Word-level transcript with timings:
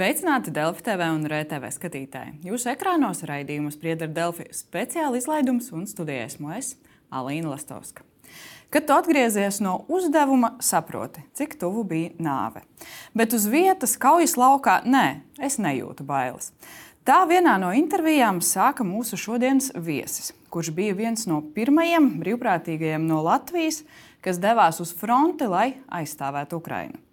Sveicināti 0.00 0.48
Delfi 0.48 0.80
TV 0.80 1.06
un 1.12 1.26
RTV 1.28 1.68
skatītāji. 1.74 2.38
Jūsu 2.48 2.70
ekrānos 2.72 3.18
raidījumus 3.28 3.74
spriedz 3.76 4.06
ar 4.06 4.08
Delfi 4.16 4.46
speciāla 4.56 5.18
izlaidums 5.20 5.66
un 5.76 5.82
studijā 5.84 6.22
esmu 6.24 6.54
es, 6.56 6.70
Alīna 7.12 7.50
Lastovska. 7.50 8.00
Kad 8.72 8.86
tu 8.88 8.94
atgriezies 8.96 9.58
no 9.60 9.74
uzdevuma, 9.92 10.54
saproti, 10.64 11.20
cik 11.36 11.58
tuvu 11.60 11.84
bija 11.90 12.14
nāve. 12.16 12.62
Bet 13.12 13.36
uz 13.36 13.44
vietas, 13.52 13.98
kaujas 14.00 14.38
laukā, 14.40 14.78
nē, 14.88 15.04
es 15.36 15.58
nejūtu 15.60 16.08
bailes. 16.08 16.48
Tā 17.04 17.18
vienā 17.28 17.58
no 17.60 17.74
intervijām 17.76 18.40
sāka 18.40 18.86
mūsu 18.88 19.20
šodienas 19.20 19.68
viesis, 19.76 20.32
kurš 20.48 20.72
bija 20.80 20.96
viens 20.96 21.28
no 21.28 21.42
pirmajiem 21.52 22.08
brīvprātīgajiem 22.24 23.04
no 23.04 23.20
Latvijas, 23.28 23.82
kas 24.24 24.40
devās 24.40 24.80
uz 24.80 24.96
fronti, 24.96 25.44
lai 25.44 25.74
aizstāvētu 25.92 26.64
Ukrajinu. 26.64 27.04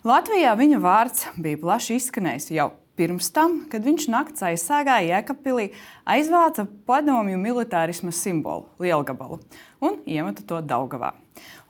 Latvijā 0.00 0.54
viņa 0.56 0.78
vārds 0.80 1.26
bija 1.36 1.58
plaši 1.60 1.98
izskanējis 1.98 2.46
jau 2.54 2.70
pirms 2.96 3.26
tam, 3.36 3.58
kad 3.68 3.84
viņš 3.84 4.06
naktas 4.08 4.46
aizsāgāja 4.48 5.18
Jēkabpilī, 5.18 5.66
aizvāca 6.08 6.64
padomju 6.88 7.36
militārisma 7.36 8.08
simbolu 8.08 8.64
Lielgabalu 8.80 9.36
un 9.84 9.98
iemeta 10.08 10.46
to 10.48 10.62
Daugavā. 10.64 11.12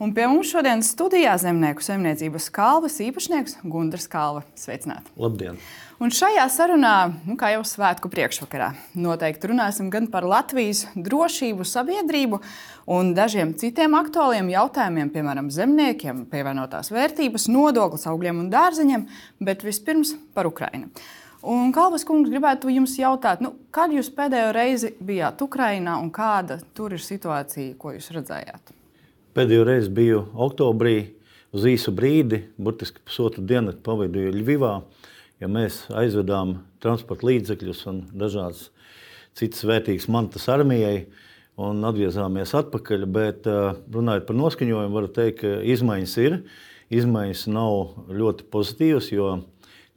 Un 0.01 0.15
pie 0.17 0.25
mums 0.31 0.49
šodien 0.49 0.81
studijā 0.87 1.35
zemnieku 1.41 1.85
saimniecības 1.85 2.49
kalvas 2.55 2.97
īpašnieks 3.05 3.59
Gunārs 3.69 4.09
Kalva. 4.09 4.47
Sveicināti! 4.57 5.13
Labdien! 5.21 5.61
Un 6.01 6.09
šajā 6.09 6.47
sarunā, 6.49 7.11
nu, 7.29 7.35
kā 7.37 7.51
jau 7.53 7.61
svētku 7.69 8.09
priekšvakarā, 8.09 8.71
noteikti 8.97 9.51
runāsim 9.51 9.91
gan 9.93 10.07
par 10.09 10.25
Latvijas 10.25 10.87
drošību, 10.97 11.67
sabiedrību 11.69 12.39
un 12.97 13.13
dažiem 13.13 13.53
citiem 13.61 13.99
aktuāliem 13.99 14.49
jautājumiem, 14.55 15.13
piemēram, 15.13 15.53
zemniekiem, 15.53 16.25
pievienotās 16.33 16.89
vērtības, 16.89 17.51
nodoklis 17.53 18.09
augļiem 18.09 18.41
un 18.41 18.49
dārzeņiem, 18.57 19.07
bet 19.45 19.69
vispirms 19.69 20.17
par 20.33 20.49
Ukrajinu. 20.49 20.89
Un 21.45 21.69
Kalvas 21.77 22.09
kungs 22.09 22.33
gribētu 22.33 22.73
jums 22.73 22.97
jautāt, 22.97 23.45
nu, 23.45 23.53
kad 23.73 23.93
jūs 23.93 24.09
pēdējo 24.17 24.57
reizi 24.57 24.95
bijāt 24.97 25.45
Ukrajinā 25.45 26.01
un 26.01 26.09
kāda 26.09 26.63
tur 26.73 26.97
ir 26.97 27.05
situācija, 27.05 27.77
ko 27.81 27.93
jūs 27.93 28.09
redzējāt? 28.17 28.73
Pēdējo 29.35 29.65
reizi 29.69 29.93
biju 29.95 30.25
oktobrī 30.35 30.97
uz 31.55 31.67
īsu 31.67 31.93
brīdi, 31.95 32.45
burtiski 32.59 33.03
pusotru 33.07 33.45
dienu 33.47 33.77
pavadīju 33.85 34.35
Ļuvijā 34.35 34.75
ja 35.41 35.49
mēs 35.49 35.87
aizvedām 35.97 36.59
transporta 36.83 37.27
līdzekļus 37.29 37.83
un 37.91 38.01
dažādas 38.17 38.69
citas 39.39 39.65
vērtīgas 39.69 40.09
mantas 40.13 40.47
armijai 40.53 41.07
un 41.61 41.81
atgriezāmies 41.87 42.53
atpakaļ. 42.57 43.07
Bet 43.13 43.49
runājot 43.49 44.27
par 44.29 44.39
noskaņojumu, 44.39 44.97
varu 44.97 45.13
teikt, 45.17 45.41
ka 45.43 45.55
izmaiņas 45.75 46.17
ir. 46.25 46.43
Izmaiņas 46.93 47.47
nav 47.53 48.13
ļoti 48.13 48.47
pozitīvas, 48.53 49.11
jo 49.15 49.33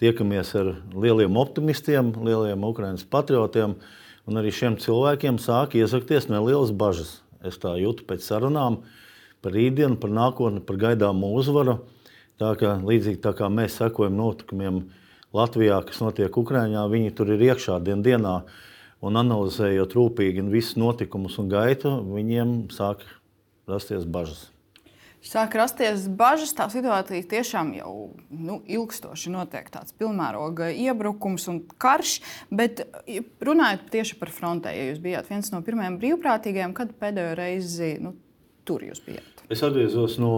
tiekamies 0.02 0.54
ar 0.60 0.74
lieliem 0.94 1.40
optimistiem, 1.40 2.14
lieliem 2.24 2.64
Ukraiņas 2.68 3.08
patriotiem. 3.12 3.78
Un 4.24 4.40
arī 4.40 4.54
šiem 4.56 4.78
cilvēkiem 4.80 5.40
sāk 5.42 5.76
iesakties 5.76 6.30
nelielas 6.32 6.72
bažas. 6.72 7.18
Es 7.44 7.58
tā 7.60 7.74
jūtu 7.76 8.06
pēc 8.08 8.24
sarunām 8.24 8.80
par 9.44 9.56
rītdienu, 9.56 10.00
par 10.00 10.14
nākotni, 10.14 10.64
par 10.66 10.80
gaidāmo 10.82 11.34
uzvaru. 11.38 11.82
Tā 12.42 12.54
kā, 12.60 12.78
līdzīgi 12.82 13.22
tā 13.22 13.36
kā 13.38 13.50
mēs 13.54 13.78
sekojam 13.78 14.16
notikumiem 14.18 14.86
Latvijā, 15.34 15.80
kas 15.86 16.00
notiek 16.02 16.38
Ukrajinā, 16.38 16.86
viņi 16.90 17.14
tur 17.18 17.34
ir 17.36 17.44
iekšā 17.52 17.80
dien 17.84 18.02
dienā 18.06 18.40
un 19.04 19.20
analizējot 19.20 19.94
rūpīgi 19.98 20.46
visus 20.50 20.78
notikumus 20.80 21.38
un 21.42 21.52
gaitu, 21.52 21.92
viņiem 22.14 22.72
sāk 22.74 23.04
rasties 23.70 24.08
bažas. 24.10 24.48
Sāk 25.24 25.54
rasties 25.56 26.10
bažas, 26.20 26.52
tā 26.52 26.66
situācija 26.68 27.24
tiešām 27.32 27.70
jau 27.78 27.94
nu, 28.28 28.58
ilgstoši 28.68 29.32
notiek 29.32 29.70
tāds 29.72 29.96
pilnmēroga 29.96 30.68
iebrukums 30.76 31.48
un 31.48 31.62
karš. 31.80 32.18
Bet 32.52 32.84
runājot 33.40 33.88
tieši 33.94 34.20
par 34.20 34.34
frontē, 34.36 34.74
ja 34.76 34.90
jūs 34.90 35.00
bijāt 35.04 35.32
viens 35.32 35.48
no 35.54 35.64
pirmajiem 35.64 35.96
brīvprātīgajiem, 36.02 36.76
kad 36.76 36.92
pēdējo 37.00 37.38
reizi 37.40 37.94
nu, 38.04 38.18
tur 38.68 38.84
jūs 38.84 39.00
bijāt? 39.06 39.33
Es 39.54 39.62
atgriezos 39.62 40.16
no 40.18 40.30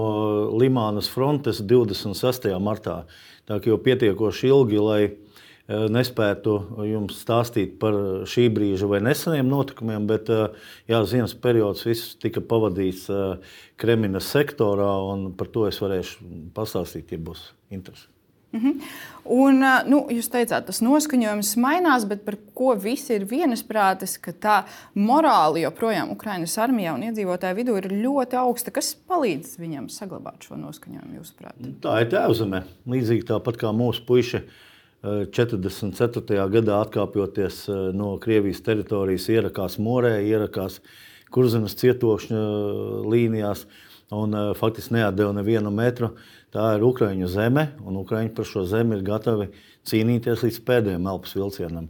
Limānas 0.60 1.08
frontes 1.08 1.62
26. 1.64 2.50
martā. 2.60 3.06
Tā 3.48 3.62
kā 3.62 3.70
jau 3.72 3.78
pietiekoši 3.80 4.50
ilgi, 4.50 4.80
lai 4.82 4.98
eh, 5.06 5.86
nespētu 5.96 6.56
jums 6.90 7.22
stāstīt 7.24 7.78
par 7.80 7.96
šī 8.28 8.50
brīža 8.58 8.90
vai 8.92 9.00
neseniem 9.06 9.48
notikumiem, 9.48 10.10
bet 10.10 10.32
eh, 10.36 10.58
jā, 10.92 11.00
ziemas 11.08 11.36
periods 11.46 11.86
viss 11.88 12.18
tika 12.20 12.44
pavadīts 12.44 13.06
eh, 13.14 13.56
Kremļa 13.80 14.24
sektorā, 14.26 14.92
un 15.14 15.30
par 15.40 15.54
to 15.54 15.64
es 15.70 15.80
varēšu 15.80 16.52
pastāstīt, 16.58 17.16
ja 17.16 17.22
būs 17.30 17.48
interesi. 17.72 18.10
Mm 18.56 18.62
-hmm. 18.62 18.82
Un, 19.26 19.64
nu, 19.90 20.04
jūs 20.14 20.28
teicāt, 20.30 20.68
tas 20.68 20.82
noskaņojums 20.86 21.56
mainās, 21.58 22.04
bet 22.06 22.26
par 22.26 22.36
ko 22.54 22.76
visi 22.78 23.16
ir 23.16 23.26
vienisprātis, 23.26 24.20
ka 24.22 24.32
tā 24.32 24.58
morāli 24.94 25.64
joprojām 25.64 26.12
Ukraiņas 26.14 26.58
armijā 26.62 26.94
un 26.94 27.02
iedzīvotāju 27.08 27.58
vidū 27.58 27.78
ir 27.78 27.88
ļoti 28.06 28.38
augsta. 28.38 28.72
Kas 28.72 28.96
palīdz 29.10 29.58
viņam 29.58 29.90
saglabāt 29.90 30.46
šo 30.46 30.60
noskaņojumu, 30.62 31.18
jūsuprāt? 31.18 31.58
Tā 31.82 32.02
ir 32.02 32.12
tēvzeme. 32.14 32.64
Līdzīgi 32.86 33.26
tāpat 33.26 33.58
kā 33.58 33.74
mūsu 33.74 34.06
puiši 34.06 34.44
44. 35.06 36.46
gadā 36.50 36.78
atkāpjoties 36.86 37.66
no 37.98 38.16
Krievijas 38.22 38.62
teritorijas, 38.66 39.28
ierakās 39.30 39.78
Morē, 39.82 40.20
ierakās 40.26 40.80
Kurzemes 41.34 41.76
cietokšņa 41.82 42.46
līnijās 43.10 43.66
un 44.16 44.38
faktiski 44.58 45.00
neatdeva 45.00 45.34
nevienu 45.34 45.74
metru. 45.74 46.14
Tā 46.56 46.70
ir 46.78 46.86
Ukraiņu 46.88 47.28
zeme, 47.28 47.66
un 47.84 47.98
Ukraiņi 48.00 48.30
par 48.36 48.46
šo 48.48 48.62
zemi 48.64 48.96
ir 48.96 49.02
gatavi 49.04 49.50
cīnīties 49.90 50.46
līdz 50.46 50.60
pēdējiem 50.64 51.08
elpas 51.12 51.34
vilcienam. 51.36 51.90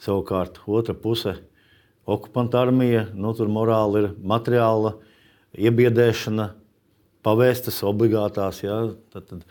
Savukārt, 0.00 0.62
otra 0.64 0.94
puse- 0.96 1.34
okupanta 2.14 2.62
armija, 2.64 3.10
nu, 3.12 3.34
tur 3.36 3.48
morāli 3.52 4.04
ir 4.04 4.14
materiāla 4.16 4.94
iebiedēšana, 5.52 6.46
pavēstas 7.22 7.82
obligātās. 7.84 8.62
Ja? 8.64 8.94
Tad, 9.12 9.26
tad, 9.28 9.44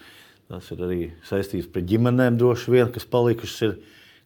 tas 0.50 0.72
ir 0.72 0.82
arī 0.82 1.12
saistīts 1.30 1.70
ar 1.70 1.86
ģimenēm, 1.86 2.42
droši 2.42 2.72
vien, 2.72 2.92
kas 2.92 3.06
palikušas 3.06 3.78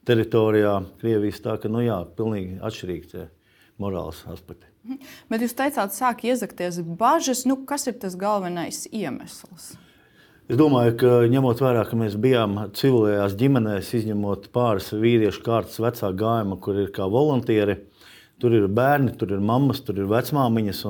teritorijā 0.05 0.85
Krievijas. 1.01 1.43
Tā 1.43 1.57
ka, 1.59 1.67
nu 1.67 1.83
jā, 1.83 1.99
pilnīgi 2.15 2.61
atšķirīgi 2.63 3.11
tie 3.11 3.27
morāls 3.77 4.23
aspekti. 4.31 4.71
Mhm. 4.87 5.03
Bet 5.27 5.41
jūs 5.41 5.53
teicāt, 5.53 5.91
sāk 5.91 6.23
iezakties 6.23 6.79
bažas. 6.79 7.45
Nu, 7.45 7.59
kas 7.65 7.87
ir 7.87 7.99
tas 7.99 8.15
galvenais 8.15 8.87
iemesls? 8.87 9.75
Es 10.49 10.57
domāju, 10.57 10.95
ka 10.97 11.09
ņemot 11.29 11.59
vērā, 11.61 11.83
ka 11.85 11.93
mēs 11.93 12.15
bijām 12.17 12.55
civilajās 12.73 13.35
ģimenēs, 13.37 13.91
izņemot 13.99 14.47
pāris 14.49 14.87
vīriešu 14.97 15.43
kārtas 15.45 15.77
vecā 15.77 16.09
gājuma, 16.17 16.57
kur 16.57 16.79
ir 16.81 16.87
kā 16.95 17.05
volontieri, 17.05 17.75
tur 18.41 18.55
ir 18.57 18.65
bērni, 18.65 19.13
tur 19.13 19.35
ir 19.35 19.43
mammas, 19.45 19.83
tur 19.85 20.01
ir 20.01 20.09
vecmāmiņas. 20.09 20.81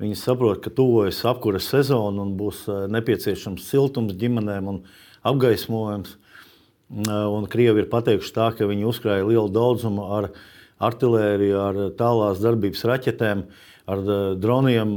Viņi 0.00 0.16
saprot, 0.16 0.62
ka 0.64 0.72
tuvojas 0.72 1.20
apkuras 1.28 1.68
sezona 1.68 2.24
un 2.24 2.32
būs 2.40 2.64
eh, 2.64 2.86
nepieciešams 2.96 3.68
siltums 3.68 4.16
ģimenēm 4.16 4.72
un 4.72 4.80
apgaismojums. 5.28 6.16
Eh, 6.16 7.12
un 7.12 7.44
Krievi 7.52 7.84
ir 7.84 7.92
pateikuši 7.92 8.36
tā, 8.40 8.48
ka 8.56 8.72
viņi 8.72 8.88
uzkrāja 8.88 9.28
lielu 9.28 9.52
daudzumu 9.52 10.08
ar 10.16 10.32
artēriju, 10.80 11.60
ar 11.60 11.84
tālās 12.00 12.40
darbības 12.40 12.88
raķetēm. 12.88 13.44
Uh, 13.44 13.67
ar 13.88 14.02
eh, 14.04 14.24
droniem, 14.40 14.94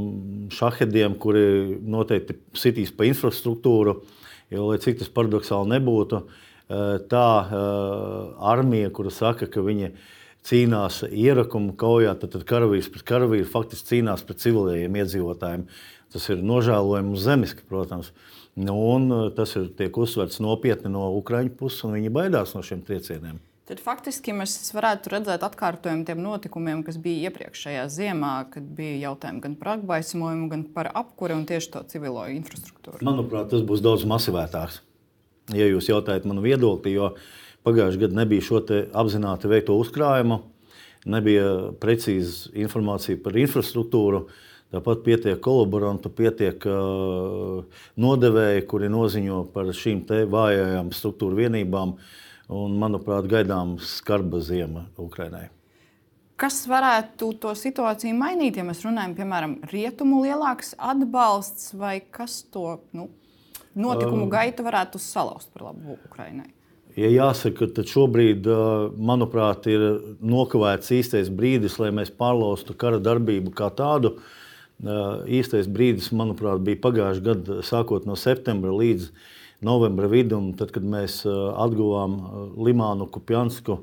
šahediem, 0.54 1.16
kuri 1.22 1.44
noteikti 1.80 2.38
sitīs 2.58 2.92
pa 2.96 3.08
infrastruktūru. 3.10 4.02
Jo, 4.52 4.66
lai 4.68 4.80
cik 4.84 5.00
tas 5.00 5.12
paradoxāli 5.14 5.78
nebūtu, 5.78 6.22
eh, 6.22 6.98
tā 7.12 7.28
eh, 7.46 7.62
armija, 8.52 8.92
kura 8.96 9.14
saka, 9.16 9.48
ka 9.52 9.64
viņi 9.64 9.94
cīnās 10.48 11.04
ierakumu 11.08 11.76
kaujā, 11.80 12.16
tad, 12.20 12.34
tad 12.36 12.46
karavīrs 12.50 12.90
pret 12.92 13.06
karavīru 13.08 13.48
faktiski 13.48 13.96
cīnās 13.96 14.26
pret 14.28 14.42
civiliem 14.44 15.00
iedzīvotājiem. 15.04 15.68
Tas 16.12 16.26
ir 16.34 16.42
nožēlojami 16.44 17.16
uz 17.16 17.24
zemiski, 17.24 17.64
protams. 17.70 18.10
Nu, 18.60 18.76
tas 19.38 19.54
ir, 19.56 19.70
tiek 19.78 19.96
uzsverts 19.96 20.42
nopietni 20.44 20.92
no 20.92 21.06
Ukraiņu 21.22 21.54
puses, 21.56 21.86
un 21.88 21.96
viņi 21.96 22.12
baidās 22.12 22.52
no 22.58 22.66
šiem 22.66 22.82
triecieniem. 22.84 23.40
Tad 23.72 23.80
faktiski 23.80 24.34
mēs 24.36 24.52
varētu 24.76 25.14
redzēt 25.14 25.46
atkārtojumu 25.48 26.04
tiem 26.04 26.20
notikumiem, 26.20 26.82
kas 26.84 26.98
bija 27.00 27.30
iepriekšējā 27.30 27.86
ziemā, 27.88 28.32
kad 28.52 28.66
bija 28.76 28.98
jautājumi 29.06 29.40
gan 29.46 29.54
par 29.56 29.70
apgaismojumu, 29.78 30.48
gan 30.52 30.66
par 30.74 30.90
apkuri 30.92 31.38
un 31.38 31.46
tieši 31.48 31.70
to 31.72 31.82
civilo 31.94 32.26
infrastruktūru. 32.34 33.00
Manuprāt, 33.08 33.48
tas 33.54 33.62
būs 33.64 33.80
daudz 33.80 34.04
masivētāks. 34.12 34.82
Ja 35.56 35.70
jūs 35.70 35.88
jautājat 35.88 36.28
manu 36.28 36.44
viedokli, 36.44 36.98
jo 36.98 37.14
pagājušajā 37.64 38.02
gadā 38.02 38.18
nebija 38.18 38.44
šo 38.44 38.60
apzināti 39.04 39.52
veikto 39.54 39.78
uzkrājumu, 39.80 40.42
nebija 41.08 41.46
precīza 41.80 42.52
informācija 42.66 43.22
par 43.24 43.40
infrastruktūru. 43.40 44.26
Tāpat 44.76 45.06
pietiek 45.06 45.40
kolaborantu, 45.44 46.12
pietiek 46.20 46.68
uh, 46.68 47.64
nodevēji, 47.96 48.68
kuri 48.68 48.92
noziņo 48.92 49.46
par 49.56 49.72
šīm 49.80 50.04
vājajām 50.36 50.92
struktūra 50.96 51.40
vienībām. 51.40 51.96
Uh, 51.96 52.20
un, 52.52 52.76
manuprāt, 52.80 53.30
gaidām 53.32 53.78
skarba 53.84 54.42
ziema 54.44 54.86
Ukrainai. 55.00 55.48
Kas 56.42 56.64
varētu 56.66 57.36
to 57.42 57.52
situāciju 57.58 58.16
mainīt, 58.18 58.58
ja 58.58 58.66
mēs 58.66 58.82
runājam, 58.86 59.14
piemēram, 59.20 59.60
rietumu 59.70 60.24
lielāks 60.24 60.74
atbalsts 60.82 61.76
vai 61.78 62.00
kas 62.02 62.40
to 62.50 62.80
nu, 62.98 63.12
notikumu 63.78 64.26
um, 64.26 64.32
gaitu 64.32 64.66
varētu 64.66 65.00
salauzt 65.02 65.52
par 65.54 65.70
labu 65.70 66.00
Ukrainai? 66.10 66.50
Ja 66.98 67.08
jāsaka, 67.08 67.70
tad 67.72 67.88
šobrīd, 67.88 68.48
manuprāt, 69.00 69.70
ir 69.72 70.02
nokavēts 70.20 70.92
īstais 70.98 71.30
brīdis, 71.32 71.78
lai 71.80 71.92
mēs 71.96 72.12
pārlaustu 72.12 72.76
kara 72.76 73.00
darbību 73.00 73.54
kā 73.56 73.70
tādu. 73.78 74.18
Īstais 74.82 75.70
brīdis, 75.72 76.10
manuprāt, 76.12 76.60
bija 76.66 76.82
pagājušā 76.84 77.24
gada, 77.30 77.62
sākot 77.64 78.10
no 78.10 78.18
septembra 78.20 78.74
līdz 78.76 79.08
novembra 79.66 80.10
vidum, 80.12 80.52
tad, 80.58 80.74
kad 80.76 80.86
mēs 80.86 81.22
atguvām 81.26 82.18
Limānu, 82.58 83.08
Kupjansku 83.14 83.82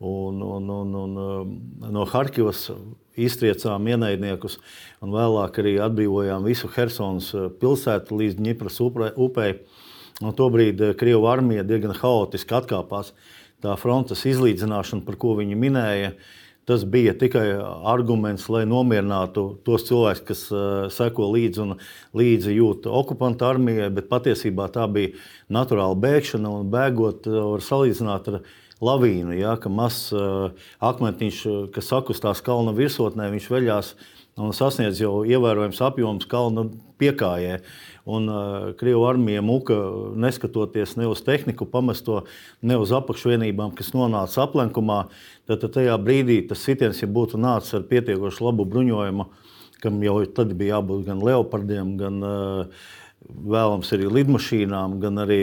un, 0.00 0.40
un, 0.42 0.70
un, 0.70 0.96
un 1.04 1.92
no 1.92 2.06
Harkivas 2.08 2.68
iztriecām 3.20 3.88
ienaidniekus, 3.90 4.58
un 5.04 5.12
vēlāk 5.14 5.60
arī 5.62 5.76
atbrīvojām 5.84 6.46
visu 6.48 6.70
Helsinas 6.72 7.30
pilsētu 7.60 8.18
līdz 8.20 8.40
Dņipras 8.40 8.80
upei. 8.82 9.54
Un 10.20 10.34
tobrīd 10.36 10.80
eh, 10.84 10.94
Krievijas 11.00 11.32
armija 11.32 11.64
diezgan 11.64 11.96
haotiski 11.96 12.56
atkāpās. 12.58 13.14
Tā 13.60 13.72
frontes 13.80 14.26
izlīdzināšana, 14.28 15.04
par 15.04 15.16
ko 15.20 15.34
viņi 15.38 15.56
minēja, 15.56 16.12
tas 16.70 16.84
bija 16.86 17.16
tikai 17.18 17.44
arguments, 17.90 18.46
lai 18.52 18.62
nomierinātu 18.68 19.44
tos 19.66 19.88
cilvēkus, 19.88 20.22
kas 20.28 20.42
uh, 20.54 20.86
seko 20.94 21.26
līdzi 21.34 21.64
un 21.64 21.74
līdzi 22.16 22.54
jūt 22.54 22.86
okupantu 22.86 23.48
armijai, 23.48 23.88
bet 23.96 24.06
patiesībā 24.12 24.68
tā 24.70 24.86
bija 24.92 25.16
naturāla 25.50 25.98
bēgšana 25.98 26.52
un 26.60 26.70
bēgot 26.70 27.26
eh, 27.26 27.40
var 27.50 27.64
salīdzināt 27.66 28.30
ar 28.30 28.38
lavīnu. 28.86 29.34
Ja, 29.40 29.56
ka 29.60 29.72
mazs 29.72 30.14
uh, 30.14 30.54
akmentiņš, 30.78 31.42
kas 31.74 31.90
sakustās 31.90 32.44
kalna 32.46 32.76
virsotnē, 32.76 33.26
viņš 33.34 33.50
veļās 33.50 33.92
un 34.40 34.54
sasniedz 34.56 35.00
jau 35.02 35.20
ievērojams 35.28 35.80
apjoms 35.84 36.28
kalna 36.30 36.66
piekājai. 37.00 37.60
Un 38.10 38.28
uh, 38.32 38.70
Krievijas 38.80 39.12
armija 39.12 39.42
muka, 39.44 39.76
neskatoties 40.18 40.96
ne 40.98 41.08
uz 41.10 41.20
tehniku, 41.24 41.66
pamesto 41.68 42.22
ne 42.64 42.78
uz 42.80 42.94
apakšvienībām, 42.96 43.74
kas 43.76 43.92
nonāca 43.94 44.46
aplenkumā, 44.46 45.02
tad, 45.48 45.60
tad 45.62 45.74
tajā 45.76 45.98
brīdī 46.00 46.40
tas 46.48 46.64
sitiens, 46.64 47.02
ja 47.02 47.10
būtu 47.10 47.40
nācis 47.40 47.76
ar 47.76 47.84
pietiekoši 47.90 48.46
labu 48.46 48.66
bruņojumu, 48.72 49.28
kam 49.84 50.00
jau 50.04 50.16
tad 50.36 50.56
bija 50.56 50.78
jābūt 50.78 51.04
gan 51.10 51.20
leopardiem, 51.24 51.92
gan 52.00 52.24
uh, 52.24 52.88
vēlams 53.28 53.92
arī 53.96 54.08
lidmašīnām, 54.20 54.98
gan 55.04 55.22
arī 55.26 55.42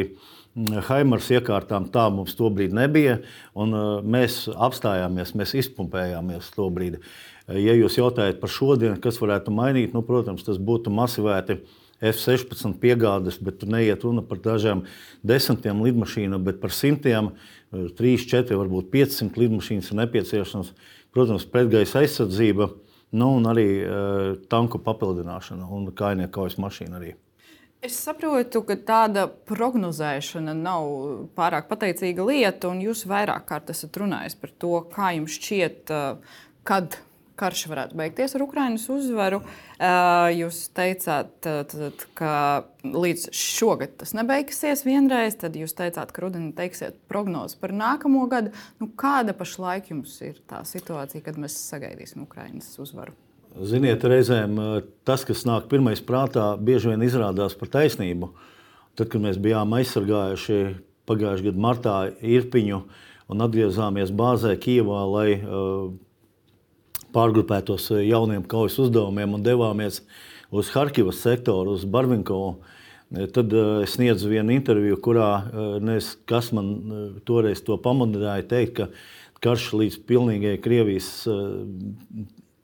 Haimars 0.58 1.28
iekārtām 1.30 1.86
tā 1.94 2.08
mums 2.10 2.34
tobrīd 2.38 2.74
nebija. 2.74 3.20
Un, 3.54 3.74
uh, 3.78 3.90
mēs 4.02 4.48
apstājāmies, 4.50 5.36
mēs 5.38 5.54
izpumpējāmies 5.62 6.50
to 6.56 6.66
brīdi. 6.74 7.04
Ja 7.48 7.74
jūs 7.78 7.96
jautājat 7.96 8.42
par 8.42 8.52
šodienu, 8.52 8.98
kas 9.00 9.22
varētu 9.22 9.54
mainīt, 9.56 9.94
nu, 9.96 10.02
protams, 10.04 10.44
tas 10.44 10.58
būtu 10.60 10.92
masivēti 10.92 11.62
uh, 11.62 11.76
F-16 12.02 12.78
piegādes, 12.78 13.40
bet 13.42 13.58
tur 13.62 13.72
neiet 13.74 14.04
runa 14.06 14.22
par 14.22 14.38
dažiem 14.42 14.84
desmitiem 15.26 15.82
lidmašīnu, 15.82 16.38
bet 16.46 16.60
par 16.62 16.74
simtiem, 16.76 17.32
3, 17.74 18.18
4, 18.30 18.58
varbūt 18.60 18.92
500 18.94 19.42
lidmašīnas 19.42 19.90
ir 19.92 20.00
nepieciešams. 20.04 20.74
Protams, 21.16 21.48
pretgaisa 21.50 22.04
aizsardzība, 22.04 22.70
nu, 23.18 23.32
un 23.40 23.50
arī 23.50 23.70
uh, 23.82 24.36
tanku 24.52 24.78
papildināšana 24.84 25.66
un 25.74 25.90
kājnieku 25.98 26.36
kaujas 26.38 26.60
mašīna 26.62 27.00
arī. 27.00 27.16
Es 27.82 27.98
saprotu, 28.02 28.62
ka 28.66 28.78
tāda 28.86 29.26
prognozēšana 29.50 30.54
nav 30.58 30.86
pārāk 31.38 31.68
pateicīga 31.70 32.26
lieta, 32.30 32.70
un 32.70 32.82
jūs 32.86 33.06
vairāk 33.10 33.46
kārt 33.50 33.74
esat 33.74 33.98
runājis 33.98 34.38
par 34.38 34.54
to, 34.54 34.80
kā 34.94 35.12
jums 35.18 35.38
šķiet, 35.38 35.94
kad 36.68 36.98
karš 37.38 37.68
varētu 37.72 37.98
beigties 38.00 38.34
ar 38.36 38.44
Ukraiņas 38.46 38.88
uzvaru. 38.94 39.42
Jūs 40.38 40.62
teicāt, 40.78 41.50
ka 42.18 42.32
līdz 42.84 43.28
šogad 43.36 43.98
tas 44.02 44.16
nebeigsies 44.18 44.84
vienreiz, 44.88 45.38
tad 45.40 45.58
jūs 45.60 45.76
teicāt, 45.78 46.12
ka 46.14 46.26
rudenī 46.26 46.52
teiksiet 46.58 46.98
prognozes 47.12 47.60
par 47.62 47.76
nākamo 47.76 48.26
gadu. 48.32 48.54
Nu, 48.82 48.90
kāda 48.98 49.36
pašlaik 49.38 49.92
jums 49.94 50.18
ir 50.26 50.42
tā 50.50 50.64
situācija, 50.68 51.24
kad 51.26 51.40
mēs 51.42 51.56
sagaidīsim 51.70 52.26
Ukraiņas 52.26 52.74
uzvaru? 52.84 53.16
Ziniet, 53.58 54.04
reizēm 54.06 54.58
tas, 55.08 55.24
kas 55.26 55.46
nāk 55.48 55.70
pirmais 55.72 56.02
prātā, 56.06 56.52
bieži 56.62 56.92
vien 56.92 57.06
izrādās 57.06 57.56
par 57.58 57.72
taisnību. 57.74 58.30
Tad, 58.98 59.10
kad 59.14 59.22
mēs 59.24 59.40
bijām 59.42 59.74
aizsargājuši 59.78 60.60
pagājušā 61.08 61.48
gada 61.48 61.64
martā 61.64 61.96
Irpiņu 62.22 62.82
un 63.34 63.44
atgriezāmies 63.44 64.12
bāzē 64.16 64.54
Kijavā, 64.62 65.02
lai 65.10 65.30
uh, 65.38 65.90
pārgrupētos 67.18 67.92
eh, 67.96 68.08
jauniem 68.12 68.46
kaujas 68.50 68.78
uzdevumiem 68.86 69.38
un 69.38 69.46
devāmies 69.46 70.02
uz 70.54 70.72
Harkivas 70.76 71.22
sektoru, 71.26 71.76
uz 71.78 71.86
Barvinkovu. 71.90 72.58
Eh, 73.16 73.28
tad 73.34 73.54
uh, 73.56 73.84
es 73.86 73.96
sniedzu 73.96 74.32
vienu 74.32 74.56
interviju, 74.56 75.00
kurā 75.04 75.30
uh, 75.38 75.68
nes, 75.84 76.14
kas 76.30 76.52
man 76.56 76.74
uh, 76.74 77.06
toreiz 77.28 77.64
to 77.66 77.78
pamudināja 77.84 78.48
teikt, 78.52 78.82
ka 78.82 78.90
karš 79.44 79.70
līdz 79.78 80.00
pilnīgai 80.10 80.56
Krievijas 80.64 81.12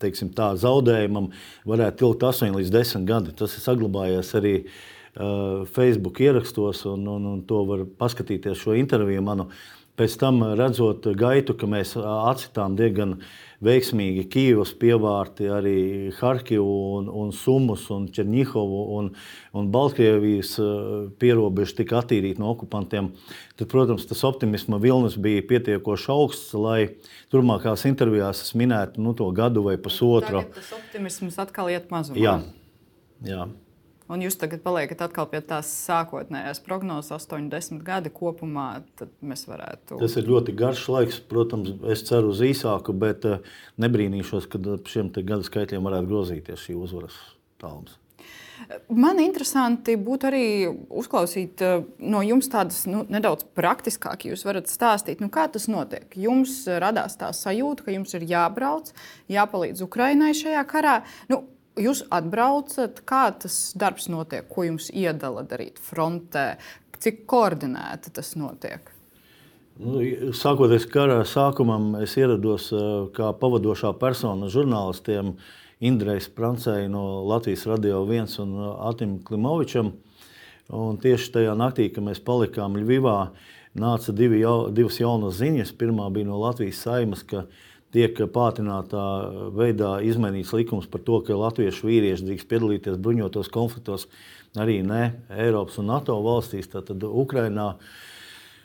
teiksim, 0.02 0.32
tā, 0.34 0.48
zaudējumam 0.58 1.28
varētu 1.70 2.08
ilgt 2.08 2.26
8 2.26 2.58
līdz 2.58 2.72
10 2.74 3.06
gadi. 3.08 3.36
Tas 3.38 3.54
ir 3.54 3.62
saglabājies 3.62 4.32
arī 4.40 4.56
Facebook 5.70 6.18
ierakstos, 6.26 6.82
un, 6.90 7.06
un, 7.14 7.28
un 7.30 7.44
to 7.46 7.60
var 7.70 7.86
paskatīties 8.02 8.58
šo 8.58 8.74
interviju 8.74 9.22
manu. 9.22 9.46
Pēc 10.02 10.18
tam 10.18 10.42
redzot 10.58 11.06
gaitu, 11.14 11.54
ka 11.54 11.70
mēs 11.70 11.94
atcitām 12.02 12.74
diezgan 12.80 13.20
uh, 13.20 13.30
veiksmīgi 13.64 14.26
Kīvas 14.32 14.74
pievārti, 14.80 15.48
arī 15.52 15.78
Harkivu, 16.18 16.76
un, 16.98 17.10
un 17.24 17.32
Sumus, 17.36 17.86
un 17.94 18.06
Černihovu 18.14 18.84
un, 18.98 19.10
un 19.58 19.72
Baltkrievijas 19.74 20.54
eh, 20.62 20.70
pierobežu 21.22 21.80
tika 21.80 22.02
attīrīti 22.02 22.42
no 22.44 22.52
okupantiem, 22.54 23.12
tad, 23.58 23.68
protams, 23.72 24.08
tas 24.10 24.24
optimisma 24.28 24.80
vilnis 24.84 25.18
bija 25.22 25.46
pietiekoši 25.50 26.10
augsts, 26.14 26.54
lai 26.58 26.80
turpmākās 27.34 27.88
intervijās 27.90 28.44
es 28.46 28.56
minētu 28.60 29.04
nu, 29.04 29.16
to 29.18 29.30
gadu 29.36 29.66
vai 29.68 29.78
pusotru. 29.82 30.44
Tagad 30.44 30.60
tas 30.60 30.74
optimisms 30.80 31.40
atkal 31.42 31.72
iet 31.74 31.92
mazumā. 31.94 32.20
Jā, 32.20 32.40
jā. 33.28 33.48
Un 34.12 34.20
jūs 34.20 34.36
tagad 34.36 34.60
paliekat 34.66 35.00
atkal 35.06 35.30
pie 35.32 35.40
tās 35.48 35.70
sākotnējās 35.86 36.60
prognozes, 36.66 37.14
80 37.16 37.80
gadi 37.88 38.12
kopumā. 38.12 38.68
Mēs 39.24 39.46
varētu. 39.48 39.98
Tas 40.02 40.18
ir 40.20 40.28
ļoti 40.28 40.56
garš 40.60 40.86
laiks. 40.92 41.22
Protams, 41.32 41.72
es 41.94 42.04
ceru 42.10 42.34
uz 42.34 42.44
īsāku, 42.44 42.96
bet 43.00 43.24
eh, 43.30 43.40
nebrīnīšos, 43.80 44.50
ka 44.52 44.60
šiem 44.92 45.14
gadu 45.24 45.48
skaitļiem 45.48 45.88
varētu 45.88 46.12
grozīties 46.12 46.68
šī 46.68 46.76
uzvaras 46.84 47.16
tālums. 47.64 47.96
Man 48.94 49.18
interesanti 49.20 49.96
būtu 50.00 50.28
arī 50.30 50.46
uzklausīt 50.92 51.64
eh, 51.64 51.88
no 52.04 52.20
jums 52.28 52.52
tādas 52.52 52.84
nu, 52.92 53.06
nedaudz 53.08 53.48
praktiskāk. 53.56 54.28
Jūs 54.28 54.44
varat 54.48 54.68
stāstīt, 54.72 55.24
nu, 55.24 55.32
kā 55.32 55.48
tas 55.52 55.70
notiek. 55.72 56.12
Jums 56.20 56.66
radās 56.68 57.16
tā 57.24 57.32
sajūta, 57.32 57.88
ka 57.88 57.96
jums 57.96 58.20
ir 58.20 58.28
jābrauc, 58.36 58.92
jāpalīdz 59.32 59.88
Ukraiņai 59.88 60.36
šajā 60.44 60.68
karā. 60.70 61.00
Nu, 61.32 61.46
Jūs 61.80 62.04
atbraucat, 62.14 63.00
kā 63.10 63.28
tas 63.42 63.74
darbs 63.74 64.06
notiek, 64.12 64.46
ko 64.46 64.68
jums 64.68 64.92
iedala 64.94 65.42
darīt 65.48 65.80
frontē, 65.82 66.60
cik 67.02 67.24
koordinēti 67.30 68.14
tas 68.14 68.36
notiek? 68.38 68.92
Nu, 69.82 70.04
sākoties 70.38 70.86
kara 70.86 71.24
sākumam, 71.26 71.96
es 72.04 72.14
ierados 72.20 72.68
kā 73.16 73.32
pavadošā 73.40 73.96
persona 73.98 74.52
žurnālistiem 74.54 75.34
Indrejs 75.84 76.30
Prancei 76.30 76.86
no 76.88 77.24
Latvijas 77.26 77.66
Radio 77.66 78.04
1 78.06 78.38
un 78.46 78.54
Atim 78.86 79.18
Klimovičam. 79.26 79.96
Un 80.70 81.02
tieši 81.02 81.34
tajā 81.34 81.58
naktī, 81.58 81.90
kad 81.92 82.06
mēs 82.06 82.22
palikām 82.24 82.78
Ļuvivā, 82.78 83.18
nāca 83.82 84.14
divi 84.14 84.44
jau, 84.44 84.70
divas 84.70 85.02
jaunas 85.02 85.42
ziņas. 85.42 85.74
Pirmā 85.82 86.06
bija 86.14 86.30
no 86.30 86.38
Latvijas 86.40 86.86
saimas, 86.86 87.26
ka 87.26 87.48
tiek 87.94 88.18
pātrinātā 88.34 89.04
veidā 89.54 89.98
izmainīts 90.06 90.54
likums 90.56 90.90
par 90.90 91.04
to, 91.06 91.20
ka 91.26 91.38
latviešu 91.38 91.90
vīrieši 91.90 92.26
drīkst 92.30 92.50
piedalīties 92.50 93.02
bruņotos 93.02 93.52
konfliktos 93.54 94.08
arī 94.58 94.82
ne 94.86 95.14
Eiropas 95.30 95.80
un 95.82 95.92
NATO 95.92 96.18
valstīs, 96.26 96.70
tātad 96.72 97.06
Ukrainā. 97.06 97.74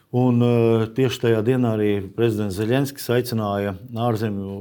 Un, 0.08 0.40
uh, 0.40 0.87
tieši 0.97 1.20
tajā 1.20 1.40
dienā 1.44 1.75
arī 1.76 1.88
prezidents 2.16 2.56
Zelenskis 2.56 3.11
aicināja 3.12 3.75
ārzemju 3.92 4.54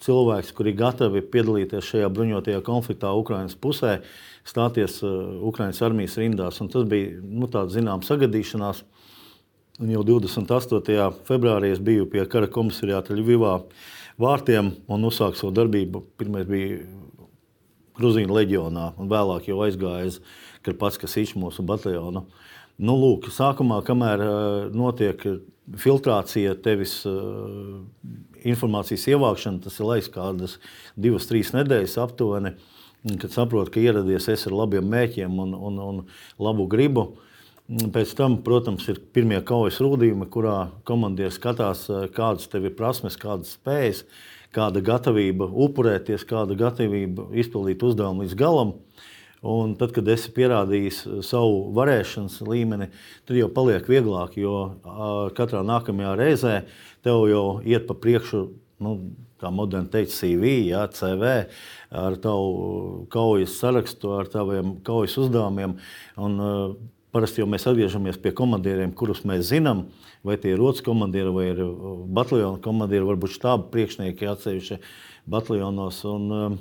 cilvēkus, 0.00 0.52
kuri 0.56 0.72
gatavi 0.78 1.20
piedalīties 1.28 1.90
šajā 1.90 2.08
bruņotajā 2.08 2.62
konfliktā 2.64 3.10
Ukraiņas 3.12 3.58
pusē, 3.60 3.98
stāties 4.48 5.02
uh, 5.04 5.12
Ukraiņas 5.50 5.82
armijas 5.84 6.16
rindās. 6.16 6.62
Un 6.64 6.72
tas 6.72 6.88
bija 6.88 7.18
nu, 7.20 7.50
tāds 7.52 7.76
zināms 7.76 8.08
sagadīšanās. 8.08 8.80
Un 9.84 9.90
jau 9.90 10.06
28. 10.06 11.10
februārī 11.28 11.74
es 11.74 11.84
biju 11.84 12.08
pie 12.08 12.24
kara 12.30 12.48
komisariāta 12.48 13.12
Ļuvivā 13.18 13.58
vārtiem 14.20 14.72
un 14.90 15.08
uzsāka 15.08 15.38
savu 15.38 15.54
darbību. 15.56 16.04
Pirmais 16.20 16.46
bija 16.48 16.82
Gruzīna 17.94 18.34
leģionā, 18.34 18.88
un 18.98 19.10
vēlāk 19.10 19.48
jau 19.50 19.60
aizgāja 19.62 20.08
uz 20.10 20.18
Karpats, 20.66 20.98
kas 20.98 21.14
ir 21.20 21.34
mūsu 21.38 21.62
bataljonu. 21.66 22.24
Nu, 22.82 22.96
lūk, 22.98 23.28
sākumā, 23.30 23.78
kamēr 23.86 24.22
uh, 24.24 24.38
notiek 24.74 25.20
filtrācija, 25.78 26.56
tevis 26.64 26.96
uh, 27.06 27.84
informācijas 28.42 29.06
ievākšana, 29.12 29.62
tas 29.62 29.78
ir 29.78 29.86
laiks 29.86 30.10
kādas 30.10 30.56
divas, 30.98 31.28
trīs 31.30 31.52
nedēļas 31.54 31.94
aptuveni, 32.02 32.56
kad 33.22 33.30
saproti, 33.30 33.76
ka 33.76 33.84
ieradies 33.84 34.26
es 34.32 34.48
ar 34.48 34.56
labiem 34.58 34.90
mēķiem 34.90 35.38
un, 35.44 35.54
un, 35.54 35.78
un 35.84 36.02
labu 36.42 36.66
gribu. 36.70 37.12
Pēc 37.64 38.10
tam, 38.12 38.34
protams, 38.44 38.84
ir 38.92 38.98
pirmie 39.16 39.38
kaujas 39.40 39.78
rūdījumi, 39.80 40.26
kurā 40.28 40.68
komandieris 40.84 41.38
skatās, 41.38 41.86
kādas 42.12 42.50
tev 42.52 42.66
ir 42.68 42.74
prasmes, 42.76 43.16
kādas 43.16 43.54
spējas, 43.56 44.02
kāda 44.52 44.82
gatavība 44.84 45.48
upurēties, 45.48 46.26
kāda 46.28 46.58
gatavība 46.60 47.30
izpildīt 47.32 47.80
uzdevumu 47.88 48.26
līdz 48.26 48.36
galam. 48.36 48.74
Un 49.40 49.72
tad, 49.80 49.94
kad 49.96 50.08
esi 50.12 50.28
pierādījis 50.36 51.00
savu 51.24 51.70
varēšanas 51.76 52.36
līmeni, 52.44 52.90
tad 53.24 53.40
jau 53.40 53.48
paliek 53.56 53.88
vieglāk, 53.88 54.36
jo 54.36 54.76
katrā 55.36 55.64
nākamajā 55.64 56.14
reizē 56.20 56.54
tev 57.04 57.24
jau 57.32 57.46
iet 57.64 57.88
pa 57.88 57.96
priekšu. 57.96 58.46
Nu, 58.84 58.98
kā 59.40 59.48
moderni 59.54 59.88
teikt, 59.88 60.12
CV, 60.12 60.66
jā, 60.68 60.82
CV 60.92 61.32
ar 61.96 62.16
tavu 62.20 63.06
kaujas 63.12 63.56
sarakstu, 63.56 64.12
ar 64.18 64.28
taviem 64.28 64.82
kaujas 64.84 65.16
uzdevumiem. 65.22 65.78
Un, 66.20 66.42
Parasti 67.14 67.42
jau 67.42 67.46
mēs 67.46 67.62
atgriežamies 67.70 68.18
pie 68.18 68.32
komandieriem, 68.34 68.90
kurus 68.98 69.20
mēs 69.28 69.46
zinām, 69.52 69.84
vai 70.26 70.34
tie 70.40 70.56
ir 70.56 70.58
rotas 70.58 70.82
komandieri 70.82 71.30
vai 71.30 71.44
ir 71.52 71.60
bataljona 72.16 72.58
komandieri, 72.64 73.06
varbūt 73.06 73.36
štāba 73.36 73.68
priekšnieki 73.70 74.26
atsevišķi 74.32 74.80
bataljonos. 75.30 76.00
Un, 76.10 76.56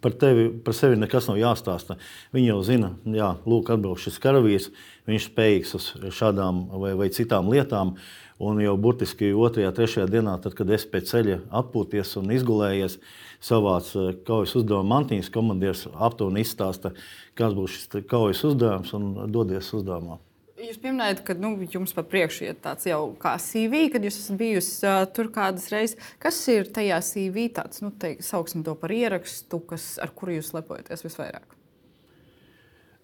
par 0.00 0.12
tevi, 0.20 0.50
par 0.64 0.76
sevi 0.76 0.98
nekas 1.00 1.28
nav 1.28 1.38
jāstāsta. 1.40 1.96
Viņi 2.36 2.50
jau 2.50 2.60
zina, 2.66 2.92
jā, 3.16 3.30
lūk, 3.48 3.72
atbrauc 3.72 4.00
šis 4.00 4.20
karavīrs, 4.22 4.70
viņš 5.08 5.28
spējīgs 5.30 5.74
uz 5.78 5.88
šādām 6.16 6.66
vai, 6.82 6.94
vai 7.00 7.10
citām 7.14 7.50
lietām. 7.52 7.96
Un 8.44 8.58
jau 8.60 8.74
burtiski 8.80 9.30
otrajā, 9.30 9.70
trešajā 9.72 10.08
dienā, 10.10 10.34
tad, 10.42 10.56
kad 10.58 10.70
es 10.74 10.84
pēc 10.90 11.12
ceļa 11.12 11.38
atpūties 11.54 12.16
un 12.18 12.32
izgulējies, 12.34 12.98
savāc 13.44 13.90
kaujas 14.26 14.54
uzdevuma 14.58 14.96
mantiņas, 14.96 15.32
komandieris 15.34 15.86
aptuveni 15.92 16.44
izstāsta, 16.44 16.94
kāds 17.38 17.56
būs 17.58 17.76
šis 17.76 18.06
kaujas 18.10 18.44
uzdevums 18.48 18.94
un 18.96 19.10
dodies 19.32 19.72
uzdevumā. 19.76 20.20
Jūs 20.64 20.78
pieminējat, 20.80 21.18
ka 21.26 21.34
nu, 21.36 21.50
jums 21.68 21.92
pa 21.92 22.04
priekšu 22.08 22.46
ir 22.46 22.54
tāds 22.62 22.86
jau 22.88 23.10
kā 23.20 23.34
CV, 23.42 23.88
kad 23.92 24.04
jūs 24.06 24.16
esat 24.22 24.38
bijusi 24.40 24.86
uh, 24.88 25.02
tur 25.12 25.28
kādas 25.34 25.66
reizes. 25.72 25.98
Kas 26.22 26.38
ir 26.48 26.70
tajā 26.72 27.00
CV 27.04 27.50
tāds, 27.52 27.82
nu, 27.84 27.90
te, 27.90 28.14
sauksim 28.24 28.62
to 28.64 28.72
par 28.78 28.94
ierakstu, 28.94 29.60
kas, 29.68 29.94
ar 30.00 30.14
kuru 30.16 30.38
jūs 30.38 30.54
lepojaties 30.56 31.04
visvairāk? 31.04 31.58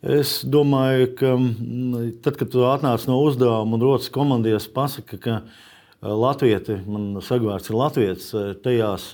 Es 0.00 0.38
domāju, 0.48 1.10
ka 1.18 1.34
tad, 2.24 2.38
kad 2.40 2.48
tu 2.54 2.64
atnāc 2.64 3.04
no 3.10 3.18
uzdevuma 3.26 3.76
un 3.76 3.84
rotas 3.84 4.08
komandieris 4.14 4.70
pasaka, 4.72 5.18
ka 5.20 5.42
Latvijas, 6.00 6.70
man 6.88 7.18
sagvārds 7.20 7.68
ir 7.68 7.76
Latvijas, 7.76 8.30
tajās 8.64 9.10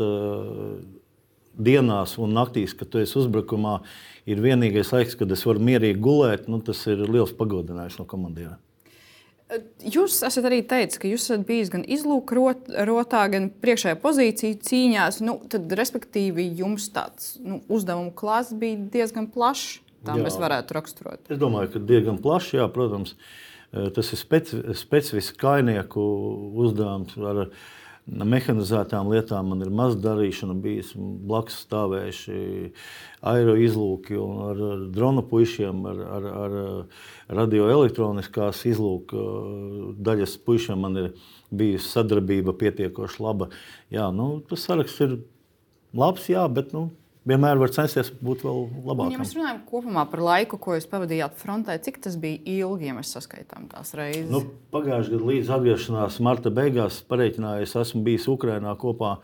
dienās 1.56 2.16
un 2.22 2.36
naktīs, 2.36 2.74
kad 2.76 2.90
tu 2.92 3.00
esi 3.02 3.18
uzbrukumā, 3.20 3.80
ir 4.28 4.42
vienīgais 4.44 4.92
laiks, 4.94 5.16
kad 5.18 5.32
es 5.32 5.44
varu 5.46 5.64
mierīgi 5.64 6.00
gulēt. 6.02 6.46
Nu, 6.50 6.60
tas 6.64 6.82
ir 6.90 7.04
liels 7.08 7.34
pagodinājums 7.36 7.98
no 8.00 8.06
komandiera. 8.08 8.56
Jūs 9.86 10.18
esat 10.26 10.48
arī 10.48 10.58
teicis, 10.66 10.98
ka 10.98 11.06
jūs 11.06 11.28
esat 11.28 11.44
bijis 11.46 11.70
gan 11.70 11.84
izlūkrotā, 11.86 13.20
gan 13.30 13.46
priekšējā 13.62 13.98
pozīcijā 14.02 14.58
cīņās. 14.66 15.20
Nu, 15.22 15.36
tad, 15.52 15.70
respektīvi, 15.78 16.48
jums 16.58 16.88
tāds 16.94 17.36
nu, 17.38 17.60
uzdevumu 17.70 18.10
klāsts 18.18 18.56
bija 18.58 18.80
diezgan 18.96 19.30
plašs. 19.30 19.82
Tā 20.06 20.14
jā. 20.18 20.22
mēs 20.26 20.36
varētu 20.38 20.74
raksturot. 20.76 21.22
Es 21.30 21.38
domāju, 21.38 21.72
ka 21.72 21.82
diezgan 21.82 22.18
plašs, 22.22 22.52
jā, 22.58 22.66
protams. 22.70 23.14
Tas 23.70 24.12
ir 24.14 24.18
speci 24.20 24.60
specifisks 24.78 25.38
kainieku 25.40 26.02
uzdevums. 26.62 27.16
Ar, 27.18 27.46
mehanizētām 28.06 29.08
lietām 29.10 29.50
man 29.50 29.62
ir 29.64 29.70
maz 29.74 29.96
darīšana, 29.98 30.54
bijis 30.62 30.92
blakus 30.96 31.58
stāvējuši 31.64 32.40
aero 33.26 33.56
izlūki 33.58 34.18
un 34.20 34.42
ar, 34.46 34.60
drona 34.94 35.24
puišiem, 35.26 35.80
ar, 35.90 36.02
ar, 36.18 36.28
ar 36.44 37.40
radioelektroniskās 37.40 38.62
izlūka 38.70 39.24
daļas 40.06 40.36
puišiem 40.46 40.86
man 40.86 41.00
ir 41.02 41.10
bijusi 41.50 41.90
sadarbība 41.90 42.54
pietiekoši 42.58 43.22
laba. 43.22 43.50
Jā, 43.90 44.10
nu, 44.14 44.36
tas 44.46 44.66
saraksts 44.68 45.02
ir 45.02 45.18
labs, 45.96 46.30
jā, 46.30 46.46
bet 46.52 46.72
nu, 46.76 46.88
vienmēr 47.26 47.58
var 47.60 47.72
censties 47.74 48.10
būt 48.22 48.44
vēl 48.46 48.62
labākam. 48.86 49.14
Ja 49.14 49.20
mēs 49.20 49.34
runājam 49.36 49.60
kopumā 49.68 50.04
par 50.10 50.22
laiku, 50.24 50.58
ko 50.62 50.76
jūs 50.76 50.86
pavadījāt 50.90 51.38
frontē, 51.40 51.76
cik 51.82 51.98
tas 52.06 52.18
bija 52.20 52.38
ilgi, 52.56 52.90
ja 52.90 52.96
mēs 52.96 53.12
saskaitām 53.16 53.68
tās 53.72 53.92
reizes? 53.98 54.30
Nu, 54.32 54.44
Pagājušajā 54.74 55.16
gadā 55.16 55.30
līdz 55.32 55.52
atgriešanās 55.56 56.18
marta 56.24 56.52
beigās 56.54 57.00
pareiķināju, 57.10 57.66
es 57.66 57.74
esmu 57.82 58.04
bijis 58.06 58.28
Ukrajinā 58.30 58.74
kopā 58.80 59.16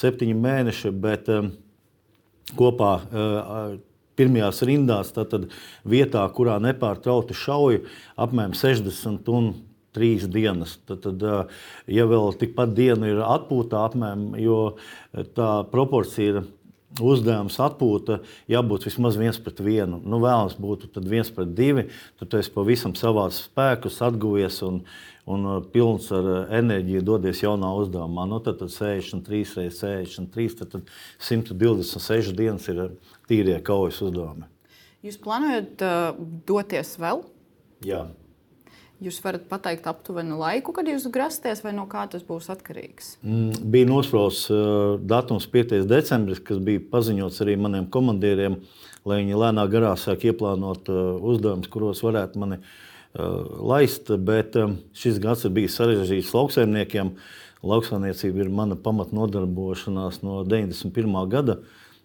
septiņi 0.00 0.36
mēneši, 0.40 0.92
bet 1.04 1.28
um, 1.34 1.50
kopā 2.58 2.92
uh, 3.00 3.74
pirmajās 4.20 4.62
rindās, 4.68 5.12
tad 5.16 5.50
vietā, 5.88 6.24
kurā 6.36 6.58
nepārtraukti 6.62 7.36
šauju, 7.36 7.84
apmēram 8.20 8.56
60 8.56 9.28
un 9.36 9.52
trīs 9.96 10.24
dienas. 10.30 10.78
Tad, 10.88 11.02
tad, 11.04 11.26
uh, 11.26 11.60
ja 11.90 12.06
vēl 12.08 12.32
tikpat 12.40 12.72
diena 12.76 13.10
ir 13.10 13.20
atpūtā, 13.26 13.84
apmēram, 13.90 14.32
jo 14.40 14.62
tā 15.36 15.50
proporcija 15.72 16.34
ir 16.34 16.42
uzdevums, 16.98 17.58
atpūta, 17.62 18.18
jābūt 18.50 18.88
vismaz 18.88 19.18
viens 19.20 19.38
pret 19.42 19.60
vienu. 19.62 20.00
Nu, 20.02 20.18
vēlams 20.22 20.56
būtu 20.60 21.02
viens 21.06 21.30
pret 21.34 21.52
divi, 21.54 21.86
tad 22.18 22.32
tu 22.32 22.40
esi 22.40 22.52
pavisam 22.54 22.96
savās 22.98 23.44
spēkus, 23.46 24.00
atguvies 24.06 24.60
un, 24.66 24.80
un 25.30 25.46
uh, 25.46 25.58
pilns 25.72 26.10
ar 26.16 26.26
uh, 26.26 26.40
enerģiju 26.58 27.04
dodies 27.06 27.42
jaunā 27.44 27.70
uzdevumā. 27.78 28.26
Nu, 28.30 28.40
tad, 28.42 28.58
tad 28.62 28.72
63 28.74 29.60
reizes 29.60 29.82
63, 29.84 30.56
tad, 30.62 30.74
tad 30.74 30.94
126 31.30 32.34
dienas 32.38 32.66
ir 32.72 32.82
uh, 32.88 33.12
tīrie 33.30 33.60
kaujas 33.66 34.00
uzdevumi. 34.02 34.50
Jūs 35.06 35.20
plānojat 35.22 35.86
uh, 35.86 36.18
doties 36.48 36.96
vēl? 37.00 37.22
Jā. 37.86 38.08
Jūs 39.00 39.16
varat 39.24 39.46
pateikt 39.48 39.86
aptuvenu 39.88 40.36
laiku, 40.36 40.74
kad 40.76 40.84
jūs 40.84 41.06
grasties, 41.08 41.62
vai 41.64 41.70
no 41.72 41.86
kā 41.88 42.02
tas 42.12 42.20
būs 42.26 42.50
atkarīgs? 42.52 43.14
Mm, 43.24 43.70
bija 43.72 43.88
nosprausts 43.88 44.50
uh, 44.52 44.98
datums 45.00 45.46
5. 45.48 45.72
decembris, 45.88 46.42
kas 46.44 46.60
bija 46.60 46.82
paziņots 46.92 47.40
arī 47.40 47.54
maniem 47.56 47.86
komandieriem, 47.88 48.58
lai 49.08 49.22
viņi 49.22 49.40
lēnā 49.40 49.64
garā 49.72 49.94
sāk 49.96 50.28
ieplānot 50.28 50.92
uh, 50.92 51.16
uzdevumus, 51.32 51.70
kuros 51.72 52.04
varētu 52.04 52.44
mani 52.44 52.60
uh, 52.60 53.40
laist. 53.72 54.12
Bet 54.20 54.60
šis 54.92 55.16
gads 55.24 55.46
ir 55.48 55.56
bijis 55.56 55.80
sarežģīts 55.80 56.36
lauksaimniekiem. 56.36 57.14
Lauksaimniecība 57.72 58.44
ir 58.44 58.52
mana 58.52 58.76
pamatnodarbošanās 58.76 60.20
no 60.28 60.42
91. 60.44 61.20
gada. 61.32 61.62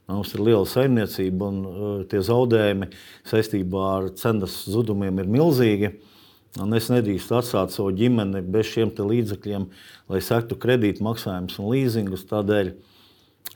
Mums 0.07 0.31
ir 0.31 0.47
liela 0.47 0.63
saimniecība, 0.69 1.51
un 1.51 2.03
tie 2.07 2.23
zaudējumi 2.23 2.93
saistībā 3.27 3.87
ar 3.97 4.11
cenas 4.15 4.61
zudumiem 4.69 5.19
ir 5.19 5.31
milzīgi. 5.39 5.95
Uh, 5.95 6.11
Un 6.61 6.71
es 6.77 6.87
nedrīkstu 6.87 7.35
atstāt 7.35 7.73
savu 7.75 7.91
ģimeni 7.95 8.39
bez 8.47 8.69
šiem 8.71 8.93
līdzekļiem, 8.95 9.65
lai 10.11 10.21
sektu 10.23 10.55
kredītmaksājumus 10.55 11.57
un 11.59 11.71
līzingus. 11.73 12.23
Tādēļ 12.29 12.69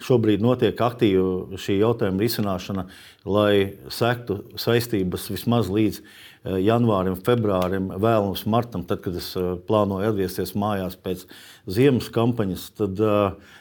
šobrīd 0.03 0.43
notiek 0.43 0.81
aktīva 0.83 1.59
šī 1.59 1.77
jautājuma 1.79 2.19
risināšana, 2.19 2.85
lai 3.23 3.79
sektu 3.93 4.41
saistības 4.59 5.29
vismaz 5.31 5.71
līdz 5.71 6.01
eh, 6.01 6.59
janvārim, 6.65 7.15
februārim, 7.23 7.89
vēlams 7.95 8.43
martam, 8.51 8.83
tad, 8.87 9.03
kad 9.05 9.15
es 9.19 9.31
eh, 9.39 9.55
plānoju 9.69 10.11
atgriezties 10.11 10.55
mājās 10.59 10.99
pēc 10.99 11.23
ziemas 11.71 12.11
kampaņas. 12.15 12.69
Tad, 12.83 12.99
eh, 12.99 13.57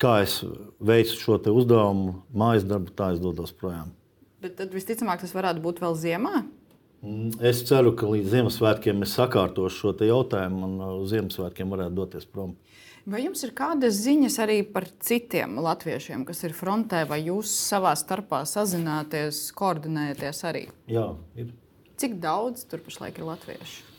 kā 0.00 0.18
es 0.24 0.42
veicu 0.80 1.16
šo 1.16 1.40
uzdevumu, 1.52 2.18
mājas 2.28 2.68
darbu, 2.68 2.92
tā 2.96 3.14
es 3.16 3.24
dodos 3.24 3.56
projām. 3.56 3.92
Bet 4.42 4.58
tad 4.60 4.72
visticamāk 4.74 5.24
tas 5.24 5.32
varētu 5.32 5.64
būt 5.64 5.80
vēl 5.80 5.96
ziemā. 5.96 6.42
Mm, 7.02 7.32
es 7.42 7.64
ceru, 7.66 7.96
ka 7.98 8.06
līdz 8.06 8.30
Ziemassvētkiem 8.30 9.00
es 9.02 9.16
sakārtošu 9.18 9.90
šo 9.90 10.06
jautājumu 10.06 10.68
un 10.68 10.74
uz 11.00 11.10
Ziemassvētkiem 11.10 11.72
varētu 11.74 11.96
doties 11.96 12.28
prom. 12.30 12.52
Vai 13.10 13.24
jums 13.24 13.42
ir 13.42 13.50
kādas 13.58 13.96
ziņas 14.04 14.36
arī 14.44 14.60
par 14.62 14.86
citiem 15.02 15.56
latviešiem, 15.58 16.22
kas 16.28 16.44
ir 16.46 16.54
frontē, 16.54 17.00
vai 17.10 17.18
jūs 17.24 17.50
savā 17.50 17.96
starpā 17.98 18.44
sazināties, 18.46 19.48
koordinējaties 19.58 20.44
arī? 20.46 20.68
Jā, 20.86 21.08
ir. 21.34 21.50
Cik 21.98 22.20
daudz 22.22 22.62
tur 22.70 22.84
pašlaik 22.86 23.18
ir 23.18 23.26
latviešu? 23.26 23.90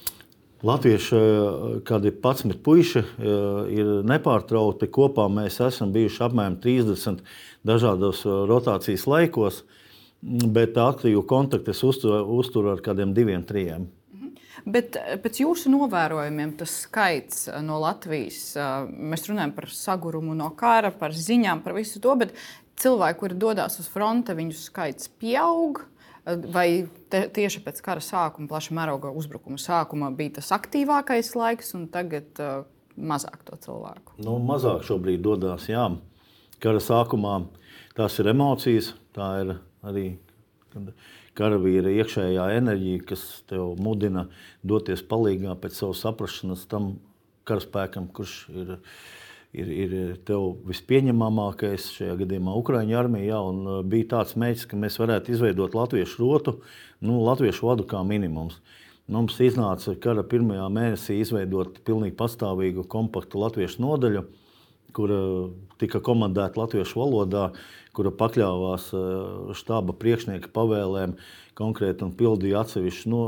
Latvieši, 0.63 1.19
kādi 1.83 2.13
11 2.15 2.63
puiši, 2.63 3.03
ir 3.75 3.93
nepārtraukti. 4.07 4.87
Kopā 4.95 5.27
mēs 5.27 5.59
esam 5.59 5.91
bijuši 5.91 6.23
apmēram 6.23 6.55
30 6.63 7.19
dažādos 7.67 8.23
rotācijas 8.23 9.03
laikos. 9.11 9.65
Uh, 9.65 9.82
bet 10.23 10.77
aktīvu 10.79 11.25
kontaktu 11.27 11.73
es 11.73 11.83
uzturu, 11.83 12.21
uzturu 12.37 12.71
ar 12.73 12.81
kādiem 12.83 13.13
diviem, 13.15 13.43
trim. 13.47 13.89
Mhm. 14.13 14.33
Bet 14.65 14.97
eh, 14.99 15.15
pēc 15.21 15.41
jūsu 15.43 15.71
novērojumiem, 15.73 16.55
tas 16.59 16.75
skaits 16.85 17.47
eh, 17.51 17.61
no 17.65 17.79
Latvijas, 17.83 18.53
eh, 18.55 18.75
mēs 19.13 19.27
runājam 19.29 19.55
par 19.55 19.69
sagurumu 19.73 20.35
no 20.37 20.49
kara, 20.59 20.93
par 20.95 21.15
ziņām, 21.15 21.63
par 21.65 21.75
visu 21.77 22.01
to, 22.03 22.15
bet 22.19 22.35
cilvēki, 22.79 23.19
kuri 23.19 23.39
dodas 23.39 23.79
uz 23.83 23.89
fronti, 23.91 24.35
viņu 24.37 24.55
skaits 24.57 25.11
pieaug. 25.19 25.83
Vai 26.23 26.85
te, 27.11 27.25
tieši 27.35 27.59
pēc 27.65 27.81
kara 27.83 27.99
sākuma, 27.99 28.47
plaša 28.47 28.71
mēroga 28.77 29.09
uzbrukuma 29.11 29.59
sākuma, 29.59 30.07
bija 30.15 30.37
tas 30.37 30.53
aktīvākais 30.55 31.33
laiks, 31.35 31.73
un 31.75 31.89
tagad 31.91 32.39
uh, 32.39 32.61
mazāk 32.95 33.41
to 33.43 33.57
cilvēku? 33.59 34.15
Nu, 34.23 34.37
mazāk 34.39 34.85
šobrīd 34.87 35.19
dodas, 35.19 35.67
jā. 35.67 35.83
Kara 36.63 36.79
sākumā 36.79 37.41
tās 37.97 38.15
ir 38.23 38.31
emocijas, 38.31 38.93
tā 39.11 39.27
ir 39.41 39.51
arī 39.83 40.05
karavīra 41.37 41.91
iekšējā 41.93 42.47
enerģija, 42.59 43.07
kas 43.09 43.25
tev 43.49 43.75
mudina 43.81 44.27
doties 44.65 45.03
palīdzīgā 45.09 45.57
pēc 45.61 45.81
savas 45.81 46.05
saprašanas 46.05 46.65
tam 46.71 46.95
karaspēkam, 47.49 48.07
kurš 48.15 48.37
ir 48.53 48.77
ir, 49.53 49.69
ir 49.69 49.93
tev 50.27 50.55
vispieņemamākais 50.69 51.89
šajā 51.97 52.17
gadījumā 52.23 52.55
Ukraiņu 52.59 52.97
armija. 52.97 53.35
Jā, 53.35 53.81
bija 53.89 54.09
tāds 54.15 54.37
mērķis, 54.39 54.67
ka 54.69 54.79
mēs 54.79 54.99
varētu 55.01 55.33
izveidot 55.33 55.77
latviešu 55.77 56.23
rotu, 56.23 56.57
nu, 57.05 57.19
latviešu 57.27 57.69
vadu 57.69 57.87
kā 57.89 58.01
minimums. 58.07 58.59
Mums 59.11 59.35
iznāca 59.43 59.97
kara 59.99 60.23
pirmajā 60.25 60.69
mēnesī 60.73 61.19
izveidot 61.21 61.81
pilnīgi 61.85 62.15
pastāvīgu, 62.19 62.87
kompaktu 62.89 63.41
latviešu 63.41 63.83
nodaļu, 63.83 64.23
kura 64.95 65.19
tika 65.81 66.01
komandēta 66.03 66.61
latviešu 66.61 66.99
valodā, 67.01 67.49
kura 67.93 68.13
pakļāvās 68.17 68.89
štāba 69.57 69.95
priekšnieka 69.99 70.51
pavēlēm 70.53 71.15
konkrēti 71.57 72.05
un 72.07 72.15
pildīja 72.17 72.63
atsevišķus 72.63 73.09
no, 73.11 73.23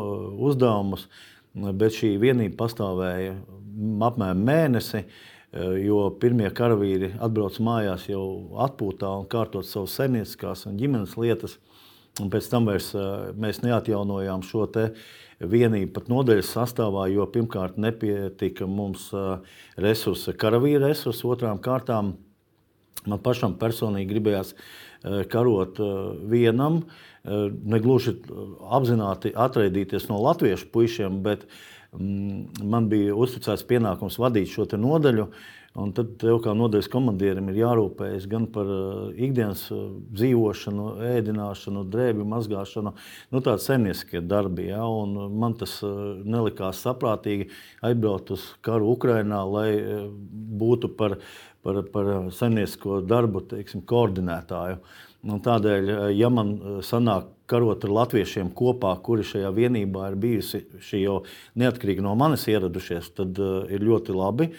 uzdevumus. 0.48 1.08
Bet 1.56 1.96
šī 1.96 2.16
vienība 2.20 2.66
pastāvēja 2.66 3.38
apmēram 4.10 4.44
mēnesi. 4.48 5.06
Eh, 5.56 5.78
jo 5.86 6.10
pirmie 6.20 6.50
karavīri 6.52 7.14
atbrauc 7.24 7.62
mājās 7.64 8.10
jau 8.10 8.26
atpūtā 8.66 9.12
un 9.22 9.28
kārtot 9.32 9.64
savas 9.64 9.94
saimnieciskās 9.96 10.66
un 10.68 10.76
ģimenes 10.82 11.16
lietas. 11.16 11.56
Un 12.20 12.30
pēc 12.32 12.48
tam 12.48 12.68
vairs, 12.68 12.94
mēs 13.36 13.58
neatjaunojām 13.64 14.44
šo 14.48 14.70
vienību 15.40 15.92
pat 15.96 16.10
nodaļas 16.12 16.54
sastāvā, 16.56 17.08
jo 17.12 17.26
pirmkārt 17.32 17.80
nepietika 17.82 18.68
mums 18.70 19.10
resursi, 19.82 20.34
karavīra 20.40 20.90
resursi, 20.90 21.28
otrām 21.28 21.60
kārtām 21.64 22.16
man 23.06 23.22
pašam 23.22 23.58
personīgi 23.60 24.14
gribējās 24.14 24.56
karot 25.30 25.78
vienam, 26.32 26.82
negluži 27.26 28.16
apzināti 28.74 29.34
atraidīties 29.36 30.08
no 30.10 30.18
latviešu 30.24 30.72
puišiem, 30.74 31.20
bet 31.26 31.46
Mm, 31.96 32.48
man 32.68 32.90
bija 32.92 33.16
uzticēts 33.16 33.64
pienākums 33.70 34.18
vadīt 34.20 34.52
šo 34.52 34.66
nodaļu. 34.80 35.30
Un 35.76 35.92
tad 35.92 36.14
tev 36.22 36.38
kā 36.40 36.54
nodaļas 36.56 36.88
komandierim 36.88 37.50
ir 37.52 37.58
jārūpējas 37.60 38.30
gan 38.32 38.46
par 38.52 38.70
uh, 38.72 39.10
ikdienas 39.12 39.66
uh, 39.76 39.90
dzīvošanu, 40.16 40.86
ēdināšanu, 41.10 41.84
drēbju 41.92 42.28
mazgāšanu, 42.32 42.94
nu, 43.36 43.42
tādi 43.44 43.66
zemnieciskie 43.66 44.22
darbi. 44.24 44.70
Ja? 44.70 44.86
Un 44.88 45.18
man 45.36 45.58
tas 45.60 45.74
uh, 45.84 46.16
nelikās 46.24 46.80
saprātīgi 46.86 47.50
aizbraukt 47.84 48.32
uz 48.38 48.46
karu 48.64 48.94
Ukrajinā, 48.94 49.42
lai 49.52 49.68
būtu 50.64 50.94
par, 50.96 51.18
par, 51.66 51.82
par 51.92 52.14
zemniecisko 52.32 53.02
darbu 53.04 53.44
teiksim, 53.52 53.84
koordinētāju. 53.84 54.80
Un 55.26 55.42
tādēļ, 55.42 55.92
ja 56.14 56.30
man 56.30 56.52
sanāk 56.86 57.32
karot 57.50 57.84
ar 57.86 57.94
latviešiem 58.00 58.52
kopā, 58.58 58.92
kuri 59.06 59.26
šajā 59.26 59.50
vienībā 59.54 60.10
ir 60.12 60.18
bijusi 60.22 60.64
šī 60.86 61.02
jau 61.04 61.20
neatkarīgi 61.62 62.04
no 62.06 62.14
manis 62.18 62.46
ieradušies, 62.50 63.12
tad 63.18 63.42
uh, 63.42 63.64
ir 63.74 63.86
ļoti 63.86 64.16
labi. 64.16 64.52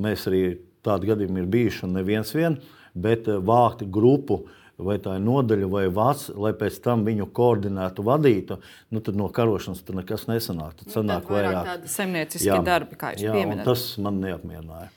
Mēs 0.00 0.26
arī 0.30 0.42
tādi 0.84 1.12
gadījumi 1.12 1.42
ir 1.42 1.50
bijuši 1.54 1.86
un 1.86 1.96
neviens 1.98 2.34
vien, 2.36 2.58
bet 2.94 3.28
vākt 3.28 3.86
grupu. 3.90 4.44
Vai 4.74 4.96
tā 4.98 5.12
ir 5.14 5.22
nodaļa 5.22 5.68
vai 5.70 5.84
vārds, 5.86 6.32
lai 6.34 6.50
pēc 6.58 6.80
tam 6.82 7.04
viņu 7.06 7.28
koordinētu, 7.30 8.02
vadītu, 8.08 8.56
nu 8.90 9.02
tad 9.06 9.14
no 9.14 9.28
karošanas 9.30 9.84
tur 9.86 10.00
nekas 10.00 10.26
nesanāk. 10.26 10.74
Tad 10.80 10.88
nu, 10.88 10.94
sanāk 10.96 11.30
vairāk, 11.30 11.52
vairāk 11.52 11.68
tādi 11.68 11.92
zemnieciskie 11.92 12.58
darbi, 12.66 12.98
kā 12.98 13.12
jūs 13.14 13.22
pieminējāt. 13.22 13.68
Tas 13.70 13.84
man 14.02 14.18
neapmierināja. 14.24 14.90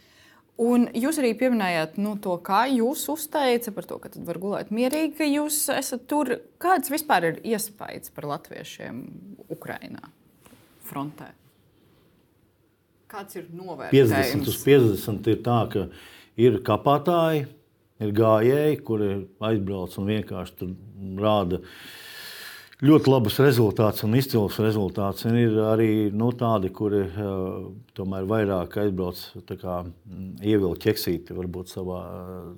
Un 0.58 0.88
jūs 0.98 1.20
arī 1.22 1.36
pieminējāt 1.38 2.00
nu, 2.02 2.16
to, 2.22 2.34
kā 2.42 2.64
jūs 2.72 3.04
uzteicat 3.14 3.76
par 3.76 3.86
to, 3.86 4.00
ka 4.02 4.10
var 4.26 4.40
gulēt 4.42 4.72
mierīgi, 4.74 5.14
ka 5.20 5.28
jūs 5.30 5.68
esat 5.76 6.08
tur. 6.10 6.34
Kāds 6.62 6.90
vispār 6.90 7.30
ir 7.30 7.38
iespējas 7.46 8.10
par 8.16 8.26
latviešiem 8.32 9.04
Ukrajinā 9.54 10.10
frontē? 10.88 11.30
Kāds 13.08 13.38
ir 13.38 13.46
novērtējums? 13.54 14.16
50 14.18 14.50
uz 14.50 14.58
50 14.66 15.32
ir 15.36 15.46
tā, 15.46 15.60
ka 15.76 15.86
ir 16.42 16.58
kapātāji, 16.66 17.46
ir 18.02 18.18
gājēji, 18.18 18.82
kuri 18.90 19.14
aizbrauc 19.52 19.94
un 20.02 20.10
vienkārši 20.10 20.58
tur 20.58 20.74
rāda 21.22 21.62
uh, 21.62 21.72
ļoti 22.86 23.10
labus 23.10 23.40
rezultātus 23.42 24.06
un 24.06 24.18
izcilus 24.20 24.60
rezultātus. 24.62 25.26
Un 25.30 25.38
ir 25.40 25.56
arī 25.66 25.92
nu, 26.14 26.30
tādi, 26.38 26.70
kuri 26.74 27.06
uh, 27.08 27.70
tomēr 27.98 28.28
vairāk 28.30 28.78
aizbrauc, 28.84 29.24
kā, 29.50 29.82
mm, 29.88 30.36
ievilkt 30.46 30.86
ķeksīti 30.86 31.38
varbūt 31.38 31.74
savā 31.74 32.04
uh, 32.06 32.52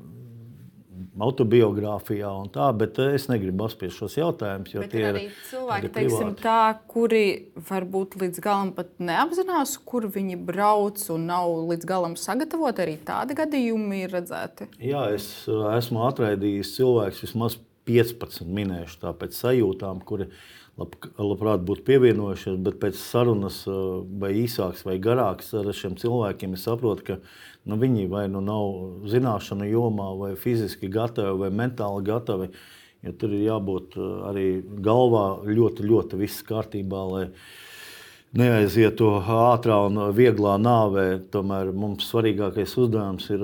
autobiogrāfijā 1.24 2.30
un 2.42 2.50
tā, 2.52 2.68
bet 2.76 3.00
es 3.04 3.28
negribu 3.32 3.66
apspiest 3.68 4.00
šos 4.00 4.18
jautājumus. 4.20 4.74
Jo 4.74 4.84
bet 4.84 4.92
tie 4.94 5.02
ir 5.02 5.10
arī 5.14 5.24
cilvēki, 5.50 5.92
teiksim, 5.96 6.34
tā, 6.42 6.60
kuri 6.92 7.24
varbūt 7.70 8.20
līdz 8.20 8.44
galam 8.44 8.74
pat 8.76 8.92
neapzinās, 9.00 9.78
kur 9.88 10.10
viņi 10.12 10.40
brauc 10.50 11.02
un 11.16 11.28
nav 11.32 11.56
līdz 11.72 11.90
galam 11.90 12.20
sagatavoti. 12.20 12.86
Arī 12.86 12.98
tādi 13.08 13.40
gadījumi 13.40 14.04
ir 14.06 14.16
redzēti. 14.20 14.70
Jā, 14.84 15.08
es 15.16 15.32
esmu 15.48 16.04
atraidījis 16.10 16.76
cilvēkus 16.78 17.26
vismaz 17.28 17.60
15 17.90 18.48
minēšu 18.48 19.02
tā 19.04 19.14
pēc 19.18 19.36
sajūtām, 19.36 20.02
kuri 20.08 20.30
lab, 20.80 20.96
labprāt 21.18 21.64
būtu 21.68 21.86
pievienojušies, 21.88 22.58
bet 22.66 22.80
pēc 22.82 22.98
sarunas 23.00 23.62
vai 23.68 24.34
īsākas 24.44 24.86
vai 24.88 24.98
garākas 25.04 25.52
ar 25.58 25.70
šiem 25.76 25.98
cilvēkiem 26.00 26.56
es 26.58 26.66
saprotu, 26.68 27.06
ka 27.08 27.18
nu, 27.70 27.80
viņi 27.82 28.08
vai 28.12 28.28
nu 28.32 28.44
nav 28.46 29.08
zināšanu 29.10 29.70
jomā, 29.70 30.12
vai 30.20 30.34
fiziski 30.40 30.92
gatavi, 30.92 31.38
vai 31.44 31.50
mentāli 31.54 32.06
gatavi. 32.08 32.52
Ja 33.06 33.14
tur 33.16 33.32
ir 33.32 33.46
jābūt 33.46 33.96
arī 34.28 34.48
galvā 34.84 35.40
ļoti, 35.48 35.86
ļoti 35.88 36.18
viss 36.20 36.44
kārtībā, 36.44 37.04
lai 37.14 37.26
neaizietu 38.38 39.10
ātrā 39.26 39.80
un 39.88 40.00
vieglā 40.16 40.56
nāvē. 40.62 41.08
Tomēr 41.34 41.74
mums 41.74 42.10
svarīgākais 42.12 42.76
uzdevums 42.80 43.30
ir 43.34 43.44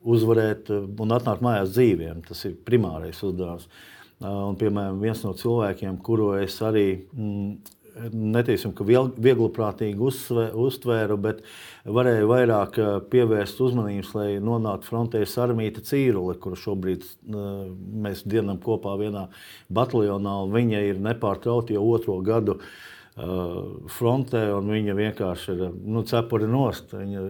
uzvarēt 0.00 0.70
un 0.72 1.16
atnākt 1.16 1.44
mājās 1.44 1.74
dzīviem. 1.76 2.24
Tas 2.26 2.44
ir 2.48 2.58
primārais 2.66 3.20
uzdevums. 3.26 3.68
Un, 4.20 4.56
piemēram, 4.60 4.98
viens 5.00 5.22
no 5.24 5.32
cilvēkiem, 5.32 5.94
kuru 6.04 6.34
es 6.42 6.58
arī 6.60 7.06
mm, 7.14 7.70
neteiksim, 8.12 8.74
ka 8.76 8.84
viegliprātīgi 8.84 9.96
uztvēru, 9.96 11.16
bet 11.24 11.40
varēju 11.88 12.28
vairāk 12.28 12.76
pievērst 13.14 13.62
uzmanības, 13.64 14.12
lai 14.18 14.28
nonāktu 14.44 14.90
frontē 14.90 15.24
Sarmīta 15.24 15.80
Cīrule, 15.86 16.36
kuru 16.42 16.60
šobrīd 16.60 17.08
mēs 18.04 18.26
dienam 18.28 18.60
kopā 18.60 18.98
vienā 19.00 19.30
bataljonā, 19.72 20.36
viņa 20.52 20.86
ir 20.90 21.00
nepārtraukti 21.08 21.78
jau 21.78 21.88
otro 21.96 22.20
gadu 22.26 22.58
uh, 22.58 22.70
Uh, 22.70 22.99
frontē, 23.90 24.42
un 24.54 24.70
viņa 24.70 24.94
vienkārši 24.96 25.52
ir 25.52 25.62
nu, 25.74 26.02
cepura 26.06 26.46
nost. 26.48 26.94
Viņa 26.94 27.22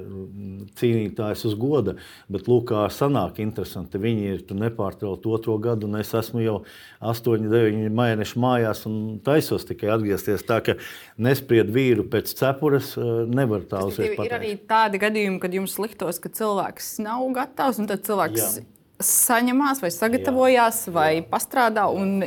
cīnītājs 0.79 1.45
uz 1.49 1.57
goda. 1.59 1.97
Bet, 2.31 2.47
lūk, 2.51 2.69
kā 2.71 2.85
sanāk, 2.93 3.41
interesanti. 3.43 3.99
Viņi 4.01 4.27
ir 4.35 4.45
nepārtraukti 4.61 5.31
otro 5.33 5.57
gadu, 5.63 5.89
un 5.89 5.99
es 6.01 6.13
esmu 6.15 6.45
jau 6.45 6.57
8, 7.01 7.49
9 7.51 7.89
mēneši 7.97 8.43
mājās 8.45 8.85
un 8.91 9.21
taisos 9.25 9.67
tikai 9.69 9.91
atgriezties. 9.97 10.45
Tā 10.47 10.61
kā 10.67 10.77
nespried 11.19 11.73
vīru 11.75 12.07
pēc 12.13 12.35
cepuras, 12.39 12.93
uh, 13.01 13.25
nevar 13.29 13.65
tā 13.71 13.83
uzreiz 13.89 14.15
pateikt. 14.15 14.29
Ir 14.31 14.37
arī 14.39 14.53
tādi 14.71 15.01
gadījumi, 15.03 15.41
kad 15.43 15.57
jums 15.57 15.79
liktos, 15.81 16.21
ka 16.23 16.33
cilvēks 16.41 16.99
nav 17.07 17.25
gatavs, 17.41 17.81
un 17.83 17.91
tad 17.91 18.05
cilvēks. 18.07 18.61
Jā 18.61 18.69
saņemās, 19.05 19.81
vai 19.83 19.91
sagatavojās, 19.95 20.85
jā, 20.87 20.93
vai 20.95 21.09
jā. 21.19 21.25
pastrādā 21.31 21.87
un 21.93 22.21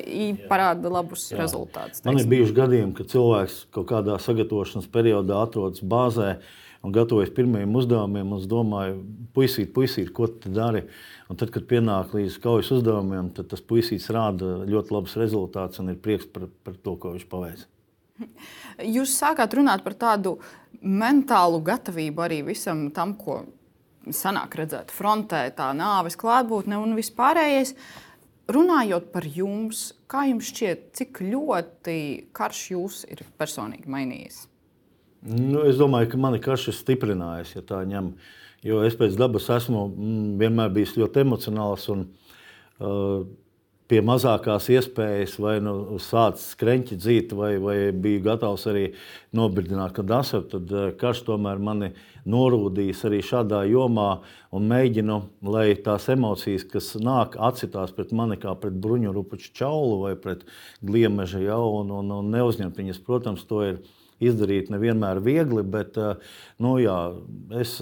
parāda 0.50 0.92
labus 0.92 1.30
jā. 1.32 1.38
rezultātus. 1.42 2.04
Man 2.06 2.20
ir 2.22 2.30
bijuši 2.32 2.58
gadījumi, 2.58 2.96
kad 2.98 3.12
cilvēks 3.14 3.64
kaut 3.76 3.88
kādā 3.92 4.18
sagatavošanas 4.22 4.90
periodā 4.94 5.44
atrodas 5.46 5.84
bāzē 5.86 6.36
un 6.84 6.94
gatavojas 6.96 7.32
pirmajiem 7.36 7.78
uzdevumiem. 7.80 8.34
Es 8.40 8.48
domāju, 8.52 8.98
puisīt, 9.36 9.72
puisīt, 9.76 10.12
ko 10.16 10.28
tu 10.28 10.52
dari. 10.54 10.84
Un 11.32 11.40
tad, 11.40 11.54
kad 11.54 11.68
pienāk 11.70 12.16
līdz 12.18 12.40
kaujas 12.44 12.74
uzdevumiem, 12.76 13.32
tad 13.38 13.52
tas 13.54 13.64
puisīts 13.64 14.10
rāda 14.14 14.64
ļoti 14.68 14.94
labus 14.98 15.16
rezultātus 15.20 15.82
un 15.84 15.94
ir 15.94 16.02
prieks 16.04 16.28
par, 16.34 16.50
par 16.66 16.76
to, 16.76 16.98
ko 17.00 17.16
viņš 17.16 17.30
paveic. 17.32 17.64
Jūs 18.98 19.16
sākāt 19.18 19.56
runāt 19.58 19.82
par 19.86 19.96
tādu 19.98 20.38
mentālu 20.82 21.62
gatavību 21.66 22.26
arī 22.26 22.42
visam 22.52 22.90
tam, 22.94 23.16
ko 23.18 23.44
sanāk 24.12 24.58
redzēt 24.60 24.92
frontē, 24.92 25.46
tā 25.56 25.70
nāves 25.78 26.18
klātbūtne 26.20 26.80
un 26.82 26.96
vispārējais. 26.98 27.76
Runājot 28.54 29.12
par 29.14 29.24
jums, 29.24 29.94
kā 30.12 30.26
jums 30.28 30.50
šķiet, 30.52 30.90
cik 30.98 31.22
ļoti 31.24 31.98
karš 32.36 32.64
jūs 32.74 33.04
ir 33.08 33.24
personīgi 33.40 33.88
mainījis? 33.88 34.42
Nu, 35.24 35.62
es 35.64 35.78
domāju, 35.80 36.10
ka 36.12 36.20
mani 36.20 36.42
karš 36.44 36.68
ir 36.74 36.76
stiprinājis, 36.76 37.54
ja 37.56 37.64
tā 37.64 37.80
ņem. 37.88 38.12
Jo 38.64 38.82
es 38.88 38.96
pēc 39.00 39.16
dabas 39.20 39.48
esmu 39.52 39.86
mm, 39.92 40.28
vienmēr 40.40 40.72
bijis 40.76 40.98
ļoti 41.00 41.24
emocionāls. 41.24 41.88
Un, 41.92 42.04
uh, 42.84 43.24
pie 43.92 44.00
mazākās 44.06 44.70
iespējas, 44.72 45.36
vai 45.42 45.58
nu 45.64 46.00
sācis 46.02 46.54
skreņķi 46.56 46.98
dzīt, 47.00 47.34
vai, 47.38 47.52
vai 47.62 47.78
biju 47.92 48.24
gatavs 48.26 48.66
arī 48.72 48.86
nobirdināt, 49.36 49.94
kad 49.98 50.12
asaru, 50.20 50.48
tad 50.56 50.72
eh, 50.72 50.92
karš 51.00 51.24
tomēr 51.28 51.62
mani 51.62 51.92
norūdījis 52.30 53.04
arī 53.10 53.20
šādā 53.26 53.64
jomā 53.68 54.10
un 54.56 54.70
mēģinu, 54.72 55.18
lai 55.52 55.66
tās 55.84 56.08
emocijas, 56.14 56.64
kas 56.72 56.94
nāk, 57.04 57.36
atcitās 57.36 57.92
pret 57.96 58.14
mani 58.16 58.40
kā 58.40 58.56
pret 58.60 58.78
bruņu 58.84 59.12
rupuču 59.16 59.52
čaulu 59.58 60.00
vai 60.06 60.14
pret 60.20 60.46
gliemeža 60.86 61.44
jau 61.44 61.66
un, 61.82 61.92
un, 62.00 62.16
un 62.22 62.32
neuzņemt 62.34 62.80
viņas. 62.80 63.04
Protams, 63.04 63.44
to 63.50 63.66
ir 63.68 63.84
izdarīt 64.30 64.72
nevienmēr 64.74 65.22
viegli, 65.24 65.64
bet 65.64 65.98
eh, 66.02 66.38
nu, 66.64 66.76
jā, 66.82 66.98
es, 67.62 67.80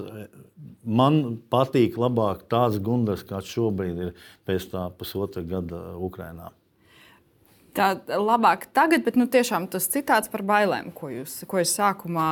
man 0.83 1.21
patīk 1.51 1.99
labāk 2.01 2.47
tāds 2.51 2.81
gundars, 2.83 3.25
kāds 3.27 3.51
šobrīd 3.51 4.01
ir 4.07 4.17
pēc 4.47 4.71
tā 4.73 4.87
pusotra 4.97 5.45
gada 5.45 5.91
Ukrajinā. 5.99 6.51
Tā 7.71 7.93
labāk 8.19 8.67
tagad, 8.75 9.05
bet 9.05 9.15
nu, 9.15 9.29
tiešām 9.31 9.69
tas 9.71 9.87
citāts 9.87 10.31
par 10.31 10.43
bailēm, 10.43 10.91
ko 10.95 11.07
jūs, 11.13 11.37
ko 11.47 11.61
es 11.61 11.71
sākumā 11.77 12.29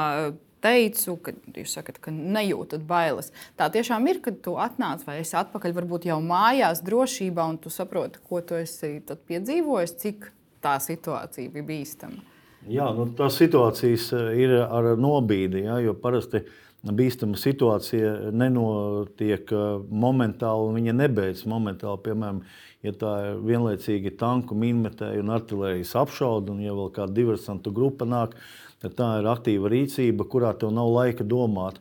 teicu, 0.63 1.15
ka 1.24 1.34
jūs 1.56 1.76
sakat, 1.78 2.00
ka 2.04 2.12
nejūtat 2.12 2.84
bailes. 2.88 3.32
Tā 3.60 3.69
tiešām 3.72 4.08
ir, 4.12 4.19
kad 4.26 4.41
tu 4.43 4.58
atnāc 4.60 5.06
vai 5.08 5.19
esi 5.22 5.38
atpakaļ, 5.39 5.76
varbūt 5.78 6.10
jau 6.10 6.19
mājās, 6.24 6.84
drošībā, 6.84 7.45
un 7.54 7.62
tu 7.63 7.72
saproti, 7.72 8.19
ko 8.28 8.41
tu 8.43 8.60
esi 8.60 8.98
piedzīvojis, 9.32 9.95
cik 10.04 10.28
tā 10.63 10.76
situācija 10.84 11.54
bija 11.54 11.67
bīstama. 11.72 12.38
Jā, 12.67 12.89
nu, 12.95 13.06
tās 13.15 13.38
situācijas 13.39 14.10
eh, 14.17 14.32
ir 14.43 14.56
ar 14.65 14.91
nobīdi, 15.00 15.63
ja, 15.63 15.78
jo 15.80 15.93
parasti 15.95 16.41
bīstama 16.84 17.39
situācija 17.39 18.34
nenotiek 18.36 19.54
eh, 19.56 19.67
momentāli, 19.88 20.67
un 20.67 20.80
viņa 20.82 20.95
nebeidzas 21.00 21.48
momentāli. 21.50 22.02
Piemēram, 22.10 22.41
ja 22.84 22.93
tā 23.00 23.13
ir 23.30 23.39
vienlaicīgi 23.48 24.15
tanku 24.19 24.58
minmetēja 24.60 25.24
un 25.24 25.32
artērijas 25.38 25.95
apšauda, 26.02 26.52
un 26.52 26.65
ja 26.65 26.76
vēl 26.76 26.91
kāda 27.00 27.15
diversantu 27.15 27.72
grupa 27.76 28.08
nāk, 28.10 28.36
tad 28.84 28.98
tā 29.00 29.13
ir 29.22 29.32
aktīva 29.32 29.72
rīcība, 29.72 30.28
kurā 30.28 30.52
tev 30.60 30.76
nav 30.76 30.91
laika 30.91 31.24
domāt. 31.24 31.80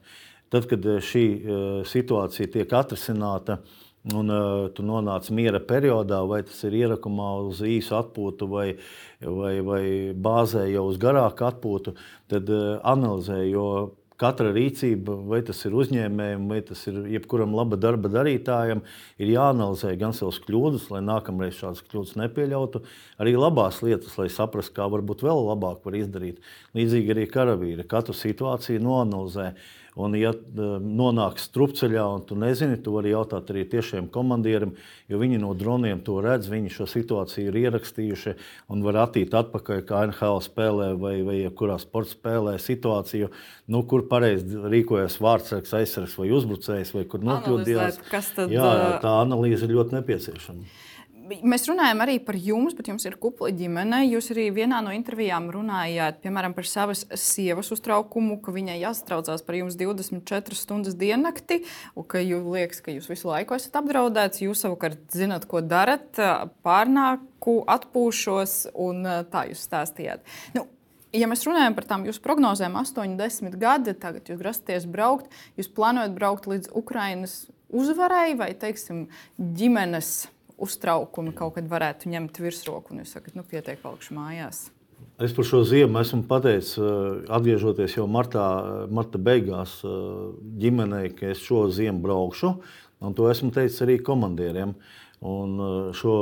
Tad, 0.48 0.70
kad 0.70 0.86
eh, 0.86 1.02
šī 1.02 1.26
situācija 1.90 2.54
tiek 2.54 2.70
atrisināta, 2.78 3.58
un 4.14 4.32
uh, 4.32 4.68
tu 4.72 4.84
nonāc 4.86 5.28
miera 5.34 5.60
periodā, 5.60 6.22
vai 6.28 6.42
tas 6.46 6.62
ir 6.64 6.78
ierakumā 6.84 7.32
uz 7.50 7.62
īsu 7.66 7.98
atpūtu 7.98 8.48
vai 8.48 8.68
vai, 9.20 9.60
vai 9.60 9.84
bāzē 10.14 10.68
jau 10.70 10.88
uz 10.88 10.98
garāku 11.00 11.46
atpūtu, 11.48 11.96
tad 12.30 12.50
uh, 12.50 12.76
analizē. 12.86 13.42
Katra 14.18 14.50
rīcība, 14.50 15.14
vai 15.30 15.38
tas 15.46 15.60
ir 15.62 15.76
uzņēmējiem, 15.78 16.48
vai 16.50 16.56
tas 16.66 16.80
ir 16.90 16.96
jebkuram 17.06 17.52
laba 17.54 17.76
darba 17.78 18.10
darītājam, 18.10 18.80
ir 19.14 19.28
jāanalizē 19.30 19.92
gan 20.00 20.10
savas 20.10 20.40
kļūdas, 20.42 20.88
lai 20.90 21.04
nākamreiz 21.06 21.60
šādas 21.60 21.84
kļūdas 21.86 22.16
nepieļautu, 22.18 22.80
arī 23.22 23.36
labās 23.38 23.78
lietas, 23.86 24.16
lai 24.18 24.26
saprastu, 24.34 24.74
kā 24.74 24.88
varbūt 24.90 25.22
vēl 25.22 25.44
labāk 25.52 25.86
var 25.86 26.00
izdarīt. 26.00 26.42
Līdzīgi 26.74 27.14
arī 27.14 27.28
karavīri 27.30 27.86
katru 27.86 28.18
situāciju 28.18 28.82
noanalizē. 28.82 29.52
Un, 29.98 30.14
ja 30.14 30.30
e, 30.30 30.66
nonāk 30.78 31.40
strupceļā, 31.42 32.04
un 32.14 32.22
tu 32.28 32.36
nezini, 32.38 32.78
tu 32.82 32.92
vari 32.94 33.10
jautāt 33.10 33.50
arī 33.50 33.64
tiešiem 33.66 34.06
komandieriem, 34.14 34.76
jo 35.10 35.18
viņi 35.18 35.40
no 35.42 35.50
droniem 35.58 36.04
to 36.06 36.20
redz, 36.22 36.46
viņi 36.52 36.70
šo 36.76 36.86
situāciju 36.86 37.50
ir 37.50 37.58
ierakstījuši 37.64 38.34
un 38.70 38.84
var 38.86 39.00
attīt 39.08 39.34
atpakaļ, 39.34 39.82
kā 39.88 40.04
NHL 40.06 40.42
spēlē 40.46 40.92
vai, 41.02 41.16
vai 41.26 41.38
kurā 41.50 41.80
sporta 41.82 42.14
spēlē 42.14 42.54
situāciju, 42.62 43.32
nu, 43.74 43.82
kur 43.90 44.06
pareizi 44.10 44.62
rīkojas 44.70 45.18
vārdsargs, 45.24 45.74
aizsargs 45.80 46.14
vai 46.20 46.30
uzbrucējs, 46.36 46.94
vai 46.94 47.02
kur 47.10 47.26
nokļūdījās. 47.26 47.98
Jā, 48.54 48.70
tā 49.02 49.18
analīze 49.24 49.66
ir 49.66 49.74
ļoti 49.80 49.98
nepieciešama. 49.98 50.87
Mēs 51.28 51.66
runājam 51.68 52.00
arī 52.04 52.16
par 52.24 52.36
jums, 52.40 52.74
bet 52.76 52.88
jums 52.88 53.04
ir 53.08 53.18
kupla 53.20 53.50
ģimene. 53.52 54.00
Jūs 54.06 54.30
arī 54.32 54.46
vienā 54.54 54.78
no 54.84 54.92
intervijām 54.94 55.50
runājāt 55.52 56.22
piemēram, 56.24 56.54
par 56.56 56.68
savas 56.68 57.04
sievas 57.20 57.68
uztraukumu, 57.74 58.38
ka 58.44 58.54
viņai 58.54 58.78
jāsatraucās 58.80 59.44
par 59.44 59.58
jums 59.58 59.76
24 59.80 60.56
stundas 60.56 60.96
diennakti, 60.98 61.60
un 61.98 62.06
ka 62.08 62.22
jūs 62.22 62.46
liekas, 62.48 62.80
ka 62.84 62.94
jūs 62.94 63.10
visu 63.10 63.28
laiku 63.28 63.58
esat 63.58 63.76
apdraudēts. 63.82 64.42
Jūs 64.46 64.64
savukārt 64.64 65.04
zinat, 65.12 65.44
ko 65.50 65.60
darat, 65.60 66.08
pārnāku, 66.64 67.60
atpūšos, 67.76 68.56
un 68.88 69.04
tā 69.28 69.48
jūs 69.52 69.68
stāstījāt. 69.68 70.26
Nu, 70.56 70.68
Ja 71.16 71.24
mēs 71.24 71.40
runājam 71.48 71.72
par 71.72 71.86
tām 71.88 72.02
jūsu 72.04 72.20
prognozēm, 72.20 72.74
80 72.76 73.54
gadi, 73.56 73.94
tagad 73.96 74.28
jūs 74.28 74.36
grasaties 74.42 74.84
braukt, 74.84 75.32
jūs 75.56 75.70
plānojat 75.72 76.12
braukt 76.12 76.44
līdz 76.50 76.68
Ukraiņas 76.76 77.36
uzvarai 77.72 78.34
vai, 78.36 78.50
teiksim, 78.52 79.06
ģimenes 79.40 80.26
uztraukumi 80.58 81.34
kaut 81.36 81.56
kad 81.56 81.68
varētu 81.70 82.10
ņemt 82.12 82.42
virsroku, 82.42 82.92
un 82.92 83.04
jūs 83.04 83.14
sakat, 83.16 83.36
nu, 83.38 83.46
pietiek, 83.46 83.78
palikšu 83.82 84.16
mājās? 84.18 84.66
Es 85.18 85.32
par 85.34 85.46
šo 85.46 85.64
ziemu 85.66 85.98
esmu 85.98 86.22
pateicis, 86.30 86.76
eh, 86.78 87.24
atgriežoties 87.34 87.96
jau 87.96 88.06
martā, 88.10 88.44
marta 88.90 89.18
beigās 89.18 89.80
eh, 89.82 89.90
ģimenei, 90.62 91.10
ka 91.18 91.32
es 91.32 91.42
šo 91.42 91.66
ziemu 91.74 92.02
braukšu. 92.04 92.52
Un 93.02 93.14
to 93.14 93.26
esmu 93.30 93.50
teicis 93.54 93.82
arī 93.86 93.98
komandieriem. 94.02 94.76
Un 95.26 95.58
eh, 95.58 95.74
šo 95.98 96.14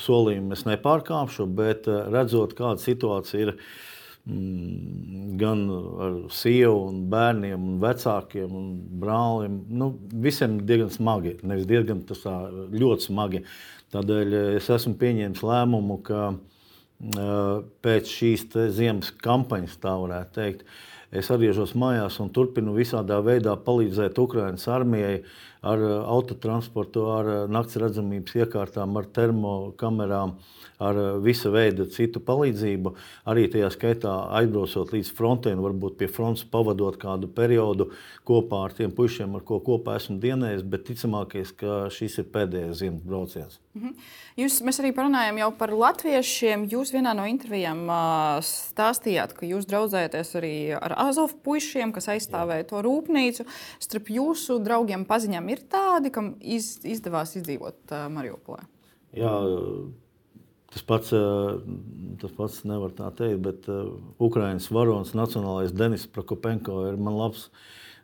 solījumu 0.00 0.56
es 0.56 0.66
nepārkāpšu, 0.68 1.48
bet 1.56 1.88
redzot, 1.88 2.52
kāda 2.58 2.84
situācija 2.84 3.46
ir 3.46 3.54
mm, 3.54 3.93
gan 4.24 5.64
ar 6.00 6.14
sievu, 6.32 6.86
un 6.88 7.02
bērniem, 7.12 7.60
un 7.60 7.76
vecākiem 7.82 8.54
un 8.56 8.70
brāliem, 9.02 9.58
nu, 9.68 9.90
visiem 10.24 10.56
diezgan 10.64 10.92
smagi. 10.94 11.34
Nevis 11.44 11.68
diezgan, 11.68 12.00
tas 12.08 12.24
ļoti 12.72 13.08
smagi. 13.10 13.42
Tādēļ 13.94 14.34
eh, 14.38 14.48
es 14.58 14.70
esmu 14.72 14.96
pieņēmis 15.00 15.44
lēmumu, 15.44 16.00
ka 16.06 16.22
eh, 16.32 17.62
pēc 17.84 18.16
šīs 18.16 18.48
ziemas 18.74 19.12
kampaņas, 19.22 19.76
tā 19.82 19.92
varētu 20.00 20.36
teikt, 20.38 20.64
es 21.14 21.28
atgriežos 21.30 21.76
mājās 21.78 22.16
un 22.24 22.32
turpinu 22.34 22.74
visādā 22.74 23.20
veidā 23.22 23.54
palīdzēt 23.66 24.18
Ukraiņas 24.24 24.70
armijai 24.72 25.18
ar 25.64 25.84
eh, 25.84 25.94
autotransportu, 26.16 27.06
ar 27.14 27.30
nakts 27.52 27.78
redzamības 27.80 28.36
iekārtām, 28.44 28.94
ar 29.00 29.08
termokamerām, 29.16 30.36
ar 30.84 31.00
visa 31.24 31.52
veida 31.54 31.86
citu 31.90 32.20
palīdzību. 32.24 32.94
Arī 33.30 33.46
tajā 33.52 33.70
skaitā 33.72 34.14
aizbraucot 34.40 34.92
līdz 34.94 35.12
frontei, 35.16 35.54
varbūt 35.56 35.98
pie 36.00 36.08
frontes 36.10 36.44
pavadot 36.50 36.98
kādu 37.00 37.30
periodu 37.32 37.90
kopā 38.26 38.64
ar 38.68 38.74
tiem 38.76 38.92
puišiem, 38.94 39.36
ar 39.38 39.44
ko 39.46 39.60
kopā 39.64 39.98
esmu 40.00 40.18
dienējis. 40.22 40.66
Bet 40.68 40.86
ticamākais, 40.90 41.54
ka 41.56 41.84
šis 41.94 42.20
ir 42.22 42.30
pēdējais 42.34 42.80
ziemas 42.82 43.06
brauciens. 43.06 43.60
Mhm. 43.74 43.94
Jūs, 44.34 44.56
mēs 44.66 44.80
arī 44.82 44.90
parunājām 44.94 45.38
par 45.58 45.70
latviešiem. 45.74 46.64
Jūs 46.70 46.90
vienā 46.94 47.12
no 47.14 47.22
intervijām 47.30 47.84
stāstījāt, 48.42 49.34
ka 49.38 49.46
jūs 49.46 49.66
draudzējaties 49.70 50.32
arī 50.40 50.54
ar 50.74 50.94
Azovu 51.06 51.38
puišiem, 51.46 51.92
kas 51.94 52.10
aizstāvēja 52.10 52.66
to 52.72 52.82
rūpnīcu. 52.82 53.46
Starp 53.82 54.10
jūsu 54.10 54.58
draugiem 54.62 55.06
paziņām 55.06 55.50
ir 55.54 55.62
tādi, 55.72 56.12
kam 56.14 56.34
iz, 56.40 56.76
izdevās 56.84 57.36
izdzīvot 57.40 57.94
Mariupolē. 58.14 58.66
Jā, 59.14 59.30
tas 60.74 60.84
pats, 60.86 61.14
tas 62.20 62.34
pats 62.34 62.60
nevar 62.66 62.92
tā 62.98 63.08
teikt, 63.14 63.40
bet 63.46 63.70
Ukraiņas 64.18 64.68
varonis, 64.74 65.14
nacionālais 65.14 65.74
Denis 65.74 66.08
Prokopenko 66.10 66.82
ir 66.90 66.98
man 66.98 67.18
labs 67.20 67.48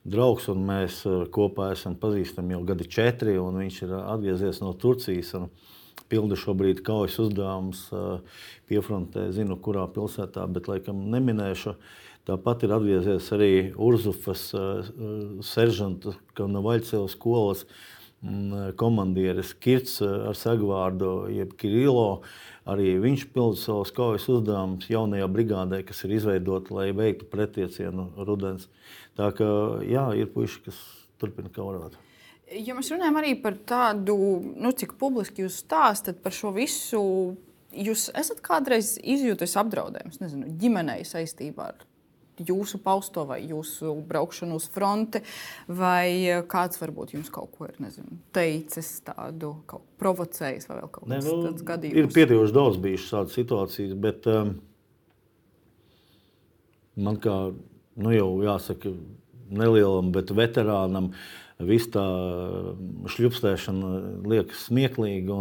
draugs, 0.04 0.48
un 0.50 0.64
mēs 0.68 1.02
uh, 1.08 1.24
kopā 1.32 1.72
esam 1.74 1.96
pazīstami 2.00 2.56
jau 2.56 2.62
gadi 2.72 2.88
četri. 2.88 3.36
Viņš 3.36 3.82
ir 3.86 3.96
atgriezies 4.00 4.62
no 4.64 4.72
Turcijas 4.72 5.34
un 5.38 5.50
pilda 6.10 6.38
šobrīd 6.38 6.82
kaujas 6.86 7.18
uzdevumus 7.22 7.86
uh, 7.94 8.44
piefrontē. 8.70 9.28
Zinu, 9.34 9.58
kurā 9.60 9.86
pilsētā, 9.92 10.46
bet 10.52 10.70
laikam 10.70 11.04
neminēšu. 11.12 11.76
Tāpat 12.28 12.66
ir 12.66 12.74
atgriezies 12.76 13.30
arī 13.32 13.52
Urzufas 13.80 14.50
uh, 14.56 14.84
seržanta 15.46 16.12
Kavnavaļcevas 16.36 17.16
skolas 17.16 17.64
mm, 18.20 18.74
komandieris 18.80 19.54
Kirts 19.56 19.98
ar 20.04 20.36
sagvārdu, 20.38 21.30
jeb 21.32 21.56
Kirilo. 21.60 22.20
Arī 22.70 22.92
viņš 23.02 23.24
pilda 23.32 23.58
savus 23.58 23.90
kaujas 23.96 24.28
uzdevumus 24.30 24.90
jaunajā 24.92 25.26
brigādē, 25.32 25.80
kas 25.88 26.04
ir 26.04 26.14
izveidota, 26.18 26.76
lai 26.76 26.90
veiktu 26.94 27.26
pretiecienu 27.32 28.10
rudens. 28.20 28.68
Tā 29.18 29.32
kā 29.36 29.50
jā, 29.88 30.06
ir 30.20 30.30
puiši, 30.34 30.62
kas 30.68 30.78
turpina 31.20 31.50
kaurāt. 31.52 31.96
Ja 32.50 32.74
mēs 32.74 32.90
runājam 32.90 33.18
arī 33.20 33.36
par 33.40 33.56
tādu, 33.66 34.16
nu, 34.58 34.72
cik 34.74 34.96
publiski 35.00 35.44
jūs 35.44 35.60
stāstat 35.62 36.18
par 36.22 36.34
šo 36.34 36.50
visu, 36.54 37.02
jūs 37.70 38.08
esat 38.18 38.42
kādreiz 38.42 38.96
izjūtis 38.98 39.54
apdraudējumus, 39.60 40.18
nezinu, 40.22 40.50
ģimenei 40.58 41.04
saistībā 41.06 41.70
ar 41.70 41.86
jūsu 42.48 42.80
pausto 42.84 43.24
vai 43.28 43.40
jūsu 43.48 43.94
braukšanu 44.08 44.58
uz 44.60 44.66
fronti, 44.72 45.22
vai 45.68 46.42
kāds 46.50 46.80
varbūt 46.80 47.14
jums 47.16 47.30
kaut 47.34 47.52
ko 47.56 47.68
ir 47.68 47.78
nezinu, 47.82 48.20
teicis, 48.36 48.92
tādu 49.06 49.54
provocējis, 50.00 50.68
vai 50.70 50.80
vēl 50.80 50.90
kaut 50.90 51.08
kas 51.08 51.28
nu, 51.28 51.38
tāds 51.48 51.66
gadījums? 51.66 52.00
Ir 52.00 52.12
pietiekoši 52.16 52.56
daudz 52.56 52.80
bijušas 52.82 53.16
tādas 53.16 53.38
situācijas, 53.38 53.96
bet 54.00 54.28
um, 54.30 54.54
man 57.00 57.20
kā 57.22 57.36
nu 58.00 58.14
jau 58.14 58.30
jāsaka, 58.44 58.92
nelielam, 59.50 60.12
bet 60.14 60.30
veterānam. 60.34 61.10
Viss 61.66 61.90
tā 61.92 62.04
šļupstēšana 63.10 63.90
liekas 64.30 64.66
smieklīga. 64.68 65.38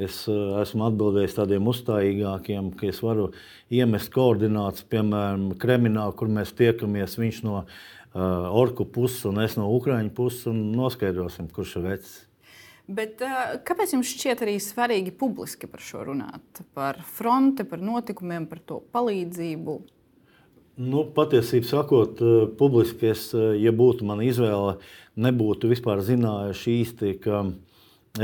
Es 0.00 0.22
esmu 0.28 0.86
atbildējis 0.88 1.36
tādiem 1.36 1.68
uzstājīgākiem, 1.72 2.72
ka 2.78 2.88
es 2.88 3.02
varu 3.04 3.30
iemest 3.72 4.12
koordinācijas, 4.14 4.88
piemēram, 4.92 5.50
Kreminā, 5.60 6.08
kur 6.16 6.32
mēs 6.32 6.54
tiekamies. 6.58 7.18
Viņš 7.20 7.40
no 7.46 7.62
uh, 7.62 7.70
orku 8.50 8.88
puses 8.88 9.24
un 9.28 9.40
es 9.44 9.56
no 9.60 9.68
Ukrāņu 9.76 10.12
puses 10.16 10.50
un 10.52 10.68
noskaidrosim, 10.76 11.50
kurš 11.52 11.78
ir 11.80 11.88
vecs. 11.90 12.20
Bet, 12.92 13.22
kāpēc 13.64 13.94
jums 13.94 14.10
šķiet 14.10 14.42
arī 14.42 14.56
svarīgi 14.60 15.12
publiski 15.14 15.68
par 15.70 15.80
šo 15.84 16.02
runāt? 16.08 16.64
Par 16.74 16.98
fronti, 17.14 17.64
par 17.68 17.80
notikumiem, 17.80 18.48
par 18.50 18.60
to 18.66 18.80
palīdzību? 18.92 19.76
Nu, 20.80 21.02
patiesībā 21.04 21.68
sakot, 21.68 22.20
publiski 22.56 23.10
es, 23.10 23.26
ja 23.36 23.72
būtu 23.76 24.06
mana 24.08 24.24
izvēle, 24.24 24.78
nebūtu 25.20 25.68
vispār 25.68 26.00
zinājuši 26.00 26.76
īsti, 26.80 27.12
ka 27.20 27.42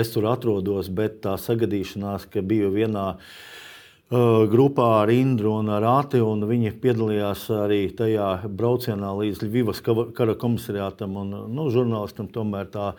es 0.00 0.14
tur 0.14 0.30
atrodos, 0.30 0.88
bet 0.88 1.20
tā 1.26 1.34
sagadīšanās, 1.36 2.24
ka 2.32 2.40
biju 2.40 2.70
vienā 2.72 3.04
uh, 3.12 4.48
grupā 4.48 4.88
ar 5.02 5.12
Indru 5.12 5.58
un 5.58 5.68
ar 5.76 5.84
Āti, 5.90 6.22
un 6.24 6.48
viņi 6.48 6.72
piedalījās 6.80 7.50
arī 7.52 7.82
tajā 7.92 8.30
braucienā 8.48 9.12
līdz 9.20 9.44
Ļuvijas 9.44 9.84
kara 10.16 10.40
komisariātam, 10.40 11.20
un 11.20 11.36
nu, 11.52 11.68
žurnālistam 11.68 12.32
tomēr 12.32 12.72
tā 12.72 12.94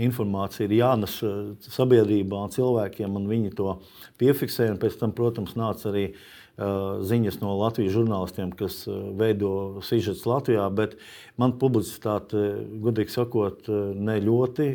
informācija 0.00 0.66
ir 0.66 0.78
jānes 0.80 1.20
eh, 1.24 1.36
sabiedrībā 1.72 2.40
un 2.44 2.52
cilvēkiem, 2.52 3.14
un 3.16 3.28
viņi 3.30 3.52
to 3.56 3.78
piefiksē. 4.20 4.66
Pēc 4.80 4.98
tam, 5.00 5.12
protams, 5.16 5.54
nāca 5.56 5.88
arī 5.88 6.10
uh, 6.10 6.39
ziņas 6.60 7.40
no 7.40 7.54
Latvijas 7.58 7.94
žurnālistiem, 7.96 8.54
kas 8.56 8.82
uh, 8.88 8.98
veido 9.16 9.82
sižets 9.86 10.26
Latvijā, 10.28 10.66
bet 10.74 10.98
man 11.40 11.56
publicitāte, 11.60 12.42
godīgi 12.84 13.14
sakot, 13.14 13.70
ne 13.96 14.18
ļoti 14.24 14.68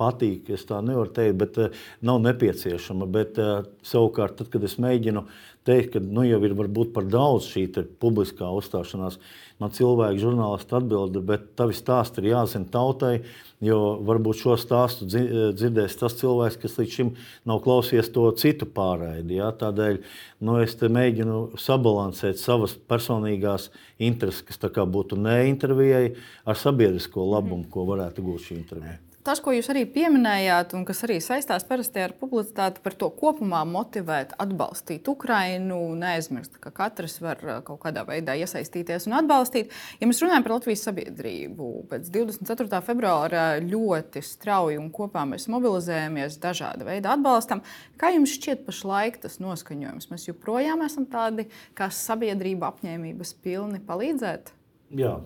patīk. 0.00 0.48
Es 0.54 0.64
tā 0.68 0.80
nevaru 0.84 1.12
teikt, 1.16 1.38
bet 1.40 1.58
uh, 1.60 1.80
nav 2.06 2.20
nepieciešama. 2.24 3.08
Bet, 3.10 3.40
uh, 3.40 3.66
savukārt, 3.86 4.38
tad, 4.40 4.50
kad 4.52 4.64
es 4.66 4.78
mēģinu 4.80 5.26
teikt, 5.68 5.94
ka 5.94 6.00
nu, 6.02 6.24
jau 6.26 6.40
ir 6.46 6.54
varbūt 6.58 6.92
par 6.94 7.06
daudz 7.10 7.48
šī 7.50 7.66
publiskā 8.00 8.48
uzstāšanās, 8.56 9.18
man 9.60 9.74
cilvēki, 9.76 10.22
žurnālisti 10.22 10.76
atbild, 10.78 11.18
bet 11.28 11.50
tavi 11.58 11.76
stāsti 11.76 12.22
ir 12.22 12.30
jāzina 12.32 12.70
tautai. 12.72 13.20
Jo 13.60 13.98
varbūt 14.08 14.38
šo 14.40 14.54
stāstu 14.56 15.04
dzirdēs 15.04 15.98
tas 16.00 16.14
cilvēks, 16.16 16.56
kas 16.62 16.78
līdz 16.78 16.94
šim 16.94 17.10
nav 17.44 17.60
klausījies 17.66 18.08
to 18.14 18.24
citu 18.40 18.64
pārraidi. 18.64 19.36
Ja? 19.36 19.50
Tādēļ 19.52 20.00
nu, 20.48 20.56
es 20.64 20.78
mēģinu 20.80 21.42
sabalansēt 21.60 22.40
savas 22.40 22.78
personīgās 22.88 23.68
intereses, 24.00 24.46
kas 24.48 24.64
būtu 24.88 25.20
ne 25.20 25.42
intervijai, 25.50 26.16
ar 26.48 26.56
sabiedrisko 26.56 27.28
labumu, 27.34 27.68
ko 27.68 27.84
varētu 27.92 28.24
gūt 28.24 28.48
šī 28.48 28.60
intervija 28.62 28.96
tas, 29.26 29.40
ko 29.42 29.52
jūs 29.52 29.68
arī 29.72 29.82
pieminējāt, 29.90 30.72
un 30.76 30.84
kas 30.88 31.02
arī 31.06 31.18
saistās 31.22 31.64
parasti 31.68 32.02
ar 32.02 32.14
publicitāti, 32.18 32.82
par 32.84 32.94
to 32.98 33.10
kopumā 33.12 33.62
motivēt, 33.68 34.32
atbalstīt 34.40 35.08
Ukrainu, 35.10 35.78
neaizmirst, 36.00 36.56
ka 36.62 36.72
katrs 36.74 37.18
var 37.22 37.42
uh, 37.44 37.58
kaut 37.66 37.82
kādā 37.82 38.04
veidā 38.08 38.36
iesaistīties 38.40 39.08
un 39.08 39.18
atbalstīt. 39.20 39.74
Ja 40.00 40.08
mēs 40.08 40.22
runājam 40.24 40.46
par 40.46 40.56
Latvijas 40.56 40.84
sabiedrību, 40.88 41.68
pēc 41.90 42.08
24. 42.14 42.80
februāra 42.86 43.44
ļoti 43.64 44.22
strauji 44.24 44.80
un 44.80 44.88
kopā 44.94 45.26
mēs 45.28 45.48
mobilizējamies 45.52 46.40
dažāda 46.40 46.88
veida 46.88 47.12
atbalstam, 47.16 47.64
kā 48.00 48.14
jums 48.14 48.36
šķiet 48.38 48.64
pašlaik 48.68 49.20
tas 49.26 49.36
noskaņojums? 49.42 50.08
Mēs 50.12 50.30
joprojām 50.30 50.86
esam 50.86 51.08
tādi 51.10 51.48
kā 51.76 51.90
sabiedrība 51.92 52.72
apņēmības 52.72 53.36
pilni 53.44 53.82
palīdzēt? 53.84 54.54
Jā. 54.96 55.18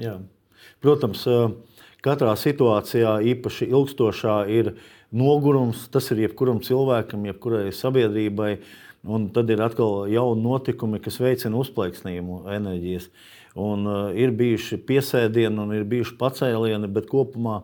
Jā. 0.00 0.20
Protams, 0.84 1.24
uh 1.26 1.69
Katrā 2.04 2.32
situācijā, 2.38 3.18
īpaši 3.34 3.68
ilgstošā, 3.68 4.36
ir 4.48 4.72
nogurums. 5.12 5.84
Tas 5.92 6.08
ir 6.14 6.22
jebkuram 6.24 6.62
cilvēkam, 6.64 7.26
jebkurai 7.28 7.68
sabiedrībai. 7.76 8.54
Un 9.10 9.30
tad 9.32 9.48
ir 9.52 9.60
atkal 9.64 10.08
jauni 10.12 10.44
notikumi, 10.44 11.00
kas 11.00 11.16
veicina 11.20 11.60
uzplaiksnījumu 11.60 12.42
enerģijas. 12.52 13.08
Un, 13.60 13.86
uh, 13.88 14.00
ir 14.16 14.32
bijuši 14.36 14.78
piesēdieni 14.86 15.60
un 15.60 15.72
ir 15.76 15.86
bijuši 15.88 16.16
pacēlieni, 16.20 16.88
bet 16.92 17.08
kopumā 17.10 17.62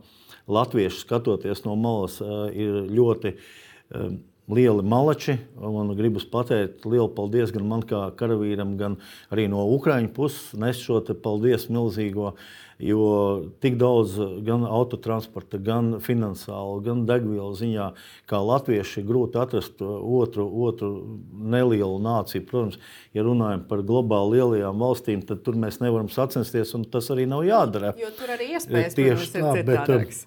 latvieši 0.49 1.05
skatoties 1.05 1.63
no 1.67 1.77
malas, 1.79 2.17
uh, 2.25 2.49
ir 2.53 2.89
ļoti 2.89 3.35
uh, 3.37 4.17
lieli 4.49 4.83
malači. 4.83 5.37
Man 5.61 5.93
gribas 5.99 6.27
pateikt 6.31 6.87
lielu 6.87 7.09
paldies 7.15 7.53
gan 7.55 7.67
man 7.69 7.85
kā 7.87 8.07
karavīram, 8.19 8.77
gan 8.81 8.97
arī 9.33 9.49
no 9.51 9.65
Ukraiņu 9.77 10.13
puses. 10.17 10.53
Nes 10.59 10.81
šo 10.83 11.01
paldies 11.23 11.69
milzīgo 11.73 12.35
Jo 12.79 13.47
tik 13.65 13.79
daudz 13.81 14.19
gan 14.45 14.67
autotransporta, 14.69 15.57
gan 15.65 15.95
finansiāli, 16.05 16.83
gan 16.85 17.07
degvielas 17.09 17.63
ziņā, 17.63 17.87
kā 18.29 18.41
latvieši, 18.45 19.01
ir 19.01 19.07
grūti 19.09 19.41
atrast 19.41 19.81
otru, 19.81 20.45
otru 20.69 20.91
nelielu 21.33 21.97
nāciju. 22.05 22.45
Protams, 22.51 22.77
ja 23.17 23.25
runājam 23.25 23.65
par 23.71 23.81
globāli 23.87 24.37
lielajām 24.37 24.85
valstīm, 24.85 25.25
tad 25.25 25.41
tur 25.47 25.57
mēs 25.57 25.81
nevaram 25.81 26.13
sacensties, 26.13 26.75
un 26.77 26.85
tas 26.85 27.09
arī 27.15 27.25
nav 27.31 27.47
jādara. 27.49 27.95
Jo 27.97 28.13
tur 28.19 28.37
arī 28.37 28.53
iespējas 28.59 28.99
tieši 28.99 29.33
tā, 29.39 29.55
bet 29.65 29.95
uh, 29.97 30.25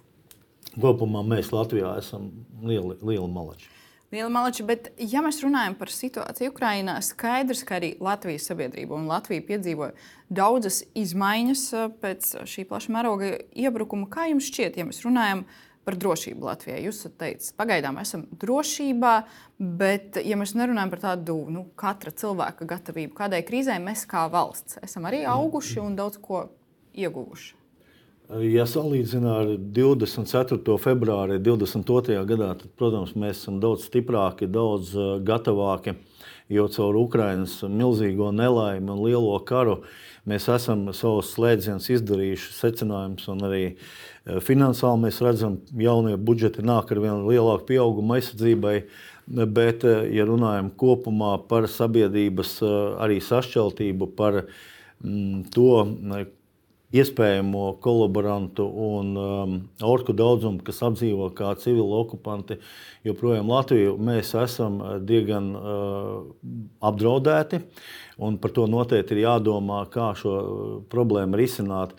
kopumā 0.81 1.21
mēs 1.35 1.53
Latvijā 1.53 1.99
esam 2.01 2.31
lieli, 2.65 2.97
lieli 2.97 3.29
malači. 3.29 3.69
Liela 4.09 4.29
malači, 4.33 4.63
bet, 4.65 4.87
ja 4.97 5.21
mēs 5.21 5.37
runājam 5.45 5.75
par 5.77 5.91
situāciju 5.93 6.49
Ukrajinā, 6.49 6.95
skaidrs, 7.05 7.61
ka 7.61 7.75
arī 7.77 7.91
Latvijas 8.01 8.47
sabiedrība 8.49 8.95
un 8.97 9.05
Latvija 9.05 9.43
piedzīvoja 9.45 9.93
daudzas 10.33 10.79
izmaiņas 10.97 11.65
uh, 11.77 11.91
pēc 12.01 12.31
šī 12.49 12.65
plaša 12.71 12.95
mēroga 12.95 13.35
iebrukuma. 13.53 14.09
Kā 14.09 14.25
jums 14.31 14.47
šķiet, 14.49 14.79
ja 14.81 14.87
mēs 14.89 15.03
runājam 15.05 15.43
par 15.85 15.99
drošību 16.01 16.49
Latvijai? 16.49 16.79
Jūs 16.87 17.03
teicat, 17.21 17.51
pagaidām 17.61 18.01
esam 18.01 18.25
drošībā, 18.41 19.13
bet, 19.83 20.17
ja 20.25 20.41
mēs 20.41 20.55
nerunājam 20.57 20.95
par 20.95 21.05
tādu 21.05 21.37
nu, 21.53 21.67
katra 21.77 22.09
cilvēka 22.09 22.65
gatavību 22.73 23.13
kādai 23.21 23.43
krīzē, 23.45 23.77
mēs 23.77 24.07
kā 24.09 24.25
valsts 24.33 24.81
esam 24.81 25.05
arī 25.05 25.21
auguši 25.29 25.85
un 25.85 26.01
daudz 26.01 26.17
ko 26.17 26.47
ieguvuši. 26.97 27.58
Ja 28.29 28.61
salīdzinām 28.69 29.31
ar 29.33 29.47
24. 29.73 30.75
februāri 30.77 31.39
22. 31.41 32.19
gadā, 32.29 32.51
tad, 32.59 32.69
protams, 32.77 33.15
mēs 33.17 33.39
esam 33.39 33.57
daudz 33.57 33.87
stiprāki, 33.89 34.45
daudz 34.45 34.91
uh, 34.93 35.15
gatavāki. 35.25 35.95
Jo 36.53 36.67
caur 36.69 36.97
Ukraiņas 37.01 37.63
milzīgo 37.73 38.29
nelaimi 38.33 38.93
un 38.93 39.01
lielo 39.01 39.33
karu 39.49 39.79
mēs 40.29 40.45
esam 40.53 40.87
savus 40.93 41.33
slēdzienus 41.33 41.89
izdarījuši, 41.97 42.53
secinājumus 42.53 43.25
un 43.33 43.43
arī 43.49 43.65
uh, 43.71 44.37
finansiāli 44.45 45.07
mēs 45.07 45.21
redzam, 45.25 45.57
ka 45.65 45.81
jaunie 45.89 46.13
budžeti 46.21 46.61
nāk 46.61 46.93
ar 46.93 47.01
vien 47.01 47.25
lielāku 47.25 47.71
pieaugumu 47.73 48.19
aizsardzībai. 48.19 48.79
Bet, 49.25 49.89
uh, 49.89 50.05
ja 50.05 50.29
runājam 50.29 50.69
kopumā 50.77 51.39
par 51.49 51.65
sabiedrības 51.65 52.59
arī 53.01 53.23
sašķeltību, 53.25 54.13
par 54.13 54.43
mm, 55.01 55.47
to, 55.55 55.71
iespējamo 56.95 57.75
kolaborantu 57.83 58.65
un 58.65 59.09
um, 59.19 59.55
orku 59.85 60.13
daudzumu, 60.17 60.63
kas 60.65 60.81
apdzīvo 60.87 61.29
kā 61.37 61.51
civili 61.61 61.85
okupanti, 61.99 62.57
joprojām 63.05 63.51
Latviju, 63.51 63.95
mēs 64.01 64.33
esam 64.41 64.79
uh, 64.81 64.95
diezgan 64.97 65.51
uh, 65.53 66.13
apdraudēti. 66.89 67.61
Par 68.19 68.51
to 68.51 68.65
noteikti 68.67 69.15
ir 69.15 69.27
jādomā, 69.27 69.83
kā 69.93 70.11
šo 70.17 70.33
uh, 70.39 70.71
problēmu 70.91 71.39
risināt. 71.39 71.93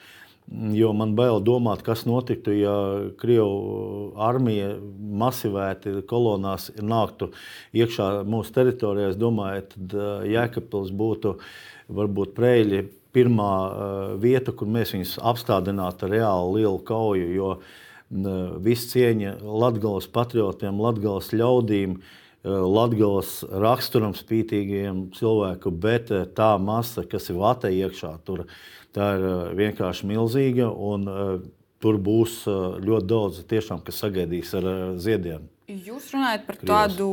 Jo 0.74 0.90
man 0.98 1.12
bail 1.14 1.38
domāt, 1.46 1.84
kas 1.86 2.02
notiktu, 2.10 2.50
ja 2.58 2.74
Krievijas 3.20 4.16
armija 4.18 4.72
masivēti 5.22 6.00
kolonās 6.10 6.72
nāktu 6.82 7.30
iekšā 7.78 8.24
mūsu 8.26 8.56
teritorijā. 8.56 9.12
Es 9.12 9.20
domāju, 9.20 9.68
ka 9.70 9.84
uh, 9.86 10.24
Jēkabils 10.26 10.90
būtu 10.90 11.38
varbūt 11.94 12.34
prēļi 12.34 12.88
pirmā 13.14 13.52
uh, 13.66 14.14
vieta, 14.20 14.54
kur 14.56 14.70
mēs 14.70 14.94
viņus 14.94 15.18
apstādinātu 15.32 16.06
ar 16.06 16.14
reāli 16.14 16.60
lielu 16.60 16.80
kauju. 16.86 17.30
Jo 17.34 17.52
viss 18.58 18.90
cieņa 18.90 19.36
Latvijas 19.46 20.08
patriotiem, 20.10 20.80
Latvijas 20.82 21.30
ļaudīm, 21.36 21.98
uh, 22.00 22.56
Latvijas 22.66 23.36
raksturam 23.50 24.16
spītīgiem 24.18 25.08
cilvēku, 25.14 25.70
bet 25.70 26.10
uh, 26.14 26.26
tā 26.26 26.52
masa, 26.58 27.06
kas 27.06 27.30
ir 27.30 27.38
vatē 27.38 27.70
iekšā, 27.74 28.16
tur, 28.26 28.46
tā 28.96 29.14
ir 29.18 29.56
vienkārši 29.60 30.10
milzīga. 30.10 30.70
Un, 30.70 31.08
tur 31.80 31.96
būs 31.96 32.42
ļoti 32.84 33.06
daudz, 33.08 33.38
tiešām, 33.48 33.78
kas 33.86 34.02
sagaidīs 34.02 34.50
ar 34.58 34.66
ziediem. 35.00 35.46
Jūs 35.70 36.10
runājat 36.12 36.44
par 36.48 36.58
Krievs. 36.58 36.68
tādu 36.68 37.06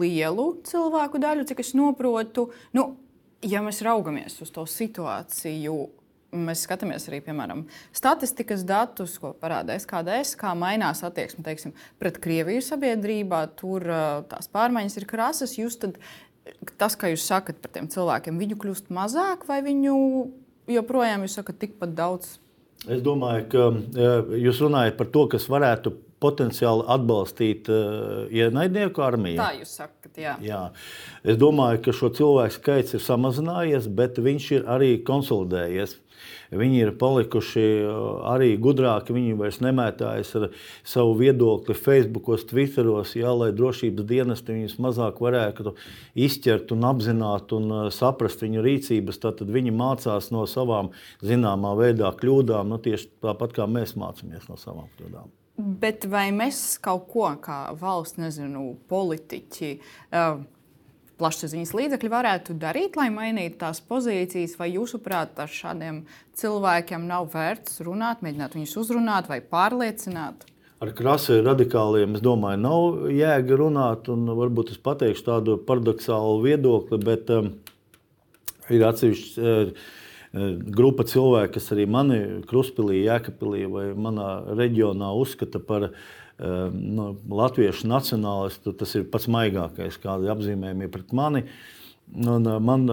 lielu 0.00 0.46
cilvēku 0.66 1.20
daļu, 1.20 1.44
cik 1.48 1.60
es 1.62 1.72
saprotu. 1.74 2.48
Nu, 2.76 2.94
ja 3.42 3.62
mēs 3.64 3.80
raugamies 3.84 4.38
uz 4.44 4.52
to 4.54 4.64
situāciju, 4.68 5.76
mēs 6.36 6.64
skatāmies 6.66 7.08
arī, 7.10 7.20
piemēram, 7.24 7.64
statistikas 7.96 8.62
datus, 8.66 9.16
ko 9.22 9.32
parāda 9.40 9.74
SKDS, 9.80 10.36
kā 10.38 10.52
mainās 10.58 11.02
attieksme 11.06 11.44
teiksim, 11.46 11.74
pret 11.98 12.20
Krieviju 12.22 12.62
sabiedrībā. 12.64 13.44
Tur 13.58 13.86
tās 14.30 14.50
pārmaiņas 14.52 15.00
ir 15.00 15.08
krasas. 15.10 15.56
Tad, 15.82 15.98
tas, 16.78 16.98
kā 16.98 17.10
jūs 17.10 17.26
sakat 17.26 17.58
par 17.62 17.74
tiem 17.74 17.90
cilvēkiem, 17.90 18.38
viņu 18.40 18.60
kļūst 18.62 18.92
mazāk 18.94 19.48
vai 19.48 19.60
viņu 19.66 19.96
joprojām 20.70 21.26
jūs 21.26 21.40
sakat 21.40 21.58
tikpat 21.64 21.96
daudz? 21.98 22.36
Es 22.88 23.02
domāju, 23.04 23.44
ka 23.50 24.36
jūs 24.40 24.62
runājat 24.62 24.96
par 24.96 25.10
to, 25.12 25.26
kas 25.34 25.50
varētu 25.52 25.92
potenciāli 26.20 26.84
atbalstīt 26.96 27.70
uh, 27.72 28.26
ienaidnieku 28.32 29.04
armiju. 29.04 29.40
Tā 29.40 29.50
jūs 29.58 29.74
sakat, 29.80 30.12
jā. 30.20 30.36
jā. 30.44 30.62
Es 31.24 31.40
domāju, 31.40 31.82
ka 31.86 31.96
šo 31.96 32.12
cilvēku 32.16 32.58
skaits 32.58 32.98
ir 32.98 33.04
samazinājies, 33.04 33.88
bet 33.88 34.20
viņš 34.22 34.52
ir 34.58 34.70
arī 34.76 34.94
konsolidējies. 35.06 35.98
Viņi 36.50 36.80
ir 36.82 36.90
palikuši 36.98 37.64
arī 38.28 38.50
gudrāki. 38.60 39.14
Viņi 39.14 39.36
vairs 39.38 39.60
nemētājas 39.62 40.32
ar 40.40 40.46
savu 40.82 41.14
viedokli 41.20 41.76
Facebook, 41.78 42.30
Twitteros, 42.50 43.14
jā, 43.18 43.30
lai 43.36 43.52
drošības 43.56 44.08
dienesti 44.08 44.56
viņus 44.56 44.78
mazāk 44.82 45.22
varētu 45.22 45.76
izķert 46.18 46.74
un 46.74 46.86
apzināt 46.90 47.54
un 47.56 47.74
saprast 47.94 48.42
viņu 48.44 48.64
rīcības. 48.66 49.22
Tad 49.22 49.44
viņi 49.46 49.74
mācās 49.74 50.32
no 50.34 50.46
savām 50.50 50.90
zināmā 51.22 51.76
veidā 51.78 52.10
kļūdām, 52.18 52.72
nu, 52.72 52.80
tieši 52.82 53.12
tāpat 53.22 53.54
kā 53.60 53.70
mēs 53.70 53.96
mācāmies 54.00 54.50
no 54.50 54.58
savām 54.60 54.90
kļūdām. 54.98 55.39
Bet 55.58 56.06
vai 56.08 56.30
mēs 56.32 56.78
kaut 56.80 57.08
ko 57.10 57.26
kā 57.42 57.62
valsts, 57.76 58.20
nezinu, 58.20 58.78
politiķi, 58.88 59.74
plašsaziņas 61.20 61.72
līdzekļi 61.76 62.10
varētu 62.12 62.56
darīt, 62.60 62.96
lai 62.96 63.10
mainītu 63.12 63.58
tās 63.60 63.82
pozīcijas, 63.84 64.56
vai 64.60 64.70
jūsuprāt, 64.72 65.36
ar 65.42 65.52
šādiem 65.52 66.04
cilvēkiem 66.40 67.04
nav 67.08 67.28
vērts 67.34 67.82
runāt, 67.84 68.24
mēģināt 68.24 68.56
viņus 68.56 68.78
uzrunāt 68.80 69.28
vai 69.28 69.42
pārliecināt? 69.44 70.46
Ar 70.80 70.94
krasi 70.96 71.42
radikāliem, 71.44 72.14
es 72.16 72.24
domāju, 72.24 72.62
nav 72.62 73.10
jēga 73.12 73.58
runāt, 73.60 74.08
un 74.08 74.24
varbūt 74.38 74.72
es 74.72 74.80
pateikšu 74.80 75.26
tādu 75.26 75.58
paradoxālu 75.68 76.38
viedokli, 76.46 77.00
bet 77.04 77.28
um, 77.36 77.52
ir 78.72 78.86
atsevišķi. 78.88 79.34
Uh, 79.44 79.98
grupa 80.32 81.04
cilvēku, 81.10 81.56
kas 81.56 81.72
arī 81.74 81.88
mani 81.90 82.20
Kruspīlī, 82.46 83.02
Jēkabīlī 83.08 83.64
vai 83.70 83.86
manā 83.98 84.28
reģionā 84.54 85.10
uzskata 85.18 85.58
par 85.58 85.88
uh, 85.90 86.00
nu, 86.72 87.10
latviešu 87.28 87.88
nacionālistu, 87.90 88.72
tas 88.76 88.94
ir 88.96 89.10
pats 89.10 89.28
maigākais, 89.30 90.00
kādi 90.00 90.30
apzīmējumi 90.32 90.88
ir 90.88 90.94
pret 90.94 91.12
mani. 91.16 91.44
Un 92.10 92.42
man, 92.66 92.88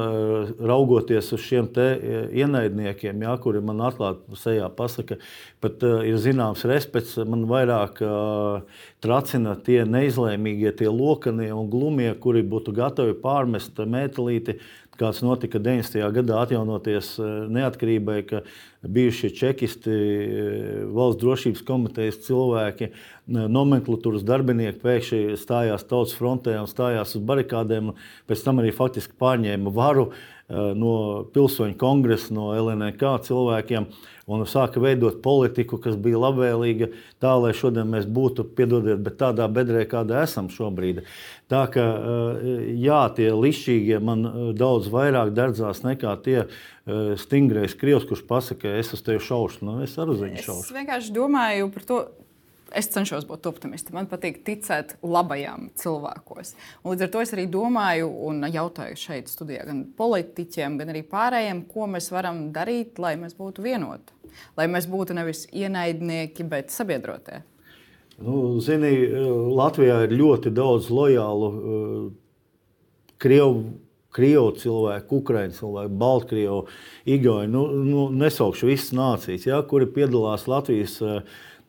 raugoties 0.62 1.32
uz 1.34 1.42
šiem 1.42 1.72
ienaidniekiem, 1.74 3.24
jā, 3.26 3.32
kuri 3.42 3.64
man 3.66 3.80
atklāti 3.88 4.38
sejā 4.38 4.68
pasaka, 4.78 5.18
pat 5.64 5.82
ir 6.06 6.20
zināms 6.22 6.62
respekts, 6.70 7.16
man 7.26 7.48
vairāk 7.50 7.98
tracina 9.02 9.56
tie 9.66 9.80
neizlēmīgie, 9.90 10.70
tie 10.78 10.92
lokanie 10.94 11.50
un 11.50 11.72
glumie, 11.74 12.12
kuri 12.22 12.46
būtu 12.46 12.76
gatavi 12.78 13.18
pārmest 13.24 13.82
mētelīti 13.82 14.60
kāds 14.98 15.22
notika 15.26 15.60
90. 15.62 16.02
gadā, 16.16 16.40
atjaunoties 16.44 17.14
eh, 17.22 17.36
neatkarībai, 17.54 18.18
ka 18.30 18.42
bijušie 18.88 19.32
čekisti, 19.36 19.94
eh, 19.94 20.82
valsts 20.94 21.22
drošības 21.22 21.64
komitejas 21.68 22.20
cilvēki, 22.28 22.92
nomenklatūras 23.28 24.26
darbinieki 24.28 24.80
pēkšņi 24.84 25.40
stājās 25.40 25.86
tautas 25.90 26.16
frontē 26.18 26.56
un 26.62 26.70
stājās 26.72 27.18
uz 27.18 27.24
barikādēm, 27.28 27.92
un 27.92 27.98
pēc 28.30 28.44
tam 28.46 28.62
arī 28.64 28.74
faktiski 28.76 29.18
pārņēma 29.20 29.74
varu 29.76 30.10
eh, 30.12 30.72
no 30.78 30.94
pilsoņu 31.34 31.78
kongresa, 31.80 32.34
no 32.38 32.52
LNK 32.56 33.18
cilvēkiem 33.28 33.90
un 34.28 34.44
sāka 34.50 34.82
veidot 34.84 35.22
politiku, 35.24 35.80
kas 35.80 35.96
bija 35.96 36.20
labvēlīga 36.20 36.90
tā, 37.24 37.32
lai 37.40 37.54
šodien 37.56 37.88
mēs 37.90 38.08
būtu, 38.12 38.44
piedodiet, 38.58 39.00
bet 39.04 39.18
tādā 39.22 39.48
bedrē, 39.52 39.86
kādā 39.88 40.22
esam 40.28 40.52
šobrīd. 40.52 41.06
Tā 41.48 41.64
ka 41.72 41.86
jā, 42.76 43.02
tie 43.16 43.32
lišķīgie 43.32 44.02
man 44.04 44.28
daudz 44.60 44.92
vairāk 44.92 45.32
derdzās 45.38 45.84
nekā 45.88 46.18
tie 46.28 46.46
stingrais 47.24 47.76
krievs, 47.80 48.08
kurš 48.08 48.26
pasaka, 48.28 48.78
es 48.80 48.92
uz 48.96 49.04
tevi 49.04 49.24
šaušu. 49.24 49.64
Nu, 49.68 49.80
es 49.88 49.96
arī 50.00 50.16
uz 50.16 50.24
viņu 50.28 50.44
šaušu. 50.44 50.68
Es 50.68 50.76
vienkārši 50.76 51.16
domāju 51.16 51.72
par 51.72 51.88
to 51.88 52.02
es 52.76 52.90
cenšos 52.94 53.28
būt 53.30 53.48
optimists. 53.50 53.94
Man 53.96 54.10
patīk 54.12 54.42
ticēt 54.48 54.96
labajām 55.06 55.70
cilvēkos. 55.80 56.54
Un 56.84 56.94
līdz 56.94 57.08
ar 57.08 57.12
to 57.14 57.24
es 57.24 57.34
arī 57.36 57.48
domāju 57.52 58.10
un 58.28 58.44
jautāju 58.52 59.00
šeit, 59.00 59.32
studijā, 59.32 59.66
gan 59.70 59.84
politiķiem, 59.98 60.78
gan 60.82 60.94
arī 60.94 61.04
pārējiem, 61.08 61.66
ko 61.72 61.90
mēs 61.92 62.12
varam 62.14 62.48
darīt, 62.56 63.02
lai 63.02 63.16
mēs 63.20 63.38
būtu 63.38 63.66
vienoti. 63.66 64.16
Lai 64.58 64.68
mēs 64.70 64.90
būtu 64.92 65.16
nevis 65.18 65.46
ienaidnieki, 65.56 66.46
bet 66.50 66.74
sabiedrotie. 66.74 67.42
Nu, 68.18 68.58
zini, 68.62 68.92
Latvijā 69.54 70.04
ir 70.08 70.16
ļoti 70.18 70.52
daudz 70.54 70.90
lojālu 70.94 71.50
uh, 71.50 72.08
Krievu 73.22 73.68
Krievu 74.18 74.54
cilvēku, 74.58 75.20
Ukrāņu 75.22 75.54
cilvēku, 75.60 75.98
Baltkrievu, 76.02 76.62
Igauni, 77.06 77.52
nu, 77.54 77.66
nu, 77.86 78.06
nesaukšu 78.18 78.70
visas 78.72 78.96
nācijas, 78.98 79.46
ja, 79.46 79.60
kuri 79.70 79.90
piedalās 79.94 80.48
Latvijas 80.50 80.96
uh, 81.06 81.20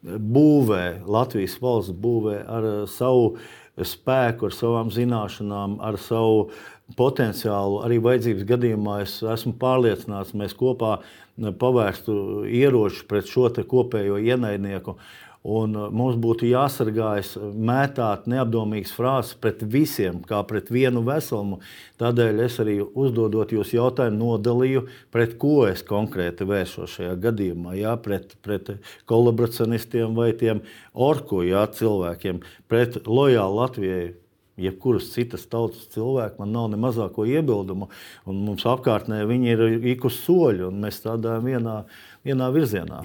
būvē, 0.05 1.05
Latvijas 1.07 1.57
valsts 1.63 1.95
būvē 1.95 2.41
ar 2.47 2.67
savu 2.91 3.37
spēku, 3.79 4.49
ar 4.49 4.55
savām 4.55 4.91
zināšanām, 4.95 5.79
ar 5.85 5.99
savu 6.03 6.49
potenciālu. 6.99 7.83
Arī 7.87 7.99
vajadzības 8.03 8.47
gadījumā 8.49 9.01
es 9.05 9.19
esmu 9.23 9.55
pārliecināts, 9.61 10.37
mēs 10.39 10.57
kopā 10.59 10.99
pavērstu 11.61 12.45
ieročus 12.49 13.05
pret 13.09 13.29
šo 13.31 13.51
kopējo 13.71 14.19
ienaidnieku. 14.19 14.97
Un 15.47 15.77
uh, 15.79 15.87
mums 15.95 16.17
būtu 16.19 16.49
jāsargājas, 16.49 17.37
uh, 17.39 17.51
mētāt 17.55 18.27
neapdomīgas 18.31 18.91
frāzes 18.97 19.37
pret 19.39 19.63
visiem, 19.63 20.19
kā 20.27 20.41
pret 20.49 20.73
vienu 20.75 21.05
veselumu. 21.07 21.61
Tādēļ 22.03 22.43
es 22.43 22.59
arī 22.59 22.79
uzdodot 22.83 23.55
jūs 23.55 23.71
jautājumu, 23.77 24.19
nodalīju, 24.19 24.87
pret 25.15 25.37
ko 25.39 25.69
es 25.71 25.85
konkrēti 25.87 26.49
vēršos 26.49 26.99
šajā 26.99 27.15
gadījumā. 27.23 27.77
Jā, 27.79 27.95
pret, 28.03 28.35
pret 28.43 28.75
kolaboracionistiem 29.07 30.19
vai 30.19 30.33
tiem 30.39 30.65
orku 30.93 31.45
jā, 31.47 31.63
cilvēkiem, 31.79 32.43
pret 32.67 32.99
lojālu 33.07 33.63
Latvijai 33.63 34.09
jebkuras 34.59 35.13
citas 35.15 35.47
tautas 35.47 35.87
cilvēku, 35.95 36.43
man 36.43 36.53
nav 36.55 36.69
ne 36.73 36.81
mazāko 36.83 37.27
iebildumu. 37.29 37.89
Mums 38.27 38.67
apkārtnē 38.69 39.23
viņi 39.29 39.55
ir 39.55 39.65
ik 39.95 40.07
uz 40.09 40.19
soļu, 40.25 40.73
un 40.73 40.83
mēs 40.83 40.99
strādājam 40.99 41.47
vienā, 41.47 41.79
vienā 42.27 42.51
virzienā. 42.55 43.05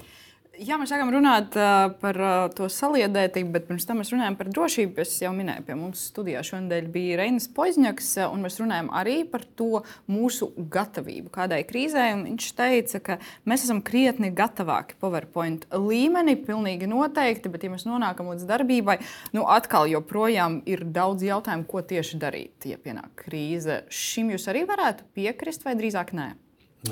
Jā, 0.54 0.76
mēs 0.78 0.92
sākam 0.92 1.08
runāt 1.10 1.56
uh, 1.58 1.88
par 1.98 2.18
uh, 2.20 2.32
to 2.54 2.68
saliedētību, 2.70 3.48
bet 3.56 3.64
pirms 3.66 3.86
tam 3.88 3.98
mēs 3.98 4.12
runājam 4.12 4.36
par 4.38 4.50
drošību. 4.54 5.00
Es 5.02 5.16
jau 5.18 5.32
minēju, 5.34 5.64
pie 5.66 5.74
mums 5.78 6.04
studijā 6.12 6.44
šodien 6.46 6.92
bija 6.94 7.16
Reinis 7.18 7.48
Poizņaks, 7.56 8.12
un 8.28 8.44
mēs 8.44 8.60
runājam 8.60 8.92
arī 8.94 9.16
par 9.30 9.42
to 9.58 9.82
mūsu 10.06 10.52
gatavību 10.54 11.32
kādai 11.34 11.64
krīzē. 11.66 12.06
Viņš 12.20 12.52
teica, 12.60 13.02
ka 13.02 13.18
mēs 13.50 13.66
esam 13.66 13.82
krietni 13.82 14.30
gatavāki 14.36 14.94
PowerPoint 15.02 15.66
līmenī, 15.74 16.36
pilnīgi 16.46 16.86
noteikti, 16.92 17.50
bet, 17.50 17.66
ja 17.66 17.74
mēs 17.74 17.88
nonākam 17.90 18.30
līdz 18.30 18.46
darbībai, 18.46 19.00
nu 19.34 19.48
atkal 19.50 19.90
joprojām 19.90 20.60
ir 20.70 20.86
daudz 20.86 21.26
jautājumu, 21.26 21.66
ko 21.66 21.82
tieši 21.82 22.22
darīt, 22.22 22.70
ja 22.70 22.78
pienāk 22.78 23.26
krīze. 23.26 23.82
Šim 23.90 24.30
jūs 24.36 24.46
arī 24.54 24.62
varētu 24.70 25.10
piekrist, 25.18 25.66
vai 25.66 25.74
drīzāk 25.82 26.14
nē? 26.14 26.32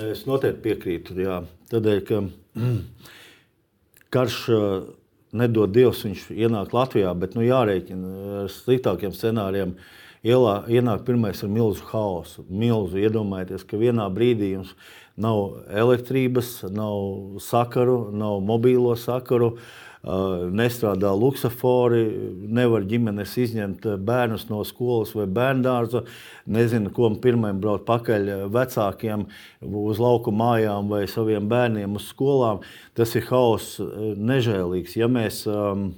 Es 0.03 0.27
noteikti 0.27 0.65
piekrītu, 0.67 1.21
jā. 1.23 1.43
Tādēļ, 1.71 2.07
ka 2.09 2.25
karš 4.13 4.39
nedod 5.33 5.73
Dievs, 5.73 6.05
viņš 6.07 6.29
ienāk 6.37 6.75
Latvijā, 6.77 7.13
bet 7.19 7.37
nu, 7.37 7.45
jārēķina 7.47 8.15
ar 8.43 8.51
sliktākiem 8.53 9.15
scenārijiem. 9.17 9.77
Ielā, 10.23 10.61
ienāk 10.71 11.03
pirmais 11.07 11.41
ar 11.43 11.51
milzu 11.51 11.83
haosu. 11.89 12.45
Milzu 12.47 13.01
iedomājieties, 13.03 13.65
ka 13.67 13.81
vienā 13.81 14.07
brīdī 14.15 14.53
jums 14.53 14.77
nav 15.19 15.65
elektrības, 15.67 16.61
nav 16.71 17.41
sakaru, 17.43 18.13
nav 18.15 18.39
mobīlo 18.47 18.95
sakaru. 19.01 19.57
Uh, 19.57 19.92
nestrādā 20.03 21.13
luksafori, 21.15 22.03
nevar 22.51 22.83
ģimenes 22.91 23.37
izņemt 23.39 23.87
bērnus 24.03 24.49
no 24.51 24.65
skolas 24.67 25.15
vai 25.15 25.29
bērndārza, 25.31 26.03
nezina, 26.51 26.91
ko 26.91 27.13
pirmajam 27.23 27.61
braukt 27.63 27.87
pakaļ 27.87 28.31
vecākiem 28.51 29.29
uz 29.63 30.03
lauku 30.03 30.35
mājām 30.35 30.91
vai 30.91 31.05
saviem 31.07 31.47
bērniem 31.49 31.95
uz 31.95 32.11
skolām. 32.11 32.65
Tas 32.99 33.15
ir 33.15 33.29
hauss 33.31 33.79
nežēlīgs. 33.79 34.99
Ja 34.99 35.07
mēs 35.07 35.45
um, 35.47 35.93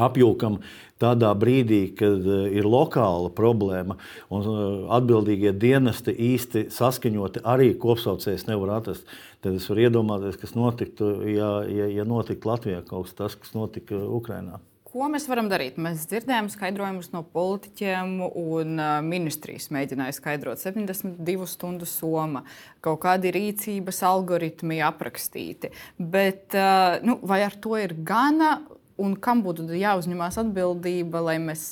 apjūkam 0.00 0.60
tādā 1.00 1.32
brīdī, 1.36 1.82
kad 1.96 2.24
ir 2.24 2.64
lokāla 2.64 3.28
problēma 3.36 3.98
un 4.32 4.48
atbildīgie 4.96 5.52
dienesti 5.52 6.14
īsti 6.32 6.66
saskaņoti 6.72 7.44
arī 7.44 7.74
kopsaucējs 7.80 8.46
nevar 8.48 8.78
atrast 8.78 9.04
tad 9.46 9.58
es 9.60 9.66
varu 9.70 9.86
iedomāties, 9.86 10.38
kas 10.40 10.56
notiktu, 10.58 11.10
ja, 11.30 11.50
ja, 11.70 11.90
ja 12.00 12.06
notiktu 12.08 12.50
Latvijā 12.50 12.82
kaut 12.86 13.06
kas 13.06 13.20
tāds, 13.20 13.36
kas 13.44 13.54
notika 13.54 13.98
Ukrajinā. 14.18 14.58
Ko 14.86 15.10
mēs 15.12 15.26
varam 15.28 15.50
darīt? 15.50 15.76
Mēs 15.82 16.06
dzirdējām 16.08 16.46
skaidrojumus 16.48 17.10
no 17.12 17.20
politiķiem, 17.34 18.14
un 18.40 18.78
ministrijas 19.04 19.68
mēģināja 19.74 20.14
skaidrot 20.16 20.62
72 20.62 21.48
stundu 21.50 21.88
soma, 21.90 22.46
kaut 22.80 23.02
kādi 23.02 23.34
rīcības 23.34 24.00
algoritmi 24.08 24.80
aprakstīti. 24.86 25.70
Bet 25.98 26.56
nu, 27.04 27.18
vai 27.28 27.42
ar 27.44 27.58
to 27.60 27.76
ir 27.76 27.92
gana, 28.08 28.54
un 28.96 29.18
kam 29.20 29.44
būtu 29.44 29.68
jāuzņemās 29.76 30.40
atbildība, 30.46 31.20
lai 31.28 31.36
mēs 31.44 31.66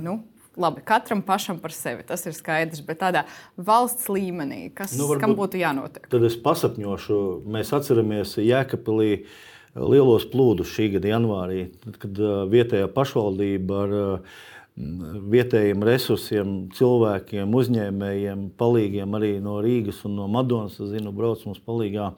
nu, 0.00 0.18
labi, 0.60 0.82
katram 0.86 1.22
pašam 1.26 1.60
par 1.62 1.74
sevi 1.74 2.04
tas 2.06 2.24
ir 2.26 2.34
skaidrs, 2.36 2.82
bet 2.86 3.00
tādā 3.02 3.24
valsts 3.56 4.08
līmenī, 4.12 4.70
kas, 4.76 4.96
nu, 4.98 5.08
varbūt, 5.10 5.22
kam 5.24 5.36
būtu 5.38 5.60
jānotiek? 5.60 6.08
Tad 6.12 6.26
es 6.28 6.38
pasapņošu, 6.42 7.20
mēs 7.52 7.72
atceramies 7.76 8.36
Jēkabpilī 8.42 9.12
lielos 9.76 10.24
plūdus 10.32 10.72
šī 10.72 10.90
gada 10.96 11.12
janvārī, 11.12 11.66
kad 12.00 12.20
vietējā 12.52 12.88
pašvaldība 12.94 13.80
ar 13.84 13.96
vietējiem 14.76 15.80
resursiem, 15.88 16.50
cilvēkiem, 16.76 17.54
uzņēmējiem, 17.56 18.42
palīgiem 18.60 19.14
arī 19.16 19.30
no 19.40 19.56
Rīgas 19.64 20.02
un 20.04 20.18
no 20.18 20.26
Madonas. 20.28 20.76
Es 20.76 20.90
zinu, 20.92 21.14
brauc 21.16 21.46
mums 21.48 21.62
palīgā, 21.64 22.10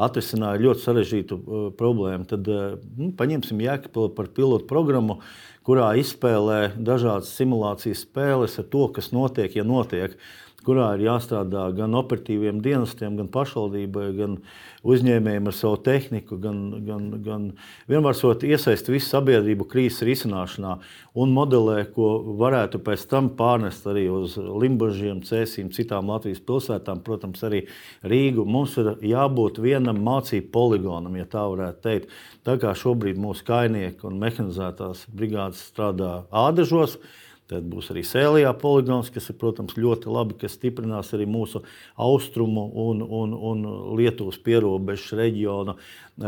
atrisināja 0.00 0.62
ļoti 0.64 0.84
sarežģītu 0.84 1.36
uh, 1.36 1.66
problēmu. 1.76 2.24
Tad 2.30 2.48
uh, 2.48 2.78
nu, 2.96 3.10
paņemsim 3.18 3.60
Jēkabili 3.66 4.14
par 4.16 4.30
pilotu 4.32 4.68
programmu, 4.70 5.18
kurā 5.66 5.90
izspēlē 6.00 6.72
dažādas 6.78 7.34
simulācijas 7.36 8.06
spēles 8.06 8.56
ar 8.62 8.68
to, 8.72 8.86
kas 8.96 9.12
notiek, 9.12 9.52
ja 9.58 9.66
notiek 9.66 10.16
kurā 10.66 10.92
ir 10.96 11.06
jāstrādā 11.06 11.68
gan 11.76 11.94
operatīviem 11.98 12.58
dienestiem, 12.64 13.16
gan 13.20 13.30
pašvaldībai, 13.32 14.06
gan 14.18 14.36
uzņēmējiem 14.86 15.50
ar 15.50 15.56
savu 15.56 15.78
tehniku, 15.86 16.38
gan, 16.42 16.60
gan, 16.86 17.08
gan 17.24 17.46
vienmēr 17.90 18.18
iesaistīt 18.46 18.92
visu 18.94 19.08
sabiedrību 19.12 19.66
krīzes 19.70 20.04
risināšanā 20.06 20.76
un 21.16 21.34
modelē, 21.34 21.78
ko 21.94 22.10
varētu 22.38 22.80
pēc 22.86 23.06
tam 23.10 23.30
pārnest 23.38 23.86
arī 23.90 24.06
uz 24.12 24.36
Limbaģiem, 24.36 25.22
Cēsīm, 25.26 25.72
citām 25.74 26.10
Latvijas 26.12 26.42
pilsētām, 26.46 27.02
protams, 27.06 27.42
arī 27.46 27.64
Rīgu. 28.06 28.46
Mums 28.46 28.76
ir 28.82 28.94
jābūt 29.06 29.60
vienam 29.62 30.02
mācību 30.06 30.50
poligonam, 30.54 31.16
ja 31.18 31.28
tā 31.30 31.46
varētu 31.50 31.82
teikt. 31.86 32.16
Tā 32.46 32.58
kā 32.62 32.74
šobrīd 32.78 33.18
mūsu 33.18 33.46
kainieki 33.46 34.06
un 34.06 34.20
mehanizētās 34.22 35.06
brigādes 35.10 35.64
strādā 35.72 36.20
ādažos, 36.30 37.00
Tad 37.46 37.66
būs 37.70 37.92
arī 37.92 38.02
sēljā 38.02 38.50
poligons, 38.58 39.06
kas 39.14 39.28
ir, 39.30 39.36
protams, 39.38 39.76
ļoti 39.78 40.10
labi, 40.10 40.34
kas 40.40 40.56
stiprinās 40.58 41.12
arī 41.14 41.28
mūsu 41.30 41.62
austrumu 41.94 42.64
un, 42.88 43.04
un, 43.06 43.36
un 43.50 43.66
Lietuvas 43.98 44.40
pierobežas 44.42 45.14
reģionu. 45.20 45.76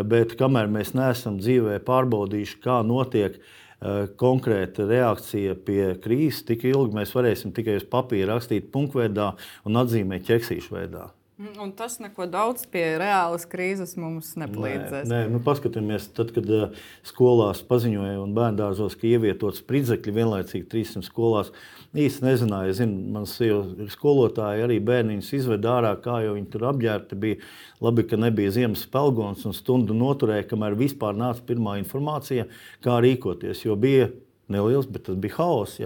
Bet 0.06 0.36
kamēr 0.38 0.70
mēs 0.70 0.94
neesam 0.94 1.40
dzīvē 1.42 1.80
pārbaudījuši, 1.88 2.60
kā 2.62 2.78
notiek 2.86 3.34
uh, 3.34 4.06
konkrēta 4.22 4.86
reakcija 4.86 5.58
pie 5.66 5.82
krīzes, 6.02 6.44
tik 6.46 6.66
ilgi 6.70 6.98
mēs 7.02 7.14
varēsim 7.18 7.54
tikai 7.54 7.80
uz 7.82 7.86
papīra 7.90 8.36
rakstīt 8.36 8.70
punktveidā 8.74 9.32
un 9.66 9.82
atzīmēt 9.82 10.26
ķeksīšu 10.30 10.78
veidā. 10.78 11.08
Mm, 11.39 11.53
un 11.62 11.70
tas 11.70 12.01
neko 12.03 12.24
daudz 12.26 12.64
pie 12.66 12.82
reālas 12.99 13.45
krīzes 13.47 13.93
mums 13.95 14.32
nepalīdzēs. 14.41 15.05
Nē, 15.07 15.20
nē 15.28 15.30
nu, 15.30 15.39
paskatieties, 15.47 16.09
tad, 16.16 16.32
kad 16.34 16.49
uh, 16.51 16.80
skolās 17.07 17.61
paziņoja 17.68 18.16
un 18.18 18.32
bērngārzos, 18.34 18.97
ka 18.99 19.07
ievietots 19.07 19.61
spridzekļi 19.62 20.16
vienlaicīgi 20.16 20.66
300 20.72 21.07
skolās, 21.07 21.53
īsti 21.95 22.26
nezināju. 22.26 22.74
Zinu, 22.80 23.05
man 23.14 23.28
ir 23.47 23.93
skolotāji 23.95 24.66
arī 24.66 24.80
bērniņus 24.91 25.30
izved 25.39 25.70
ārā, 25.70 25.95
kā 26.03 26.18
jau 26.24 26.34
viņi 26.34 26.51
tur 26.57 26.66
apģērbti 26.72 27.20
bija. 27.22 27.39
Labi, 27.86 28.09
ka 28.11 28.18
nebija 28.18 28.57
ziemas 28.59 28.82
pelgons 28.91 29.47
un 29.47 29.55
stundu 29.55 29.95
noturēja, 29.95 30.49
kamēr 30.51 30.74
vispār 30.80 31.14
nāca 31.14 31.47
pirmā 31.47 31.78
informācija, 31.78 32.49
kā 32.82 32.99
rīkoties. 33.07 33.62
Jo 33.62 33.78
bija 33.78 34.11
neliels, 34.51 34.91
bet 34.91 35.07
tas 35.07 35.22
bija 35.22 35.39
haoss 35.39 35.78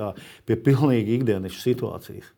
pie 0.48 0.56
pilnīgi 0.56 1.20
ikdienas 1.20 1.60
situācijas. 1.60 2.32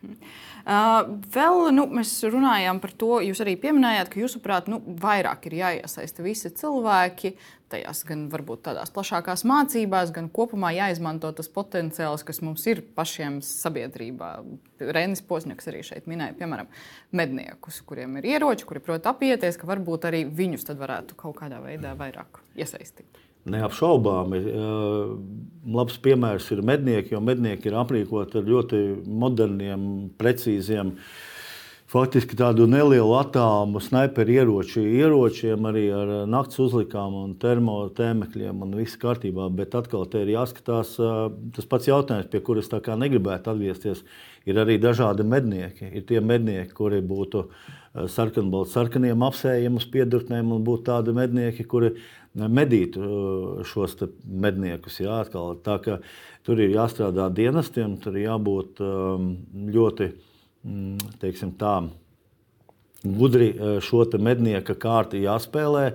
Mhm. 0.00 0.45
Vēl 0.66 1.68
nu, 1.70 1.84
mēs 1.94 2.16
runājām 2.26 2.80
par 2.82 2.90
to, 2.98 3.20
jūs 3.22 3.38
arī 3.44 3.52
pieminējāt, 3.62 4.08
ka 4.10 4.18
jūsuprāt, 4.18 4.70
nu, 4.72 4.80
vairāk 4.98 5.46
ir 5.46 5.60
jāiesaista 5.60 6.24
visi 6.26 6.50
cilvēki, 6.58 7.36
tajās 7.70 8.00
gan 8.08 8.24
varbūt 8.32 8.64
tādās 8.66 8.90
plašākās 8.94 9.44
mācībās, 9.46 10.10
gan 10.14 10.26
kopumā 10.34 10.72
jāizmanto 10.74 11.30
tas 11.38 11.46
potenciāls, 11.54 12.24
kas 12.26 12.42
mums 12.42 12.66
ir 12.66 12.82
pašiem 12.98 13.38
sabiedrībā. 13.46 14.32
Rēnis 14.82 15.22
Posņaks 15.28 15.70
arī 15.70 15.84
šeit 15.86 16.10
minēja, 16.10 16.34
piemēram, 16.40 16.70
medniekus, 17.14 17.78
kuriem 17.86 18.18
ir 18.18 18.26
ieroči, 18.34 18.66
kuri 18.66 18.82
prot 18.82 19.06
apieties, 19.06 19.58
ka 19.60 19.70
varbūt 19.70 20.10
arī 20.10 20.24
viņus 20.26 20.66
varētu 20.74 21.18
kaut 21.22 21.38
kādā 21.44 21.62
veidā 21.62 21.94
vairāk 21.98 22.42
iesaistīt. 22.58 23.25
Neapšaubāmi. 23.46 24.42
Labs 25.76 25.96
piemērs 26.02 26.50
ir 26.54 26.62
mednieki, 26.66 27.14
jo 27.14 27.22
mednieki 27.22 27.70
ir 27.70 27.78
aprīkoti 27.78 28.40
ar 28.40 28.44
ļoti 28.46 28.82
moderniem, 29.06 29.86
precīziem, 30.18 30.92
faktiski 31.90 32.34
tādu 32.38 32.66
nelielu 32.70 33.12
attālumu 33.18 33.78
sniperu 33.82 34.34
ieroču, 34.34 34.82
ieročiem, 34.82 35.66
arī 35.70 35.84
ar 35.94 36.12
naktas 36.30 36.58
uzlikām 36.66 37.14
un 37.20 37.34
termotēmekļiem 37.42 38.62
un 38.66 38.74
viss 38.78 38.98
kārtībā. 39.02 39.46
Bet 39.54 39.74
atkal 39.78 40.06
te 40.10 40.22
ir 40.26 40.34
jāskatās 40.34 40.96
tas 40.98 41.70
pats 41.70 41.90
jautājums, 41.90 42.30
pie 42.30 42.42
kuras 42.46 42.70
tā 42.70 42.82
kā 42.82 42.98
negribētu 42.98 43.54
atgriezties. 43.54 44.02
Ir 44.46 44.58
arī 44.62 44.76
dažādi 44.78 45.26
mednieki. 45.26 45.88
Ir 45.90 46.04
tie 46.06 46.20
mednieki, 46.22 46.70
kuri 46.74 47.00
būtu 47.02 47.48
sarkanbalti 48.12 48.74
sarkaniem 48.74 49.24
apsējiem 49.26 49.78
uz 49.78 49.86
piedurtnēm 49.90 50.52
un 50.54 50.62
būtu 50.66 50.86
tādi 50.90 51.14
mednieki, 51.16 51.66
kuri 51.66 51.96
medīt 52.36 52.96
uh, 53.00 53.62
šos 53.66 53.96
medniekus. 54.24 55.00
Jā, 55.00 55.22
atkal, 55.24 55.56
tā, 55.64 55.78
tur 56.46 56.60
ir 56.60 56.74
jāstrādā 56.74 57.28
dienestiem, 57.34 57.96
tur 58.02 58.16
ir 58.16 58.28
jābūt 58.28 58.82
um, 58.84 59.32
ļoti 59.72 60.10
mm, 60.12 61.16
teiksim, 61.22 61.54
tā, 61.60 61.78
gudri 63.04 63.52
uh, 63.54 63.78
šo 63.84 64.04
mednieka 64.20 64.76
kārtu 64.78 65.20
jāspēlē. 65.22 65.90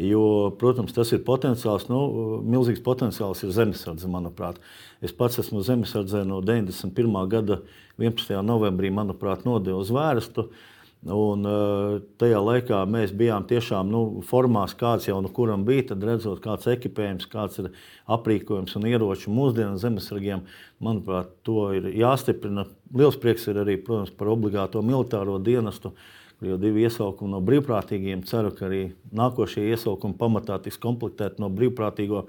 Jo, 0.00 0.24
protams, 0.56 0.94
tas 0.96 1.10
ir 1.12 1.20
potenciāls, 1.26 1.84
nu, 1.90 2.00
milzīgs 2.48 2.80
potenciāls 2.80 3.42
ir 3.44 3.52
zemesardze, 3.52 4.08
manuprāt. 4.08 4.56
Es 5.04 5.12
pats 5.12 5.36
esmu 5.42 5.60
zemesardzē 5.66 6.22
no 6.24 6.40
91. 6.40 7.18
gada 7.28 7.60
11. 8.00 8.38
novembrī, 8.40 8.88
manuprāt, 8.88 9.44
nodevu 9.44 9.82
uz 9.84 9.92
vērstu. 9.92 10.46
Uh, 10.48 10.68
Un, 11.02 11.40
uh, 11.42 11.96
tajā 12.22 12.38
laikā 12.38 12.84
mēs 12.86 13.10
bijām 13.18 13.42
tiešām 13.50 13.88
nu, 13.90 14.22
formās, 14.22 14.70
kāds 14.78 15.08
jau 15.08 15.16
nu 15.18 15.32
kuram 15.34 15.64
bija. 15.66 15.88
Tad 15.88 16.04
redzot, 16.06 16.38
kāds 16.44 16.68
ir 16.68 16.76
ekipējums, 16.76 17.26
kāds 17.32 17.58
ir 17.58 17.72
aprīkojums 18.06 18.76
un 18.78 18.86
ieroči 18.86 19.32
mūsdienu 19.34 19.80
zemesargiem, 19.82 20.44
manuprāt, 20.78 21.32
to 21.42 21.72
ir 21.74 21.88
jāstiprina. 21.98 22.68
Liels 22.94 23.18
prieks 23.18 23.48
ir 23.50 23.58
arī 23.64 23.80
protams, 23.82 24.14
par 24.14 24.30
obligāto 24.30 24.78
militāro 24.86 25.40
dienestu, 25.42 25.90
jau 26.38 26.60
divi 26.62 26.86
iesaukumi 26.86 27.34
no 27.34 27.42
brīvprātīgiem. 27.50 28.22
Ceru, 28.30 28.54
ka 28.54 28.68
arī 28.68 28.84
nākošie 29.10 29.66
iesaukumi 29.74 30.14
pamatā 30.20 30.60
tiks 30.62 30.78
komplektēti 30.82 31.42
no 31.42 31.50
brīvprātīgo 31.50 32.28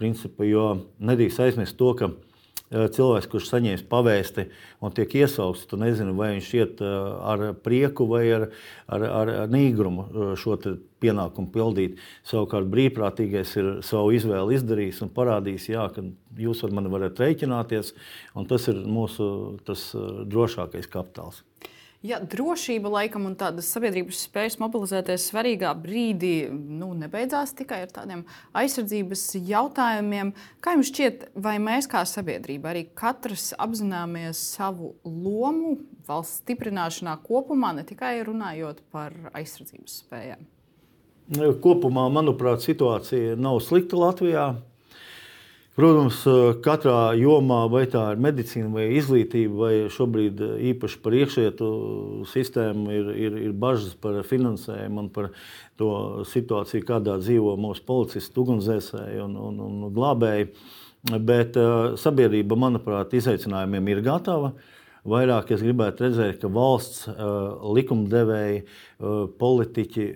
principa, 0.00 0.48
jo 0.48 0.70
nedrīkst 1.04 1.44
aizmirst 1.44 1.76
to, 1.76 1.92
ka 2.00 2.14
cilvēks, 2.70 3.28
kurš 3.30 3.50
saņēmis 3.52 3.84
pavēsti 3.90 4.46
un 4.82 4.94
tiek 4.94 5.12
iesaukts, 5.20 5.66
tu 5.70 5.78
nezini, 5.78 6.14
vai 6.16 6.32
viņš 6.34 6.48
iet 6.58 6.82
eh, 6.82 6.94
ar 7.32 7.44
prieku 7.62 8.08
vai 8.10 8.24
ar, 8.34 8.48
ar, 8.90 9.06
ar, 9.06 9.32
ar 9.44 9.52
nīgrumu 9.52 10.06
eh, 10.06 10.32
šo 10.40 10.58
pienākumu 11.02 11.52
pildīt. 11.54 12.00
Savukārt 12.26 12.66
brīvprātīgais 12.72 13.52
ir 13.60 13.72
savu 13.86 14.14
izvēli 14.16 14.58
izdarījis 14.58 15.02
un 15.06 15.12
parādījis, 15.14 15.68
jā, 15.70 15.86
ka 15.94 16.02
jūs 16.40 16.64
ar 16.66 16.74
mani 16.74 16.90
varat 16.92 17.20
rēķināties, 17.22 17.92
un 18.34 18.48
tas 18.50 18.66
ir 18.72 18.82
mūsu 18.82 19.28
tas 19.68 19.92
drošākais 20.26 20.90
kapitāls. 20.90 21.44
Ja 22.06 22.18
drošība 22.22 22.90
laikam 22.92 23.24
un 23.26 23.34
tādas 23.38 23.66
sabiedrības 23.72 24.20
spējas 24.28 24.58
mobilizēties 24.60 25.24
svarīgā 25.30 25.72
brīdī 25.80 26.48
nu, 26.52 26.92
nebeidzās 26.94 27.54
tikai 27.58 27.80
ar 27.86 27.90
tādiem 27.94 28.22
aizsardzības 28.56 29.24
jautājumiem, 29.48 30.30
kā 30.62 30.76
jums 30.76 30.92
šķiet, 30.92 31.24
vai 31.42 31.56
mēs 31.62 31.88
kā 31.90 32.04
sabiedrība 32.06 32.70
arī 32.70 32.84
katrs 32.94 33.48
apzināmies 33.58 34.42
savu 34.54 34.92
lomu 35.02 35.78
valsts 36.06 36.44
stiprināšanā 36.44 37.16
kopumā, 37.26 37.72
ne 37.74 37.86
tikai 37.88 38.20
runājot 38.28 38.84
par 38.94 39.16
aizsardzības 39.34 39.98
spējām? 40.04 40.46
Kopumā, 41.62 42.06
manuprāt, 42.12 42.62
situācija 42.62 43.34
nav 43.40 43.58
slikta 43.66 43.98
Latvijā. 43.98 44.50
Protams, 45.76 46.22
katrā 46.64 47.10
jomā, 47.20 47.66
vai 47.68 47.82
tā 47.92 48.00
ir 48.14 48.20
medicīna, 48.24 48.70
vai 48.72 48.86
izglītība, 48.96 49.56
vai 49.60 49.72
šobrīd 49.92 50.38
īpaši 50.70 51.00
par 51.04 51.16
iekšlietu 51.18 51.66
sistēmu, 52.30 52.86
ir, 52.96 53.10
ir, 53.26 53.36
ir 53.44 53.52
bažas 53.52 53.92
par 54.00 54.22
finansējumu 54.24 55.02
un 55.02 55.10
par 55.12 55.28
to 55.76 55.90
situāciju, 56.30 56.86
kādā 56.88 57.18
dzīvo 57.20 57.58
mūsu 57.60 57.84
policisti, 57.84 58.40
ugunsdzēsēji 58.40 59.20
un, 59.26 59.34
un, 59.36 59.58
un 59.66 59.90
glābēji. 59.98 60.48
Bet 61.28 61.60
uh, 61.60 61.92
sabiedrība, 62.00 62.56
manuprāt, 62.56 63.12
izaicinājumiem 63.20 63.92
ir 63.92 64.00
gatava. 64.08 64.54
Vairāk 65.06 65.52
es 65.54 65.60
gribētu 65.62 66.06
redzēt, 66.06 66.40
ka 66.40 66.48
valsts 66.50 67.04
uh, 67.12 67.68
likumdevēji, 67.76 68.64
uh, 68.64 69.28
politiķi 69.38 70.08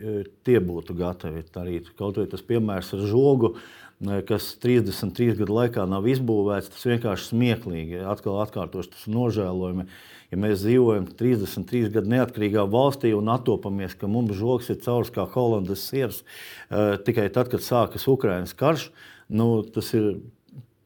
tie 0.48 0.56
būtu 0.64 0.96
gatavi 0.98 1.44
darīt. 1.52 1.92
Kaut 2.00 2.16
arī 2.16 2.32
tas 2.32 2.42
piemērs 2.48 2.96
ar 2.96 3.06
žogu 3.12 3.52
kas 4.00 4.54
33 4.62 5.36
gadu 5.42 5.56
laikā 5.58 5.84
nav 5.88 6.06
izbūvēts, 6.08 6.70
tas 6.72 6.86
vienkārši 6.88 7.30
smieklīgi. 7.34 8.00
Atkal 8.08 8.40
atkārtoši 8.46 8.94
tas 8.94 9.04
nožēlojami. 9.12 9.86
Ja 10.30 10.38
mēs 10.40 10.62
dzīvojam 10.62 11.08
33 11.18 11.90
gadu 11.92 12.12
neatkarīgā 12.14 12.64
valstī 12.70 13.10
un 13.16 13.28
attopamies, 13.32 13.96
ka 13.98 14.08
mums 14.08 14.38
žoks 14.38 14.70
ir 14.72 14.78
caurs 14.84 15.10
kā 15.12 15.26
Holandas 15.34 15.84
siers 15.90 16.22
uh, 16.22 16.96
tikai 17.02 17.28
tad, 17.34 17.50
kad 17.52 17.64
sākas 17.66 18.06
Ukraiņas 18.08 18.54
karš, 18.56 18.88
nu, 19.34 19.50
tas 19.74 19.90
ir 19.98 20.14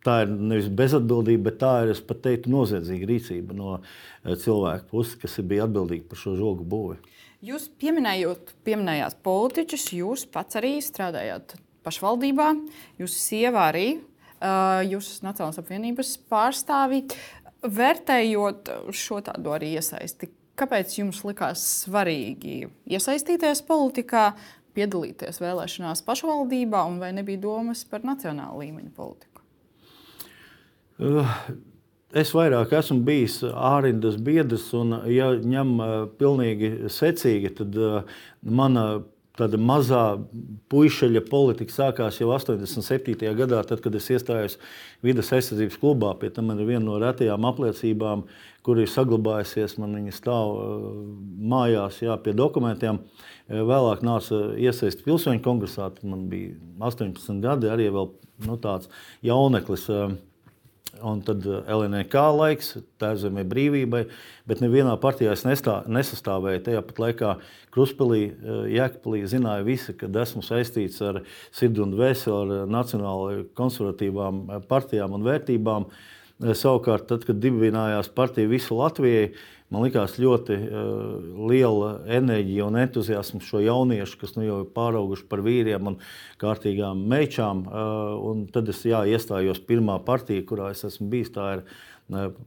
tā 0.05 0.23
ir 0.25 0.33
nevis 0.33 0.71
bezatbildība, 0.73 1.51
bet 1.51 1.61
tā 1.63 1.75
ir, 1.85 1.93
es 1.95 2.01
pat 2.05 2.23
teiktu, 2.25 2.53
noziedzīga 2.53 3.09
rīcība 3.09 3.57
no 3.57 3.77
cilvēka 4.25 4.89
puses, 4.91 5.17
kas 5.21 5.39
bija 5.45 5.69
atbildīgi 5.69 6.09
par 6.11 6.21
šo 6.21 6.35
žogu 6.41 6.67
būvi. 6.69 6.99
Jūs 7.45 7.69
pieminējot, 7.81 8.55
pieminējāt 8.65 9.19
politiķus, 9.25 9.91
jūs 9.99 10.25
pats 10.33 10.57
arī 10.61 10.79
strādājāt 10.85 11.57
pašvaldībā, 11.85 12.51
jūsu 13.01 13.21
sieva 13.21 13.69
arī, 13.71 13.89
jūs 14.89 15.11
esat 15.13 15.29
Nacionālās 15.29 15.61
apvienības 15.63 16.15
pārstāvji. 16.33 17.05
Vērtējot 17.65 18.73
šo 18.93 19.21
tādu 19.25 19.55
arī 19.57 19.75
iesaisti, 19.79 20.29
kāpēc 20.61 20.99
jums 20.99 21.23
likās 21.25 21.63
svarīgi 21.85 22.67
iesaistīties 22.93 23.65
politikā, 23.69 24.33
piedalīties 24.75 25.39
vēlēšanās 25.41 26.03
pašvaldībā, 26.05 26.83
un 26.91 26.99
vai 27.01 27.13
nebija 27.17 27.41
domas 27.47 27.87
par 27.89 28.05
nacionālu 28.05 28.65
līmeņa 28.65 28.93
politiku? 28.97 29.47
Uh. 30.99 31.39
Es 32.15 32.31
vairāk 32.31 32.71
esmu 32.79 33.01
bijis 33.03 33.41
ārindas 33.43 34.15
biedrs, 34.23 34.69
un, 34.79 34.95
ja 35.11 35.33
ņem 35.35 35.71
uh, 35.83 35.95
pilnīgi 36.15 36.87
secīgi, 36.93 37.51
tad 37.59 37.75
uh, 37.75 38.13
mana 38.47 38.85
tāda 39.39 39.59
mazā 39.59 40.03
puikaļa 40.71 41.23
politika 41.27 41.75
sākās 41.75 42.21
jau 42.21 42.31
87. 42.35 43.17
gadā, 43.39 43.63
tad, 43.67 43.83
kad 43.85 43.95
es 43.99 44.09
iestājos 44.15 44.59
vidas 45.05 45.33
aizsardzības 45.35 45.79
klubā. 45.83 46.13
Pie 46.21 46.31
tam 46.35 46.51
man 46.51 46.61
ir 46.63 46.71
viena 46.71 46.85
no 46.87 46.99
retajām 47.03 47.47
apliecībām, 47.51 48.27
kur 48.65 48.81
ir 48.81 48.91
saglabājusies. 48.91 49.77
Man 49.83 49.97
viņa 49.99 50.15
stāv 50.15 50.55
mājās 51.55 52.03
jā, 52.05 52.15
pie 52.23 52.37
dokumentiem. 52.37 53.03
Vēlāk 53.51 54.05
nāca 54.07 54.45
iesaistīties 54.55 55.09
pilsoņu 55.09 55.43
kongresā. 55.45 55.91
Tad 55.97 56.07
man 56.09 56.29
bija 56.31 56.55
18 56.79 57.43
gadi, 57.45 57.73
arī 57.73 57.91
vēl, 57.95 58.13
nu, 58.47 58.61
tāds 58.63 58.93
jauneklis. 59.27 59.91
Un 61.03 61.23
tad 61.27 61.43
LNK 61.47 62.23
laiks, 62.37 62.75
tā 63.01 63.15
zemē 63.19 63.43
brīvībai, 63.49 64.05
bet 64.47 64.61
nevienā 64.63 64.95
partijā 65.03 65.33
es 65.35 65.43
nestā, 65.47 65.81
nesastāvēju. 65.91 66.63
Tajā 66.67 66.83
pat 66.87 67.01
laikā 67.03 67.33
Kruspelī, 67.75 68.23
Jēkabpilī 68.71 69.25
zināja 69.31 69.67
visi, 69.67 69.97
ka 69.99 70.07
esmu 70.23 70.45
saistīts 70.47 71.01
ar 71.03 71.23
sirdi 71.55 71.83
un 71.83 71.95
dvēseli, 71.97 72.61
ar 72.65 72.71
nacionālajām 72.71 73.49
konservatīvām 73.59 74.45
partijām 74.71 75.17
un 75.19 75.27
vērtībām. 75.27 75.89
Savukārt, 76.43 77.07
tad, 77.07 77.23
kad 77.29 77.39
dibinājās 77.39 78.09
partija 78.11 78.51
visu 78.51 78.75
Latvijai, 78.75 79.29
Man 79.75 79.83
liekas, 79.83 80.19
ļoti 80.23 80.55
uh, 80.55 80.99
liela 81.51 81.95
enerģija 82.19 82.67
un 82.69 82.77
entuziasms 82.79 83.47
šo 83.49 83.63
jauniešu, 83.65 84.19
kas 84.21 84.37
nu 84.37 84.45
jau 84.45 84.59
ir 84.63 84.69
pārauguši 84.77 85.25
par 85.31 85.41
vīriem 85.43 85.89
un 85.91 85.97
kārtīgām 86.39 87.01
mečām. 87.11 87.65
Uh, 87.67 88.45
tad 88.55 88.71
es 88.71 88.85
jā, 88.87 89.03
iestājos 89.11 89.63
pirmā 89.67 89.97
partija, 90.07 90.45
kurā 90.47 90.71
es 90.75 90.85
esmu 90.87 91.09
bijis. 91.11 91.33
Tā 91.35 91.49
ir 91.57 91.65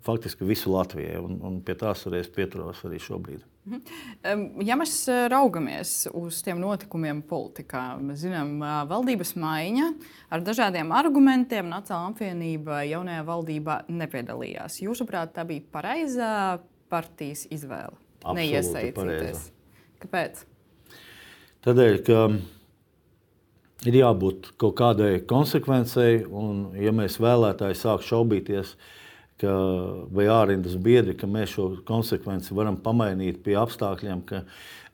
faktiski 0.06 0.46
visu 0.46 0.72
Latvijai, 0.72 1.18
un, 1.18 1.40
un 1.42 1.62
pie 1.66 1.74
tās 1.80 2.04
arī 2.06 2.20
es 2.22 2.30
pieturos 2.30 2.84
arī 2.86 3.00
šobrīd. 3.02 3.46
Mhm. 3.68 4.44
Ja 4.64 4.78
mēs 4.80 4.94
raugamies 5.34 6.08
uz 6.16 6.40
tiem 6.46 6.62
notikumiem 6.62 7.24
politikā, 7.28 7.98
mēs 8.00 8.22
zinām, 8.24 8.60
valdības 8.88 9.34
maiņa 9.36 9.88
ar 10.32 10.44
dažādiem 10.46 10.94
argumentiem 10.96 11.72
Nacionālā 11.72 12.14
apvienība 12.14 12.84
jaunajā 12.88 13.24
valdībā 13.28 13.80
nepiedalījās. 13.90 14.78
Jūsuprāt, 14.86 15.34
tā 15.36 15.48
bija 15.50 15.66
pareizā 15.74 16.34
partijas 16.92 17.48
izvēle. 17.52 17.98
Neiesaistīties. 18.38 19.50
Kāpēc? 20.04 20.46
Tādēļ, 21.66 21.98
ka 22.06 22.22
ir 23.90 23.98
jābūt 24.00 24.54
kaut 24.62 24.78
kādai 24.80 25.18
konsekvencei, 25.28 26.22
un 26.26 26.78
ja 26.78 26.94
mēs 26.96 27.18
vēlētāji 27.22 27.78
sāk 27.82 28.06
šaubīties, 28.06 28.76
ka, 29.42 29.54
vai 30.14 30.28
ārrindas 30.34 30.78
biedri, 30.82 31.16
ka 31.18 31.30
mēs 31.30 31.56
šo 31.56 31.70
konsekvenci 31.88 32.58
varam 32.58 32.80
pamainīt 32.82 33.44
pie 33.46 33.58
apstākļiem, 33.60 34.24
ka 34.30 34.44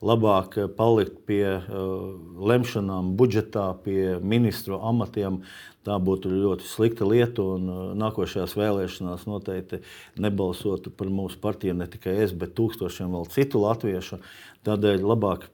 labāk 0.04 0.58
palikt 0.76 1.22
pie 1.28 1.44
uh, 1.58 2.10
lemšanām 2.52 3.14
budžetā, 3.18 3.70
pie 3.84 4.18
ministru 4.20 4.80
amatiem, 4.84 5.40
Tā 5.84 5.98
būtu 6.00 6.30
ļoti 6.32 6.64
slikta 6.64 7.04
lieta, 7.04 7.44
un 7.44 7.68
uh, 7.68 7.80
nākošajās 8.00 8.54
vēlēšanās 8.56 9.26
noteikti 9.28 9.82
nebalsotu 10.16 10.92
par 10.96 11.10
mūsu 11.12 11.36
partiju 11.42 11.74
ne 11.76 11.86
tikai 11.92 12.14
es, 12.24 12.32
bet 12.32 12.54
tūkstošiem 12.56 13.12
vēl 13.12 13.28
citu 13.34 13.60
latviešu. 13.60 14.22
Tādēļ 14.64 15.04
labāk 15.04 15.44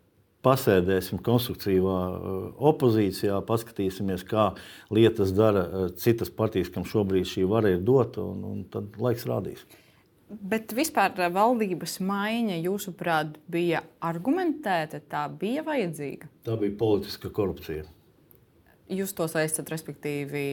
pasēdēsim 0.47 1.21
konstruktīvā 1.27 1.99
uh, 2.09 2.41
opozīcijā, 2.71 3.43
paskatīsimies, 3.49 4.25
kā 4.29 4.51
lietas 4.95 5.35
dara 5.37 5.67
uh, 5.67 5.87
citas 6.01 6.33
partijas, 6.33 6.73
kam 6.73 6.89
šobrīd 6.89 7.29
šī 7.29 7.47
vara 7.51 7.75
ir 7.75 7.85
dota, 7.85 8.25
un, 8.25 8.43
un 8.49 8.67
tad 8.73 8.99
laiks 9.01 9.29
rādīs. 9.29 9.65
Bet 10.31 10.71
vispār 10.77 11.17
valdības 11.35 11.99
maiņa, 12.07 12.61
jūsuprāt, 12.63 13.35
bija 13.51 13.83
argumentēta, 14.07 15.03
tā 15.11 15.25
bija 15.41 15.65
vajadzīga? 15.67 16.31
Tā 16.47 16.55
bija 16.61 16.77
politiska 16.79 17.33
korupcija 17.35 17.89
jūs 18.91 19.15
to 19.17 19.27
saistat, 19.31 19.71
respektīvi, 19.73 20.45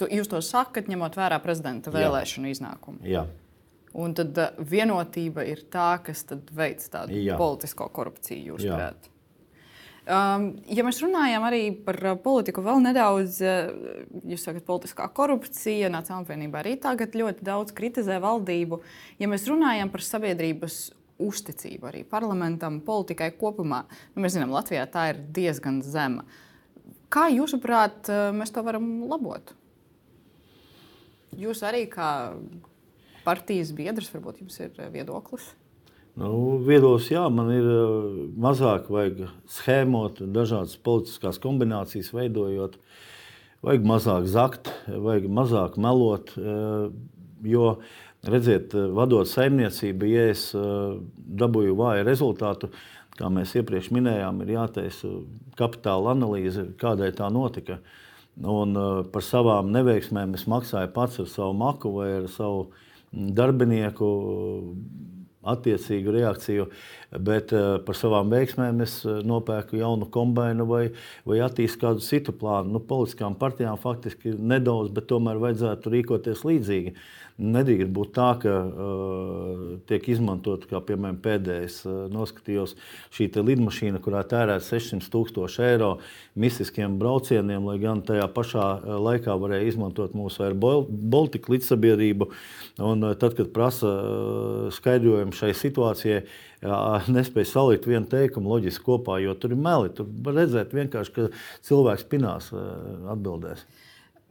tu, 0.00 0.08
jūs 0.08 0.30
to 0.30 0.40
sakat, 0.44 0.90
ņemot 0.90 1.16
vērā 1.18 1.38
prezidenta 1.44 1.92
vēlēšanu 1.94 2.48
Jā. 2.48 2.56
iznākumu. 2.56 3.02
Jā. 3.06 3.26
Un 3.92 4.14
tad 4.16 4.38
uh, 4.40 4.52
vienotība 4.58 5.44
ir 5.48 5.66
tā, 5.72 5.96
kas 6.04 6.24
veic 6.56 6.84
tādu 6.92 7.18
Jā. 7.18 7.36
politisko 7.40 7.90
korupciju, 7.92 8.54
jūs 8.54 8.68
prāt. 8.68 9.08
Um, 10.02 10.48
ja 10.66 10.82
mēs 10.82 10.98
runājam 10.98 11.44
arī 11.46 11.60
par 11.86 11.98
uh, 12.02 12.16
politiku, 12.18 12.64
vēl 12.64 12.80
nedaudz, 12.82 13.36
uh, 13.44 13.68
jūs 14.26 14.48
sakat, 14.48 14.64
politiskā 14.66 15.06
korupcija, 15.14 15.92
Nacionālajā 15.92 16.24
apvienībā 16.24 16.58
arī 16.58 16.72
tagad 16.82 17.14
ļoti 17.14 17.46
daudz 17.46 17.76
kritizē 17.76 18.16
valdību. 18.24 18.80
Ja 19.22 19.28
mēs 19.30 19.46
runājam 19.50 19.92
par 19.92 20.02
sabiedrības 20.02 20.80
uzticību 21.22 21.88
arī 21.90 22.02
parlamentam, 22.08 22.80
politikai 22.84 23.32
kopumā, 23.38 23.82
nu, 24.14 24.24
mēs 24.24 24.36
zinām, 24.36 24.54
Latvijā 24.54 24.86
tā 24.90 25.08
ir 25.12 25.20
diezgan 25.34 25.82
zema. 25.86 26.24
Kā 27.12 27.28
jūsuprāt, 27.32 28.08
eh, 28.08 28.30
mēs 28.32 28.52
to 28.54 28.62
varam 28.64 29.04
labot? 29.08 29.54
Jūs 31.36 31.62
arī 31.64 31.86
kā 31.88 32.34
partijas 33.24 33.72
biedrs, 33.76 34.10
varbūt 34.12 34.42
jums 34.42 34.58
ir 34.60 34.70
eh, 34.78 34.90
viedoklis? 34.92 35.52
Nu, 36.18 36.58
viedoklis, 36.66 37.08
jā, 37.14 37.24
man 37.32 37.50
ir 37.54 37.66
eh, 37.72 38.06
mazāk 38.44 38.90
vajag 38.92 39.26
schēmot, 39.56 40.22
dažādas 40.34 40.76
politiskās 40.84 41.40
kombinācijas 41.42 42.12
veidojot. 42.14 42.78
Vajag 43.62 43.84
mazāk 43.86 44.26
zakt, 44.26 44.72
vajag 44.90 45.28
mazāk 45.30 45.76
melot. 45.78 46.32
Jo, 47.46 47.66
redziet, 48.26 48.74
vadot 48.74 49.28
saimniecību, 49.30 50.08
ja 50.10 50.24
es 50.32 50.48
dabūju 51.38 51.76
vāju 51.78 52.02
rezultātu, 52.08 52.72
kā 53.14 53.30
mēs 53.30 53.54
iepriekš 53.60 53.92
minējām, 53.94 54.42
ir 54.42 54.54
jātaisa 54.56 55.12
kapitāla 55.58 56.16
analīze, 56.16 56.66
kādai 56.80 57.12
tā 57.14 57.30
notika. 57.30 57.78
Un, 58.42 58.74
par 59.12 59.24
savām 59.26 59.70
neveiksmēm 59.74 60.34
es 60.38 60.46
maksāju 60.48 60.90
pats 60.94 61.20
ar 61.20 61.28
savu 61.28 61.54
maku 61.62 61.92
vai 61.98 62.08
ar 62.22 62.30
savu 62.32 62.70
darbinieku 63.12 64.10
attiecīgu 65.42 66.12
reakciju, 66.14 66.68
bet 67.26 67.52
uh, 67.56 67.76
par 67.82 67.98
savām 67.98 68.30
veiksmēm 68.32 68.82
es 68.84 69.00
uh, 69.02 69.18
nopērku 69.26 69.80
jaunu 69.80 70.06
kombināciju 70.14 70.68
vai, 70.68 70.82
vai 71.26 71.40
attīstīju 71.42 71.82
kādu 71.82 72.04
citu 72.06 72.34
plānu. 72.38 72.76
Nu, 72.76 72.82
politiskām 72.86 73.34
partijām 73.40 73.80
faktiski 73.82 74.36
nedaudz, 74.38 74.92
bet 74.94 75.08
tomēr 75.10 75.42
vajadzētu 75.42 75.94
rīkoties 75.96 76.44
līdzīgi. 76.46 76.94
Nedrīkst 77.42 77.90
būt 77.90 78.12
tā, 78.14 78.28
ka 78.42 78.52
uh, 78.62 79.62
tiek 79.88 80.04
izmantot, 80.12 80.64
kā 80.70 80.78
piemēram 80.86 81.18
pēdējais 81.24 81.80
uh, 81.88 81.96
noskatījos, 82.12 82.76
šī 83.14 83.28
lidmašīna, 83.34 83.98
kurā 84.04 84.22
tērēta 84.28 84.62
600 84.64 85.10
tūkstoši 85.10 85.64
eiro 85.66 85.90
mistiskiem 86.38 86.94
braucieniem, 87.00 87.66
lai 87.66 87.76
gan 87.82 88.04
tajā 88.06 88.28
pašā 88.36 88.68
uh, 88.78 88.94
laikā 89.08 89.36
varēja 89.42 89.72
izmantot 89.72 90.14
mūsu 90.18 90.46
Air 90.46 90.56
Baltica 90.56 91.52
līdzsabiedrību. 91.54 92.30
Un, 92.78 93.04
uh, 93.08 93.18
tad, 93.18 93.36
kad 93.38 93.50
prasa 93.54 93.90
uh, 93.90 94.64
skaidrojumu 94.74 95.34
šai 95.36 95.52
situācijai, 95.58 96.22
uh, 96.22 97.12
nespēja 97.12 97.52
salikt 97.56 97.90
vienu 97.90 98.06
teikumu 98.10 98.54
loģiski 98.54 98.86
kopā, 98.86 99.18
jo 99.24 99.34
tur 99.34 99.56
ir 99.56 99.62
meli. 99.66 99.90
Tur 99.96 100.06
var 100.24 100.38
redzēt 100.42 100.76
vienkārši, 100.76 101.16
ka 101.18 101.30
cilvēks 101.66 102.06
pinās 102.12 102.52
uh, 102.54 102.68
atbildēs. 103.16 103.66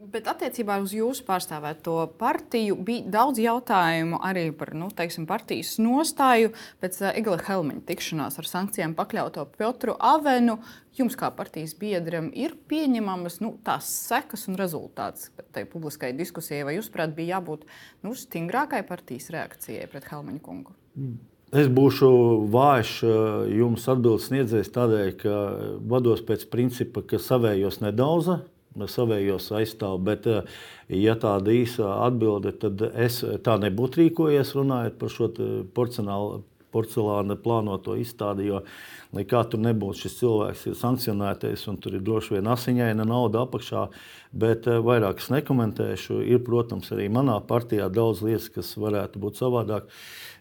Bet 0.01 0.25
attiecībā 0.25 0.79
uz 0.81 0.95
jūsu 0.95 1.21
pārstāvēto 1.27 1.93
partiju 2.17 2.73
bija 2.81 3.05
daudz 3.13 3.37
jautājumu 3.37 4.17
arī 4.25 4.47
par 4.57 4.71
nu, 4.73 4.87
teiksim, 4.97 5.27
partijas 5.29 5.75
nostāju 5.77 6.49
pēc 6.81 6.95
uh, 7.03 7.11
Igla 7.19 7.37
Helmiņa 7.45 7.83
tikšanās 7.85 8.39
ar 8.41 8.47
sankcijām 8.49 8.95
pakļauto 8.97 9.45
Piotru 9.59 9.93
Avenu. 10.01 10.57
Jums, 10.97 11.13
kā 11.19 11.29
partijas 11.35 11.75
biedram, 11.77 12.31
ir 12.33 12.55
pieņemamas 12.71 13.37
nu, 13.45 13.53
tās 13.61 13.91
sekas 14.09 14.47
un 14.49 14.57
rezultāts 14.57 15.29
tai 15.53 15.67
publiskai 15.69 16.15
diskusijai, 16.17 16.63
vai 16.65 16.79
jūs, 16.79 16.89
prāt, 16.89 17.13
bija 17.13 17.37
jābūt 17.37 17.67
nu, 18.01 18.15
stingrākai 18.17 18.81
partijas 18.87 19.29
reakcijai 19.35 19.85
pret 19.91 20.09
Helmiņa 20.09 20.41
kungu? 20.41 20.73
Es 21.51 21.69
būšu 21.69 22.09
vājš 22.49 22.95
jums 23.53 23.85
atbildēt 23.91 24.25
sniedzējs 24.25 24.73
tādēļ, 24.73 25.13
ka 25.21 25.37
vados 25.93 26.25
pēc 26.25 26.47
principa, 26.49 27.05
ka 27.05 27.21
savējos 27.21 27.83
nedauza 27.83 28.41
savējos 28.75 29.49
aizstāvu. 29.57 29.99
Bet, 30.07 30.29
ja 30.87 31.15
tāda 31.19 31.55
īsa 31.55 31.89
atbilde, 32.07 32.53
tad 32.61 32.81
es 32.91 33.21
tā 33.43 33.57
nebūtu 33.61 34.03
rīkojies 34.03 34.55
runājot 34.57 34.97
par 35.01 35.13
šo 35.15 35.31
porcelāna 35.75 36.41
plānoto 36.71 37.95
izstādi. 37.99 38.47
Jo, 38.49 38.63
lai 39.11 39.25
kā 39.27 39.43
tur 39.49 39.61
nebūtu, 39.63 40.05
šis 40.05 40.17
cilvēks 40.21 40.65
ir 40.71 40.79
sankcionētais 40.79 41.67
un 41.71 41.77
tur 41.83 41.97
ir 41.97 42.03
droši 42.07 42.37
vien 42.37 42.49
asiņaina 42.51 43.05
nauda 43.07 43.45
apakšā. 43.45 43.87
Bet 44.31 44.65
vairāk 44.65 45.19
es 45.19 45.27
nekomentēšu. 45.33 46.21
Ir, 46.23 46.39
protams, 46.47 46.91
arī 46.95 47.09
manā 47.11 47.35
partijā 47.43 47.89
daudz 47.91 48.23
lietas, 48.23 48.47
kas 48.55 48.71
varētu 48.79 49.19
būt 49.19 49.41
savādāk 49.41 49.89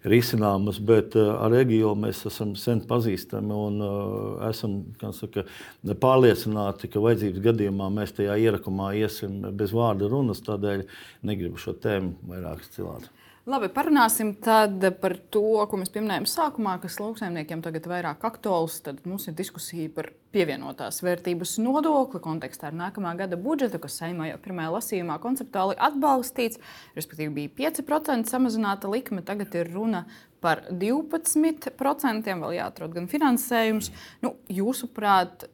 risināmas, 0.07 0.79
bet 0.79 1.17
ar 1.19 1.53
Egilu 1.59 1.93
mēs 1.99 2.23
esam 2.31 2.55
sen 2.57 2.85
pazīstami 2.89 3.53
un 3.53 3.83
uh, 3.85 4.49
esam 4.49 4.79
saka, 5.17 5.45
pārliecināti, 5.91 6.89
ka 6.93 7.03
vajadzības 7.05 7.45
gadījumā 7.51 7.91
mēs 7.99 8.15
tajā 8.17 8.39
ierakumā 8.47 8.95
iesim 9.03 9.43
bez 9.59 9.75
vārda 9.77 10.09
runas. 10.09 10.45
Tādēļ 10.47 10.87
negribu 11.27 11.61
šo 11.61 11.75
tēmu 11.83 12.15
vairāk 12.31 12.65
cilāt. 12.71 13.11
Labi, 13.49 13.71
parunāsim 13.73 14.35
par 14.37 15.15
to, 15.33 15.41
ko 15.65 15.79
mēs 15.81 15.89
pieminējām 15.95 16.27
sākumā, 16.29 16.75
kas 16.83 16.99
lauksaimniekiem 17.01 17.63
tagad 17.65 17.87
ir 17.87 17.93
vairāk 17.95 18.27
aktuāls. 18.29 18.77
Tad 18.85 18.99
mums 19.09 19.31
ir 19.31 19.37
diskusija 19.39 19.89
par 19.95 20.11
pievienotās 20.35 21.01
vērtības 21.01 21.55
nodokli 21.65 22.21
kontekstā 22.21 22.69
ar 22.69 22.77
nākamā 22.77 23.15
gada 23.17 23.39
budžetu, 23.41 23.81
kas 23.81 23.97
saimā 24.03 24.29
jau 24.29 24.37
pirmajā 24.45 24.75
lasījumā 24.77 25.17
konceptuāli 25.25 25.79
atbalstīts. 25.89 26.61
Respektīvi, 26.99 27.49
bija 27.57 27.73
5% 27.81 28.29
samazināta 28.29 28.93
likme, 28.93 29.25
tagad 29.25 29.57
ir 29.57 29.73
runa 29.73 30.05
par 30.45 30.67
12%. 30.69 32.37
Vēl 32.45 32.59
jāatrod 32.59 32.93
gan 32.99 33.09
finansējums. 33.09 33.89
Nu, 34.21 34.37
jūsuprāt, 34.53 35.49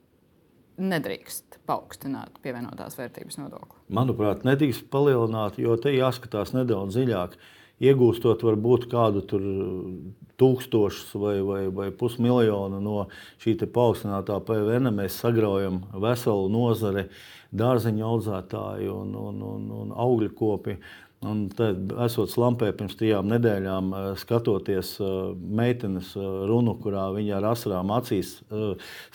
nedrīkst 0.76 1.61
paaugstināt 1.70 2.43
pievienotās 2.43 2.99
vērtības 2.99 3.39
nodokli? 3.41 3.78
Manuprāt, 3.95 4.43
nedrīkst 4.49 4.91
palielināt, 4.91 5.62
jo 5.62 5.78
te 5.78 5.95
jāskatās 5.95 6.51
nedaudz 6.57 6.99
dziļāk 6.99 7.39
iegūstot 7.83 8.43
varbūt 8.47 8.87
kādu 8.93 9.22
tūkstošus 10.41 11.14
vai, 11.20 11.37
vai, 11.45 11.62
vai 11.72 11.89
pusmiljonu 11.93 12.81
no 12.83 13.07
šī 13.43 13.57
paaugstinātā 13.64 14.39
PVN, 14.47 14.93
mēs 14.97 15.18
sagraujam 15.22 15.83
veselu 15.93 16.49
nozari, 16.53 17.07
dārzeņu 17.57 18.05
audzētāju 18.05 18.95
un, 19.03 19.12
un, 19.16 19.43
un, 19.51 19.66
un 19.83 19.93
augļu 19.97 20.33
kopi. 20.37 20.79
Un 21.25 21.47
tad, 21.57 21.95
esot 22.05 22.29
slampē 22.29 22.69
pirms 22.77 22.99
trijām 23.01 23.31
nedēļām, 23.31 23.87
eh, 23.97 24.09
skatoties 24.21 24.91
eh, 25.01 25.14
meitenes 25.59 26.11
eh, 26.12 26.27
runu, 26.51 26.75
kurā 26.83 27.07
viņa 27.14 27.39
ar 27.39 27.47
asarām 27.55 27.89
acīs 27.97 28.35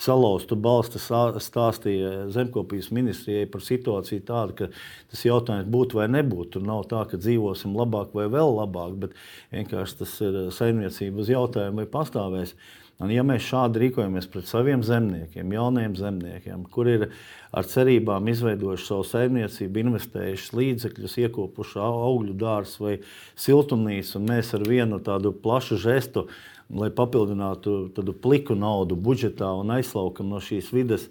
salauztu 0.02 0.58
balstu, 0.58 0.98
stāstīja 0.98 2.26
zemkopības 2.34 2.90
ministrijai 2.90 3.46
par 3.52 3.62
situāciju 3.62 4.26
tādu, 4.26 4.56
ka 4.58 4.68
tas 5.14 5.24
jautājums 5.28 5.70
būtu 5.70 6.00
vai 6.00 6.08
nebūtu. 6.10 6.56
Tur 6.56 6.66
nav 6.66 6.88
tā, 6.90 7.04
ka 7.06 7.22
dzīvosim 7.22 7.78
labāk 7.78 8.18
vai 8.18 8.26
vēl 8.34 8.50
labāk, 8.58 8.98
bet 9.06 9.16
vienkārši 9.54 10.00
tas 10.02 10.18
ir 10.26 10.40
saimniecības 10.58 11.30
jautājums, 11.36 11.78
vai 11.78 11.86
pastāvēs. 11.86 12.56
Un, 13.02 13.10
ja 13.10 13.24
mēs 13.26 13.42
šādi 13.48 13.80
rīkojamies 13.82 14.28
pret 14.30 14.46
saviem 14.46 14.82
zemniekiem, 14.86 15.50
jauniem 15.56 15.96
zemniekiem, 15.98 16.62
kuri 16.70 16.94
ir 16.98 17.04
ar 17.50 17.66
cerībām 17.66 18.28
izveidojuši 18.30 18.86
savu 18.86 19.06
saimniecību, 19.08 19.82
investējuši 19.82 20.56
līdzekļus, 20.58 21.16
iekopuši 21.24 21.80
augļu 21.82 22.36
dārstu 22.38 22.86
vai 22.86 22.94
siltumnīcu, 23.34 24.14
un 24.20 24.30
mēs 24.30 24.54
ar 24.54 24.66
vienu 24.68 25.00
tādu 25.02 25.34
plašu 25.34 25.80
žestu, 25.82 26.28
lai 26.70 26.92
papildinātu 26.94 27.90
tādu 27.96 28.14
pliku 28.14 28.54
naudu 28.56 28.96
budžetā 28.96 29.50
un 29.58 29.74
aizslaukam 29.74 30.30
no 30.30 30.38
šīs 30.40 30.70
vidas, 30.72 31.08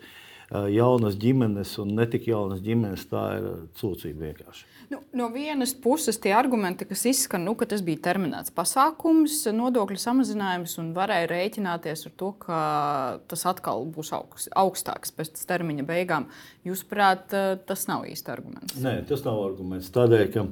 jaunas 0.51 1.15
ģimenes 1.19 1.77
un 1.81 1.95
ne 1.95 2.05
tik 2.11 2.27
jaunas 2.27 2.59
ģimenes, 2.63 3.07
tā 3.11 3.23
ir 3.37 3.47
cūcība 3.79 4.27
vienkārši. 4.27 4.67
Nu, 4.91 4.99
no 5.15 5.29
vienas 5.31 5.71
puses, 5.71 6.17
tie 6.19 6.33
argumenti, 6.35 6.83
kas 6.89 7.05
izskan, 7.07 7.45
nu, 7.47 7.53
ka 7.55 7.63
tas 7.71 7.83
bija 7.85 8.01
terminēts 8.09 8.51
pasākums, 8.51 9.37
nodokļu 9.55 9.99
samazinājums, 10.03 10.75
un 10.81 10.91
varēja 10.97 11.29
rēķināties 11.31 12.09
ar 12.09 12.15
to, 12.19 12.33
ka 12.43 12.59
tas 13.31 13.45
atkal 13.47 13.87
būs 13.95 14.11
augst, 14.17 14.51
augstāks 14.51 15.15
pēc 15.15 15.45
termiņa 15.47 15.87
beigām. 15.87 16.27
Jūsuprāt, 16.67 17.31
tas 17.69 17.87
nav 17.87 18.03
īsti 18.11 18.35
arguments? 18.35 18.79
Nē, 18.83 18.97
tas 19.07 19.23
nav 19.23 19.39
arguments. 19.45 19.93
Tādēļ, 19.95 20.25
ka 20.35 20.49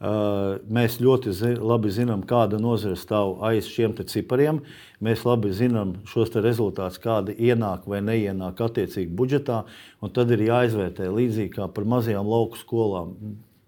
mēs 0.00 0.98
ļoti 1.00 1.32
zi 1.32 1.54
labi 1.56 1.88
zinām, 1.94 2.26
kāda 2.28 2.58
nozare 2.60 2.98
stāv 3.00 3.38
aiz 3.48 3.70
šiem 3.72 3.94
cipariem. 3.96 4.60
Mēs 5.00 5.24
labi 5.24 5.54
zinām 5.56 5.96
šos 6.08 6.34
rezultātus, 6.36 7.00
kādi 7.00 7.32
ienāk 7.48 7.88
vai 7.88 8.02
neienāk 8.04 8.60
attiecīgi 8.60 9.12
budžetā. 9.16 9.64
Tad 10.12 10.30
ir 10.36 10.46
jāizvērtē 10.50 11.08
līdzīgi 11.08 11.56
kā 11.56 11.68
par 11.72 11.88
mazajām 11.88 12.28
lauku 12.28 12.60
skolām 12.60 13.16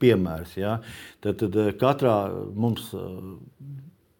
piemērs. 0.03 0.57
Ja? 0.59 0.79
Tad, 1.25 1.39
tad 1.43 1.57
eh, 1.59 1.73
katrā 1.79 2.17
mums 2.57 2.91
eh, 2.97 3.21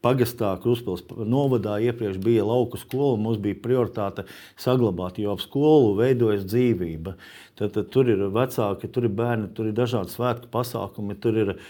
pagastā, 0.05 0.53
Kruspils 0.63 1.05
novadā 1.11 1.79
iepriekš 1.83 2.21
bija 2.23 2.47
lauku 2.47 2.79
skola, 2.81 3.19
mums 3.21 3.41
bija 3.43 3.59
prioritāte 3.63 4.25
saglabāt, 4.61 5.19
jo 5.23 5.35
ap 5.35 5.43
skolu 5.43 5.97
veidojas 5.99 6.47
dzīvība. 6.49 7.17
Tad, 7.59 7.75
tad 7.75 7.91
tur 7.95 8.11
ir 8.13 8.29
vecāki, 8.35 8.91
tur 8.95 9.09
ir 9.09 9.15
bērni, 9.19 9.51
tur 9.57 9.71
ir 9.71 9.77
dažādi 9.79 10.15
svētku 10.15 10.51
pasākumi, 10.55 11.19
tur 11.23 11.43
ir 11.45 11.55
eh, 11.57 11.69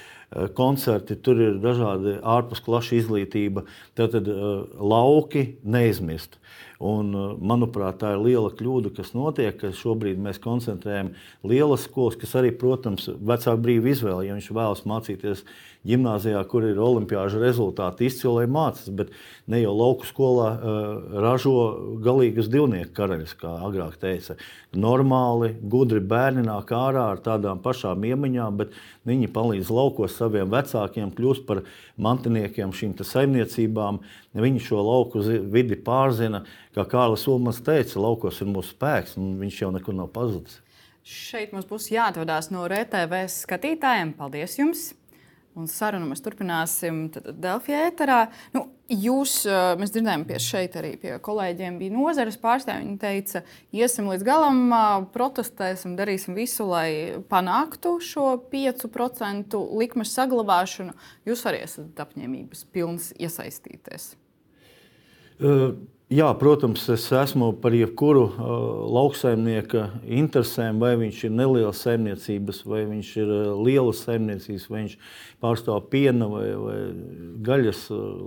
koncerti, 0.57 1.17
tur 1.25 1.41
ir 1.41 1.61
dažādi 1.63 2.19
ārpus 2.21 2.61
klašu 2.65 2.99
izglītība. 2.99 3.65
Tad, 3.97 4.17
tad 4.17 4.29
lauki 4.77 5.55
neizmirst. 5.65 6.37
Un, 6.79 7.09
uh, 7.11 7.31
manuprāt, 7.43 7.97
tā 7.99 8.13
ir 8.15 8.21
liela 8.23 8.53
kļūda, 8.55 8.93
kas 8.95 9.11
notiek, 9.11 9.57
ka 9.59 9.73
šobrīd 9.75 10.21
mēs 10.23 10.39
koncentrējam 10.39 11.11
lielas 11.43 11.89
skolas, 11.89 12.15
kas 12.21 12.37
arī, 12.39 12.53
protams, 12.55 13.09
vecāku 13.19 13.65
brīvu 13.65 13.91
izvēli, 13.91 14.29
ja 14.29 14.37
viņš 14.37 14.51
vēlas 14.55 14.85
mācīties 14.87 15.43
gimnājā, 15.87 16.41
kur 16.51 16.67
ir 16.67 16.79
olimpiāžu 16.83 17.41
rezultāti, 17.43 18.09
izcili 18.09 18.49
mācās, 18.51 18.89
bet 18.95 19.13
ne 19.51 19.61
jau 19.63 19.75
lauku 19.77 20.09
skolā 20.09 20.49
uh, 20.55 21.17
ražo 21.23 21.55
galīgas 22.05 22.51
divnieku 22.51 22.93
karaļus, 22.97 23.35
kā 23.39 23.53
agrāk 23.69 23.99
teica. 24.03 24.37
Normāli, 24.77 25.55
gudri 25.63 26.03
bērni 26.05 26.45
nāk 26.47 26.73
ārā 26.75 27.07
ar 27.15 27.23
tādām 27.25 27.63
pašām 27.65 28.05
iemaņām, 28.11 28.59
bet 28.61 28.77
viņi 29.09 29.31
palīdz 29.33 29.73
laukos 29.73 30.19
saviem 30.19 30.51
vecākiem, 30.53 31.15
kļūst 31.17 31.47
par 31.49 31.63
mantiniekiem 31.97 32.75
šīm 32.75 32.97
saimniecībām. 32.99 34.03
Viņi 34.39 34.63
šo 34.63 34.83
lauku 34.85 35.23
vidi 35.25 35.79
pārzina. 35.79 36.45
Kā 36.77 36.85
Kārlis 36.89 37.27
Ulmans 37.31 37.63
teica, 37.65 37.99
laukos 38.03 38.43
ir 38.43 38.53
mūsu 38.53 38.75
spēks, 38.75 39.17
un 39.19 39.37
viņš 39.41 39.63
jau 39.65 39.75
nekur 39.75 39.97
nav 39.97 40.13
pazudis. 40.15 40.61
Šeit 41.09 41.55
mums 41.57 41.65
būs 41.65 41.89
jāatvadās 41.89 42.51
no 42.53 42.67
RTV 42.69 43.25
skatītājiem. 43.33 44.13
Paldies 44.19 44.59
jums! 44.61 44.89
Un 45.59 45.69
sarunu 45.71 46.09
mēs 46.11 46.23
turpināsim 46.25 47.07
Delfijā 47.13 47.89
ēterā. 47.89 48.19
Nu, 48.55 48.65
jūs, 48.93 49.41
mēs 49.81 49.93
dzirdējām, 49.95 50.25
pie 50.29 50.39
šeit 50.43 50.79
arī 50.81 50.95
pie 51.01 51.17
kolēģiem 51.25 51.81
bija 51.81 51.95
nozares 51.95 52.39
pārstāvji. 52.41 52.87
Viņi 52.87 53.01
teica, 53.03 53.43
iesim 53.75 54.09
līdz 54.13 54.25
galam, 54.29 54.63
protestēsim, 55.15 55.99
darīsim 55.99 56.39
visu, 56.39 56.69
lai 56.71 56.89
panāktu 57.31 57.99
šo 58.05 58.31
5% 58.53 59.59
likmes 59.83 60.15
saglabāšanu. 60.17 60.97
Jūs 61.29 61.45
arī 61.51 61.63
esat 61.67 62.03
apņēmības 62.07 62.67
pilns 62.75 63.13
iesaistīties. 63.19 64.13
Uh. 65.39 65.79
Jā, 66.09 66.31
protams, 66.41 66.87
es 66.89 67.03
esmu 67.13 67.51
par 67.61 67.75
jebkuru 67.77 68.23
uh, 68.25 68.53
lauksaimnieka 68.97 69.83
interesēm, 70.09 70.79
vai 70.81 70.95
viņš 70.97 71.19
ir 71.29 71.35
neliels 71.37 71.83
saimniecības, 71.85 72.63
vai 72.65 72.87
viņš 72.89 73.11
ir 73.21 73.33
uh, 73.35 73.51
lielas 73.61 74.01
saimniecības, 74.07 74.65
vai 74.71 74.79
viņš 74.87 74.95
pārstāv 75.45 75.91
piena 75.93 76.31
vai, 76.33 76.47
vai 76.57 76.79
gaļas 77.45 77.83
uh, 77.93 78.23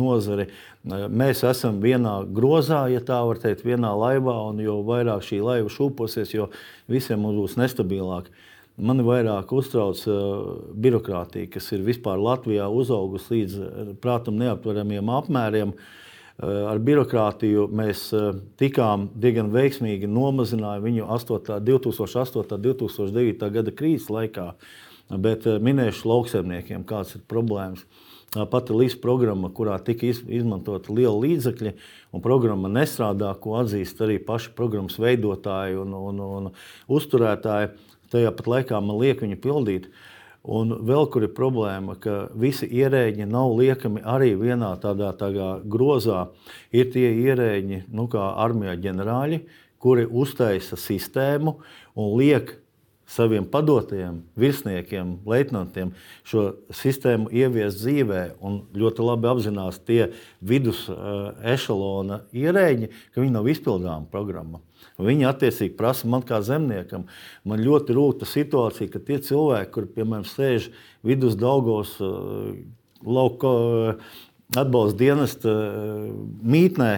nozari. 0.00 0.48
Uh, 0.88 1.04
mēs 1.12 1.44
esam 1.50 1.82
vienā 1.84 2.14
grozā, 2.24 2.86
ja 2.88 3.04
tā 3.04 3.20
var 3.20 3.42
teikt, 3.44 3.68
vienā 3.68 3.92
laivā, 3.92 4.38
un 4.48 4.64
jo 4.64 4.80
vairāk 4.88 5.28
šī 5.28 5.42
laiva 5.44 5.68
šūposies, 5.76 6.32
jo 6.38 6.48
visiem 6.88 7.20
mums 7.20 7.36
būs 7.42 7.60
nestabilāk. 7.60 8.32
Mani 8.80 9.04
vairāk 9.04 9.52
uztrauc 9.52 10.08
uh, 10.08 10.50
birokrātija, 10.72 11.52
kas 11.52 11.68
ir 11.76 11.84
vispār 11.84 12.16
Latvijā 12.16 12.72
uzaugusi 12.72 13.42
līdz 13.42 13.60
uh, 13.60 13.96
prātam 14.00 14.40
neaptveramiem 14.40 15.16
apmēriem. 15.20 15.76
Uh, 15.76 15.96
ar 16.38 16.78
birokrātiju 16.78 17.66
mēs 17.74 18.08
eh, 18.14 18.28
tikām 18.60 19.08
diezgan 19.18 19.50
veiksmīgi 19.54 20.10
nomazinājām 20.10 20.84
viņu 20.84 21.06
8, 21.16 21.56
2008. 21.66 22.54
un 22.54 22.66
2009. 22.66 23.48
gada 23.56 23.74
krīzes 23.74 24.10
laikā. 24.12 24.52
Bet 25.18 25.48
eh, 25.48 25.58
minēšu 25.58 26.06
lauksaimniekiem, 26.06 26.84
kādas 26.86 27.16
ir 27.18 27.24
problēmas. 27.30 27.82
Pati 28.28 28.74
LIS 28.76 28.98
programma, 29.00 29.48
kurā 29.48 29.78
tika 29.80 30.04
izmantota 30.04 30.92
liela 30.92 31.16
līdzekļa, 31.16 31.70
un 32.12 32.22
programma 32.22 32.68
nestrādā, 32.68 33.30
ko 33.40 33.54
atzīst 33.56 34.02
arī 34.04 34.18
paši 34.20 34.52
programmas 34.54 34.98
veidotāji 35.00 35.78
un, 35.80 35.94
un, 35.96 36.20
un 36.20 36.50
uzturētāji, 36.92 37.70
tajā 38.12 38.34
pat 38.36 38.50
laikā 38.52 38.82
man 38.84 39.00
liek 39.00 39.24
viņu 39.24 39.40
pildīt. 39.40 39.88
Uh, 39.88 40.17
Un 40.46 40.70
vēl 40.86 41.08
kur 41.12 41.24
ir 41.26 41.32
problēma, 41.34 41.96
ka 42.00 42.28
visi 42.38 42.68
ierēģi 42.78 43.26
nav 43.28 43.56
liekami 43.58 44.04
arī 44.06 44.32
vienā 44.38 44.70
tādā, 44.80 45.10
tādā 45.18 45.58
grozā. 45.66 46.28
Ir 46.72 46.92
tie 46.94 47.10
ierēģi, 47.26 47.82
nu, 47.92 48.06
kā 48.12 48.30
armijā 48.44 48.76
ģenerāļi, 48.86 49.42
kuri 49.82 50.06
uztaisa 50.06 50.78
sistēmu 50.78 51.58
un 51.98 52.16
liek 52.18 52.54
saviem 53.08 53.46
padotajiem 53.48 54.20
virsniekiem, 54.38 55.14
leitnantiem 55.28 55.94
šo 56.28 56.44
sistēmu 56.76 57.32
ieviest 57.32 57.80
dzīvē. 57.80 58.22
Un 58.44 58.62
ļoti 58.76 59.04
labi 59.04 59.30
apzinās 59.32 59.80
tie 59.88 60.10
vidus 60.44 60.84
uh, 60.92 61.32
ešalona 61.42 62.22
ierēģi, 62.36 62.92
ka 63.14 63.24
viņi 63.24 63.36
nav 63.36 63.48
izpildāma 63.48 64.08
programma. 64.12 64.60
Viņi 64.98 65.28
attiecīgi 65.28 65.76
prasa 65.78 66.08
man 66.10 66.24
kā 66.26 66.40
zemniekam. 66.44 67.06
Man 67.46 67.62
ļoti 67.62 67.94
rūta 67.96 68.28
situācija, 68.28 68.90
ka 68.92 69.02
tie 69.02 69.20
cilvēki, 69.22 69.72
kuriem 69.74 69.92
piemēram 69.94 70.26
sēž 70.26 70.70
vidus 71.06 71.38
Daugos 71.38 71.94
uh, 72.02 72.56
lauka 73.06 73.52
uh, 73.52 74.10
atbalsta 74.58 74.98
dienesta 74.98 75.54
uh, 75.54 76.08
mītnē, 76.42 76.92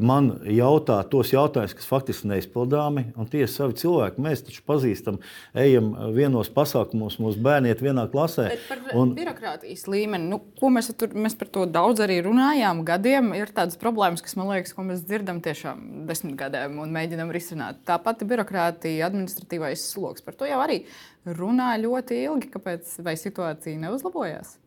man 0.00 0.30
jautā 0.48 0.96
tos 1.10 1.30
jautājumus, 1.34 1.74
kas 1.76 1.88
faktiski 1.88 2.28
neizpildāmi. 2.30 3.06
Un 3.20 3.28
tie 3.30 3.42
ir 3.44 3.50
savi 3.52 3.76
cilvēki. 3.78 4.22
Mēs 4.24 4.44
taču 4.46 4.64
pazīstam, 4.66 5.18
ejam 5.60 5.92
vienos 6.16 6.50
pasākumos, 6.54 7.18
mūsu 7.22 7.42
bērni 7.44 7.72
iet 7.72 7.82
vienā 7.84 8.06
klasē. 8.12 8.48
Bet 8.54 8.64
par 8.70 8.96
un... 9.00 9.14
birokrātijas 9.18 9.84
līmeni, 9.90 10.30
nu, 10.32 10.40
ko 10.60 10.72
mēs, 10.72 10.90
tur, 10.98 11.12
mēs 11.12 11.36
par 11.40 11.52
to 11.54 11.66
daudz 11.70 12.04
arī 12.04 12.20
runājām, 12.24 12.84
gadiem 12.88 13.32
ir 13.36 13.52
tādas 13.54 13.78
problēmas, 13.80 14.24
kas 14.24 14.38
man 14.40 14.50
liekas, 14.54 14.74
ko 14.76 14.86
mēs 14.88 15.04
dzirdam 15.04 15.42
tiešām 15.44 16.08
desmit 16.08 16.38
gadiem 16.40 16.80
un 16.82 16.94
mēģinam 16.94 17.32
risināt. 17.34 17.84
Tā 17.88 18.00
pati 18.02 18.28
birokrātija, 18.28 19.10
administratīvais 19.10 19.84
sloks, 19.92 20.24
par 20.24 20.38
to 20.38 20.48
jau 20.48 20.60
arī 20.64 20.84
runā 21.28 21.74
ļoti 21.82 22.24
ilgi. 22.24 22.52
Kāpēc 22.56 22.96
situācija 23.20 23.80
neuzlabojās? 23.84 24.58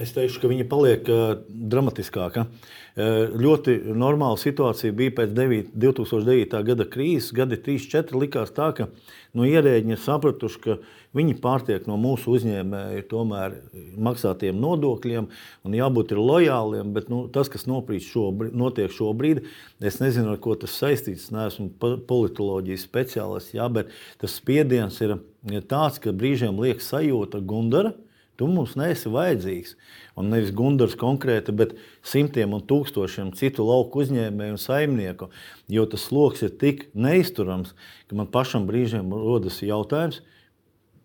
Es 0.00 0.14
teikšu, 0.16 0.40
ka 0.40 0.48
viņa 0.48 0.64
paliek 0.70 1.08
uh, 1.12 1.34
dramatiskāka. 1.48 2.46
Uh, 2.46 3.34
ļoti 3.36 3.74
normāla 3.92 4.38
situācija 4.40 4.94
bija 4.96 5.12
pēc 5.18 5.34
9, 5.36 5.74
2009. 5.76 6.62
gada 6.70 6.86
krīzes. 6.88 7.34
Gadi 7.36 7.58
3, 7.60 7.84
4 7.92 8.22
likās 8.22 8.54
tā, 8.56 8.70
ka 8.78 8.88
no 9.36 9.44
ierēģi 9.44 9.92
ir 9.92 10.00
sapratuši, 10.00 10.62
ka 10.64 10.78
viņi 11.16 11.36
pārtiek 11.42 11.84
no 11.90 11.98
mūsu 12.00 12.32
uzņēmēju 12.38 13.06
tomēr 13.10 13.60
maksātiem 14.08 14.56
nodokļiem 14.62 15.28
un 15.68 15.76
jābūt 15.76 16.16
ir 16.16 16.24
lojāliem. 16.24 16.96
Bet 16.96 17.12
nu, 17.12 17.26
tas, 17.28 17.52
kas 17.52 17.68
šobrīd, 17.68 18.56
notiek 18.56 18.94
šobrīd, 18.96 19.44
es 19.84 20.00
nezinu, 20.00 20.32
ar 20.32 20.40
ko 20.40 20.56
tas 20.56 20.80
saistīts. 20.80 21.28
Es 21.28 21.34
neesmu 21.34 21.74
politoloģijas 22.08 22.88
speciālists, 22.88 23.56
jā, 23.58 23.68
bet 23.68 23.92
tas 24.22 24.40
spiediens 24.40 24.96
ir 25.04 25.18
tāds, 25.68 26.00
ka 26.00 26.16
brīžiem 26.16 26.56
liekas 26.56 26.88
sajūta 26.94 27.44
gundara 27.44 27.98
Tu 28.40 28.48
mums 28.48 28.72
neesi 28.80 29.10
vajadzīgs. 29.12 29.74
Un 30.16 30.30
nevis 30.32 30.52
Gunārs 30.56 30.96
konkrēti, 31.00 31.52
bet 31.52 31.74
simtiem 32.06 32.54
un 32.56 32.62
tūkstošiem 32.64 33.34
citu 33.36 33.66
lauku 33.68 34.00
uzņēmēju 34.00 34.56
un 34.56 34.60
saimnieku. 34.60 35.28
Jo 35.68 35.84
tas 35.90 36.06
sloks 36.08 36.46
ir 36.46 36.54
tik 36.60 36.86
neizturams, 36.96 37.74
ka 38.08 38.16
man 38.16 38.30
pašam 38.32 38.64
brīžiem 38.68 39.12
rodas 39.12 39.60
jautājums, 39.60 40.22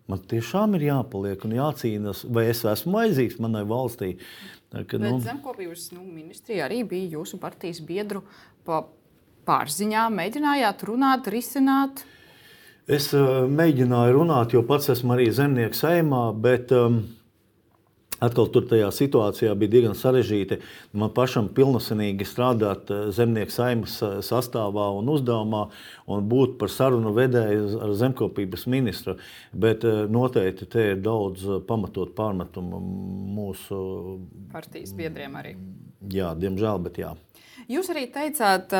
man 0.08 0.22
tiešām 0.32 0.78
ir 0.78 0.86
jāpaliek 0.88 1.44
un 1.44 1.56
jācīnās, 1.58 2.24
vai 2.32 2.46
es 2.54 2.64
esmu 2.64 2.96
vajadzīgs 3.02 3.40
manai 3.44 3.66
valstī. 3.68 4.14
Ka, 4.72 5.00
nu... 5.02 5.18
Zemkopības 5.20 5.90
nu, 5.92 6.06
ministrija 6.08 6.64
arī 6.70 6.80
bija 6.88 7.18
jūsu 7.18 7.40
partijas 7.42 7.82
biedru 7.84 8.24
pārziņā. 9.46 10.08
Mēģinājāt 10.14 10.86
runāt, 10.88 11.28
risināt. 11.36 12.06
Es 12.86 13.10
uh, 13.18 13.44
mēģināju 13.50 14.14
runāt, 14.14 14.52
jo 14.54 14.62
pats 14.66 14.92
esmu 14.94 15.16
arī 15.16 15.28
zemnieks 15.34 15.80
saimā, 15.82 16.28
bet 16.38 16.70
um, 16.74 17.00
Atkal 18.24 18.48
tur 18.48 18.64
tajā 18.64 18.86
situācijā 18.94 19.52
bija 19.60 19.74
diezgan 19.74 19.96
sarežģīti. 19.98 20.56
Man 20.96 21.10
pašam 21.16 21.50
pilnosenīgi 21.52 22.24
strādāt 22.24 22.88
eh, 22.92 23.02
zemnieku 23.12 23.52
saimnes 23.52 23.98
eh, 24.00 24.14
sastāvā 24.24 24.86
un 24.96 25.10
uzdevumā 25.12 25.66
un 26.12 26.30
būt 26.30 26.56
par 26.60 26.72
sarunu 26.72 27.12
vedēju 27.16 27.82
ar 27.84 27.92
zemkopības 28.00 28.64
ministru. 28.72 29.18
Bet 29.52 29.84
eh, 29.84 30.06
noteikti 30.08 30.70
te 30.72 30.88
ir 30.94 31.04
daudz 31.04 31.44
pamatot 31.68 32.16
pārmetumu 32.16 32.80
mūsu 33.36 33.82
partijas 34.54 34.96
biedriem 34.96 35.36
arī. 35.36 35.56
Jā, 36.12 36.32
diemžēl, 36.40 36.80
bet 36.88 37.02
jā. 37.02 37.12
Jūs 37.66 37.88
arī 37.90 38.04
teicāt 38.14 38.70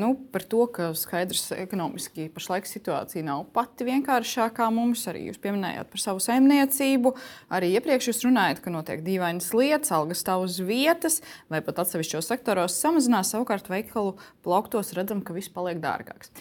nu, 0.00 0.08
par 0.34 0.42
to, 0.50 0.64
ka 0.74 0.88
skaidrs 0.98 1.52
ekonomiski 1.54 2.24
pašlaik 2.34 2.66
situācija 2.66 3.22
nav 3.22 3.44
pati 3.54 3.86
vienkāršākā 3.86 4.66
mums. 4.74 5.04
Arī 5.10 5.28
jūs 5.28 5.38
pieminējāt 5.42 5.92
par 5.92 6.02
savu 6.02 6.22
saimniecību. 6.24 7.12
Arī 7.54 7.68
iepriekš 7.76 8.08
jūs 8.10 8.24
runājat, 8.26 8.62
ka 8.64 8.72
notiek 8.74 9.04
dīvainas 9.06 9.52
lietas, 9.54 9.92
algas 9.94 10.24
stāv 10.24 10.48
uz 10.48 10.58
vietas, 10.58 11.20
vai 11.52 11.62
pat 11.62 11.84
atsevišķos 11.84 12.32
sektoros 12.32 12.80
samazinās. 12.82 13.30
Savukārt 13.30 13.70
veikalu 13.70 14.16
plauktos 14.42 14.90
redzam, 14.98 15.22
ka 15.22 15.38
viss 15.38 15.52
paliek 15.52 15.78
dārgāks 15.82 16.34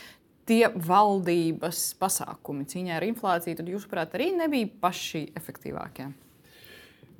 tie 0.49 0.65
valdības 0.73 1.93
pasākumi 2.01 2.65
cīņā 2.67 2.97
ar 2.97 3.05
inflāciju, 3.07 3.59
tad, 3.61 3.69
jūsuprāt, 3.71 4.17
arī 4.17 4.31
nebija 4.35 4.67
paši 4.81 5.27
efektīvākie? 5.37 6.09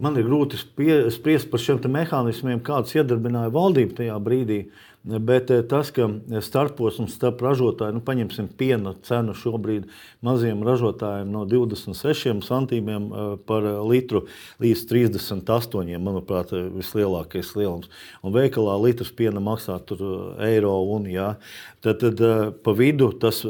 Man 0.02 0.18
ir 0.18 0.26
grūti 0.26 0.58
spriest 0.58 1.52
par 1.52 1.62
šiem 1.62 1.82
mehānismiem, 1.94 2.62
kādus 2.66 2.96
iedarbināja 2.98 3.52
valdība 3.54 4.00
tajā 4.00 4.16
brīdī. 4.24 4.64
Bet 5.02 5.50
eh, 5.50 5.64
tas, 5.66 5.90
ka 5.94 6.06
starposms 6.46 7.16
starp 7.18 7.40
ražotājiem, 7.42 7.98
nu, 7.98 8.04
paņemsim 8.06 8.52
piena 8.58 8.94
cenu 9.06 9.34
šobrīd 9.38 9.88
maziem 10.26 10.62
ražotājiem 10.66 11.32
no 11.34 11.42
26 11.50 12.44
centīmiem 12.46 13.08
eh, 13.10 13.32
par 13.50 13.66
litru 13.90 14.28
līdz 14.62 14.86
38, 14.92 15.98
manuprāt, 15.98 16.54
vislielākais 16.78 17.54
lielums. 17.58 17.90
Un 18.22 18.38
veikalā 18.38 18.78
litrs 18.84 19.10
piena 19.18 19.42
maksā 19.42 19.80
eiro 20.46 20.76
un 20.94 21.10
jā. 21.10 21.34
Tad, 21.82 22.02
tad 22.06 22.22
eh, 22.22 22.50
pa 22.62 22.78
vidu 22.78 23.10
tas 23.22 23.42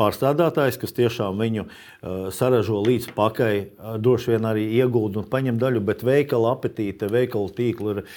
pārstrādātājs, 0.00 0.80
kas 0.80 0.96
tiešām 0.96 1.38
viņu 1.40 1.66
uh, 1.66 2.30
saražo 2.34 2.80
līdz 2.86 3.12
pakai, 3.16 3.52
uh, 3.60 3.94
droši 4.00 4.34
vien 4.34 4.48
arī 4.48 4.66
iegūda 4.80 5.22
un 5.22 5.30
paņem 5.30 5.60
daļu, 5.60 5.84
bet 5.86 6.04
veikala 6.06 6.56
apetīte, 6.56 7.10
veikala 7.12 7.52
tīkla 7.56 7.94
ir 7.94 8.02
uh, 8.02 8.10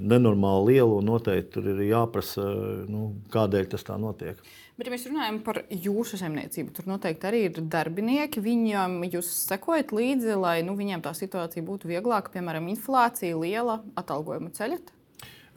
nenormāli 0.00 0.76
liela 0.76 1.00
un 1.00 1.10
noteikti 1.10 1.56
tur 1.58 1.70
ir 1.74 1.84
jāprasa, 1.90 2.46
nu, 2.90 3.10
kādēļ 3.34 3.70
tas 3.74 3.86
tā 3.86 3.98
notiek. 4.00 4.38
Bet, 4.80 4.88
ja 4.88 4.94
mēs 4.94 5.02
runājam 5.10 5.42
par 5.44 5.58
jūsu 5.68 6.16
zemniecību, 6.16 6.70
tur 6.72 6.86
noteikti 6.88 7.26
arī 7.28 7.42
ir 7.50 7.58
darbinieki. 7.68 8.40
Viņam 8.40 9.02
jūs 9.12 9.28
sekojat 9.50 9.92
līdzi, 9.92 10.38
lai 10.40 10.54
nu, 10.64 10.72
viņiem 10.78 11.02
tā 11.04 11.12
situācija 11.18 11.66
būtu 11.66 11.90
vieglāka, 11.90 12.32
piemēram, 12.32 12.70
inflācija 12.72 13.36
liela, 13.36 13.82
atalgojuma 14.00 14.54
ceļot? 14.56 14.94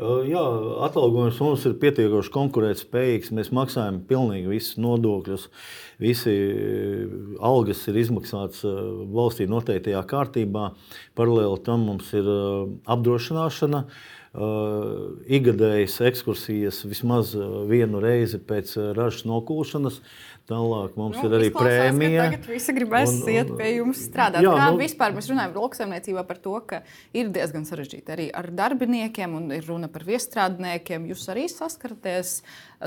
Jā, 0.01 0.41
atalgojums 0.87 1.37
mums 1.37 1.63
ir 1.69 1.75
pietiekoši 1.77 2.31
konkurētspējīgs. 2.33 3.29
Mēs 3.37 3.51
maksājam 3.53 3.99
pilnīgi 4.09 4.49
visus 4.49 4.79
nodokļus. 4.81 5.45
Visi 6.01 6.33
algas 7.37 7.83
ir 7.91 7.99
izmaksātas 8.01 8.63
valstī 9.13 9.45
noteiktajā 9.45 10.01
kārtībā. 10.09 10.71
Paralēli 11.13 11.61
tam 11.67 11.85
mums 11.91 12.09
ir 12.17 12.25
apdrošināšana. 12.89 13.83
Igadējas 15.29 15.99
ekskursijas 16.09 16.81
vismaz 16.89 17.35
vienu 17.69 18.01
reizi 18.01 18.41
pēc 18.41 18.73
ražas 18.97 19.27
nokūšanas. 19.29 20.01
Uh, 20.01 20.32
Tālāk 20.43 20.97
mums 20.99 21.15
nu, 21.15 21.23
ir 21.29 21.33
arī 21.37 21.45
prēmija. 21.55 22.23
Tagad 22.27 22.47
visi 22.51 22.73
gribēs 22.75 23.13
un, 23.13 23.19
un, 23.21 23.29
iet 23.31 23.51
pie 23.55 23.69
jums 23.77 24.01
strādāt. 24.09 24.43
Jā, 24.43 24.51
Kā 24.59 24.65
nu, 24.73 24.79
vispār 24.81 25.15
mēs 25.15 25.29
runājam 25.31 25.53
par 25.53 25.63
lauksaimniecībā 25.63 26.23
par 26.27 26.41
to, 26.43 26.55
ka 26.67 26.81
ir 27.15 27.29
diezgan 27.31 27.63
sarežģīti 27.69 28.11
arī 28.11 28.25
ar 28.35 28.49
darbiniekiem 28.51 29.37
un 29.39 29.47
ir 29.55 29.63
runa 29.69 29.87
par 29.93 30.03
viestrādniekiem. 30.09 31.07
Jūs 31.13 31.23
arī 31.31 31.47
saskaraties 31.47 32.35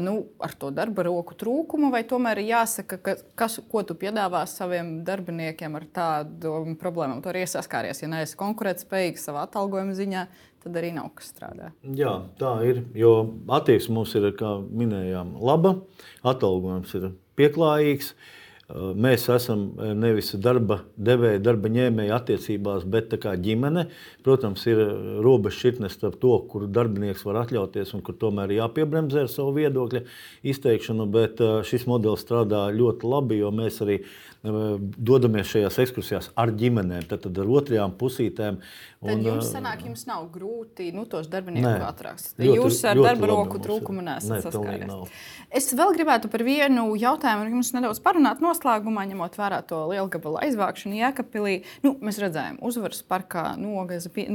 nu, 0.04 0.18
ar 0.44 0.52
to 0.60 0.68
darba 0.76 1.08
roku 1.08 1.38
trūkumu, 1.40 1.88
vai 1.96 2.04
tomēr 2.04 2.44
ir 2.44 2.52
jāsaka, 2.52 3.00
ka, 3.00 3.16
kas, 3.40 3.56
ko 3.72 3.86
tu 3.88 3.96
piedāvā 4.04 4.44
saviem 4.52 4.98
darbiniekiem 5.08 5.80
ar 5.80 5.88
tādu 5.96 6.58
problēmu? 6.76 7.22
Tu 7.24 7.32
arī 7.32 7.48
saskāries, 7.48 8.04
ja 8.04 8.12
neesi 8.12 8.36
konkurētspējīgs 8.36 9.30
savā 9.30 9.48
atalgojuma 9.48 9.96
ziņā, 9.96 10.28
tad 10.66 10.76
arī 10.76 10.92
nav 10.92 11.14
kas 11.16 11.32
strādā. 11.32 11.72
Jā, 11.96 12.18
tā 12.36 12.58
ir. 12.68 12.84
Jo 12.92 13.22
attieksme 13.48 13.96
mums 13.96 14.12
ir, 14.18 14.34
kā 14.36 14.58
minējām, 14.60 15.38
laba. 15.40 15.78
Atalgojums 16.26 16.92
ir 17.00 17.14
pieklājīgs. 17.36 18.12
Uh, 18.12 18.32
mēs 18.74 19.28
esam 19.30 19.68
uh, 19.76 19.92
nevis 19.94 20.32
darba 20.42 20.80
devēja, 20.98 21.38
darba 21.42 21.70
ņēmēja 21.70 22.16
attiecībās, 22.18 22.86
bet 22.90 23.14
kā 23.22 23.36
ģimene. 23.38 23.86
Protams, 24.26 24.64
ir 24.66 24.82
uh, 24.82 25.18
robeža 25.22 25.60
šķirtne 25.60 25.90
starp 25.92 26.18
to, 26.22 26.34
kur 26.50 26.66
darbinieks 26.66 27.22
var 27.28 27.44
atļauties 27.44 27.94
un 27.94 28.02
kur 28.06 28.18
tomēr 28.18 28.56
jāpiebremzē 28.58 29.26
ar 29.26 29.30
savu 29.30 29.54
viedokļu 29.60 30.02
izteikšanu. 30.50 31.06
Bet 31.16 31.42
šis 31.68 31.86
modelis 31.86 32.26
strādā 32.26 32.66
ļoti 32.74 33.12
labi, 33.12 33.38
jo 33.42 33.52
mēs 33.54 33.78
arī 33.86 34.00
dodamies 34.46 35.48
šajās 35.50 35.78
ekskursijās 35.82 36.28
ar 36.38 36.52
ģimenēm, 36.54 37.06
tad, 37.10 37.24
tad 37.24 37.38
ar 37.42 37.48
otrajām 37.58 37.94
pusītēm. 37.98 38.58
Un, 39.02 39.08
tad 39.08 39.26
jums 39.26 39.50
sanāk, 39.52 39.82
jums 39.86 40.04
nav 40.08 40.26
grūti 40.34 40.88
nu, 40.94 41.06
tos 41.10 41.28
darbiniekus 41.30 41.86
atrast. 41.86 42.34
Jūs 42.42 42.78
ar 42.88 43.00
darba 43.00 43.30
roku 43.30 43.60
trūkumu 43.62 44.04
nesat 44.06 44.46
saskāries. 44.46 45.16
Es 45.50 45.70
vēl 45.76 45.94
gribētu 45.96 46.30
par 46.32 46.44
vienu 46.46 46.88
jautājumu, 46.98 47.48
jums 47.56 47.72
nedaudz 47.76 48.02
parunāt 48.04 48.42
noslēgumā, 48.56 49.04
ņemot 49.12 49.36
vērā 49.38 49.60
to 49.68 49.82
lielgabalu 49.92 50.40
aizvākšanu 50.46 50.98
Jēkabpilī. 50.98 51.60
Nu, 51.84 51.94
mēs 52.00 52.18
redzējām, 52.22 52.58
uzvaras 52.64 53.04
parkā 53.06 53.52
nogāzi 53.60 54.10
pie, 54.12 54.26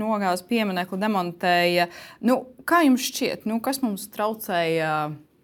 pieminekli 0.47 1.01
demontēja. 1.01 1.89
Nu, 2.21 2.43
kā 2.63 2.85
jums 2.85 3.09
šķiet, 3.09 3.49
nu, 3.49 3.59
kas 3.63 3.81
mums 3.83 4.07
traucēja? 4.13 4.93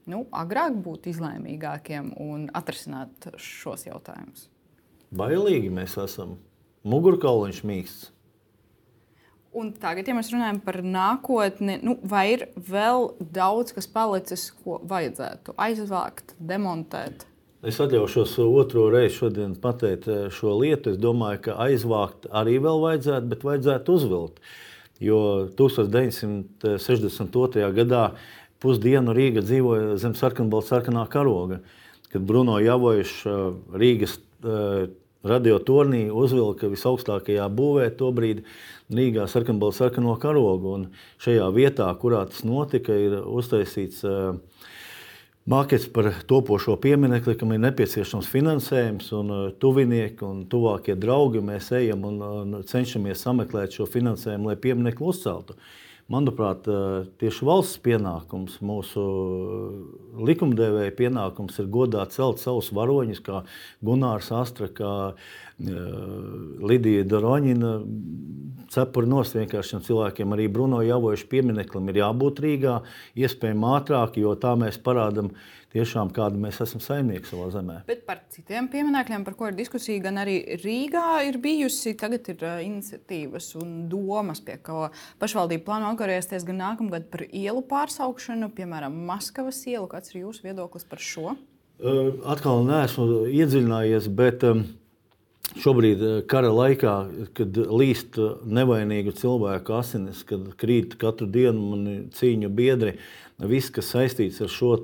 nu, 0.08 0.24
agrāk 0.36 0.76
būt 0.84 1.10
izlēmīgākiem 1.12 2.14
un 2.24 2.48
atrisināt 2.58 3.30
šos 3.42 3.88
jautājumus? 3.88 4.48
Bailīgi 5.18 5.72
mēs 5.74 5.98
esam. 6.00 6.38
Mugurkauliņš 6.88 7.64
mīksts. 7.68 8.14
Un 9.58 9.72
tagad, 9.82 10.08
ja 10.08 10.14
mēs 10.14 10.30
runājam 10.30 10.60
par 10.62 10.78
nākotni, 10.86 11.80
nu, 11.82 11.96
vai 12.06 12.26
ir 12.36 12.44
vēl 12.68 13.08
daudz 13.34 13.74
kas 13.74 13.88
palicis, 13.90 14.52
ko 14.62 14.78
vajadzētu 14.86 15.56
aizvākt, 15.58 16.36
demontēt? 16.38 17.26
Es 17.66 17.80
atļaušos 17.82 18.36
otro 18.44 18.84
reizi 18.94 19.16
šodien 19.16 19.56
pateikt 19.58 20.08
eh, 20.08 20.30
šo 20.30 20.60
lietu. 20.60 20.92
Es 20.94 20.98
domāju, 21.02 21.40
ka 21.48 21.56
aizvākt 21.66 22.28
arī 22.30 22.60
vēl 22.62 22.82
vajadzētu, 22.84 23.28
bet 23.32 23.44
vajadzētu 23.48 23.94
uzvilkt. 23.98 24.38
Jo 25.02 25.50
1962. 25.58 27.74
gadā 27.74 28.12
pusdienu 28.62 29.14
Rīga 29.18 29.42
dzīvoja 29.46 29.98
zem 30.02 30.14
sarkanbalta 30.18 30.68
sarkanā 30.76 31.06
karoga, 31.10 31.58
kad 32.14 32.22
Bruno 32.30 32.56
Javovičs 32.62 33.26
eh, 33.26 33.30
Rīgas 33.74 34.14
eh, 34.46 34.94
radiotornī 35.28 36.14
uzvilka 36.14 36.70
visaugstākajā 36.70 37.50
būvē 37.58 37.90
to 37.98 38.14
brīdi 38.14 38.46
Rīgā 38.94 39.26
sarkanbalta 39.26 39.82
sarkano 39.82 40.14
karogu. 40.22 40.78
Un 40.78 40.94
šajā 41.26 41.50
vietā, 41.58 41.90
kurā 41.98 42.22
tas 42.30 42.46
notika, 42.46 42.94
ir 42.94 43.18
uztaisīts 43.26 44.06
uh, 44.06 44.38
Mākets 45.48 45.86
par 45.96 46.10
topošo 46.28 46.74
pieminiektu, 46.84 47.32
kam 47.40 47.54
ir 47.56 47.62
nepieciešams 47.64 48.28
finansējums, 48.28 49.14
un 49.16 49.30
uh, 49.32 49.44
tuvinieki 49.56 50.26
un 50.28 50.42
tuvākie 50.52 50.98
draugi 51.00 51.40
mēs 51.40 51.70
ejam 51.78 52.04
un, 52.10 52.18
un 52.20 52.58
cenšamies 52.68 53.22
sameklēt 53.24 53.78
šo 53.78 53.88
finansējumu, 53.88 54.50
lai 54.52 54.58
pieminiektu 54.60 55.08
uzceltu. 55.08 55.56
Manuprāt, 56.12 56.68
uh, 56.68 57.08
tieši 57.24 57.48
valsts 57.48 57.80
pienākums, 57.80 58.60
mūsu 58.60 59.06
likumdevēja 60.28 60.92
pienākums 61.00 61.64
ir 61.64 61.72
godāt 61.72 62.12
celt 62.18 62.44
savus 62.44 62.74
varoņus, 62.76 63.24
kā 63.24 63.46
Gunārs 63.88 64.34
Astra, 64.36 64.68
kā 64.68 64.92
Lidija 65.60 67.04
Doroņina. 67.10 67.74
Cepuri 68.68 69.08
nost 69.08 69.38
vienkārši 69.38 69.74
šiem 69.74 69.84
cilvēkiem. 69.86 70.34
Arī 70.36 70.50
Bruno 70.52 70.82
Javoviča 70.84 71.30
piemineklim 71.32 71.88
ir 71.88 72.02
jābūt 72.02 72.42
Rīgā, 72.44 72.74
iespējami 73.16 73.70
ātrāk, 73.78 74.18
jo 74.20 74.34
tā 74.36 74.58
mēs 74.60 74.76
parādām 74.84 75.32
tiešām, 75.72 76.12
kāda 76.16 76.40
mēs 76.42 76.60
esam 76.64 76.82
saimnieki 76.84 77.30
savā 77.30 77.48
zemē. 77.54 77.78
Bet 77.88 78.04
par 78.08 78.20
citiem 78.34 78.68
pieminekļiem, 78.72 79.24
par 79.24 79.38
ko 79.40 79.48
ir 79.48 79.56
diskusija, 79.56 80.02
gan 80.04 80.20
arī 80.20 80.36
Rīgā 80.62 81.22
ir 81.30 81.40
bijusi, 81.44 81.96
tagad 82.00 82.28
ir 82.34 82.44
uh, 82.44 82.58
iniciatīvas 82.64 83.54
un 83.62 83.76
domas, 83.92 84.42
pie 84.44 84.58
kā 84.64 84.90
pašvaldība 85.22 85.64
plāno 85.70 85.92
atgriezties 85.94 86.48
gan 86.48 86.60
nākamgad 86.64 87.08
par 87.14 87.24
ielu 87.28 87.64
pārsaukšanu, 87.72 88.52
piemēram, 88.58 89.00
Maskavas 89.08 89.62
ielu. 89.64 89.88
Kāds 89.92 90.12
ir 90.12 90.26
jūsu 90.26 90.50
viedoklis 90.50 90.88
par 90.92 91.04
šo? 91.04 91.38
Uh, 91.78 92.18
atkal 92.28 92.68
neesmu 92.68 93.28
iedziļinājies, 93.32 94.12
bet 94.18 94.44
um, 94.48 94.66
Šobrīd, 95.56 96.02
eh, 96.04 96.18
kara 96.28 96.50
laikā, 96.52 96.96
kad 97.34 97.56
līst 97.56 98.20
nevainīgu 98.44 99.14
cilvēku 99.16 99.78
asinis, 99.78 100.26
kad 100.28 100.52
krīt 100.60 100.98
katru 101.00 101.28
dienu 101.32 101.72
mani 101.72 101.96
cīņu 102.12 102.52
biedri, 102.52 102.98
viss, 103.40 103.72
kas 103.72 103.94
saistīts 103.94 104.42
ar 104.42 104.52
šo 104.52 104.76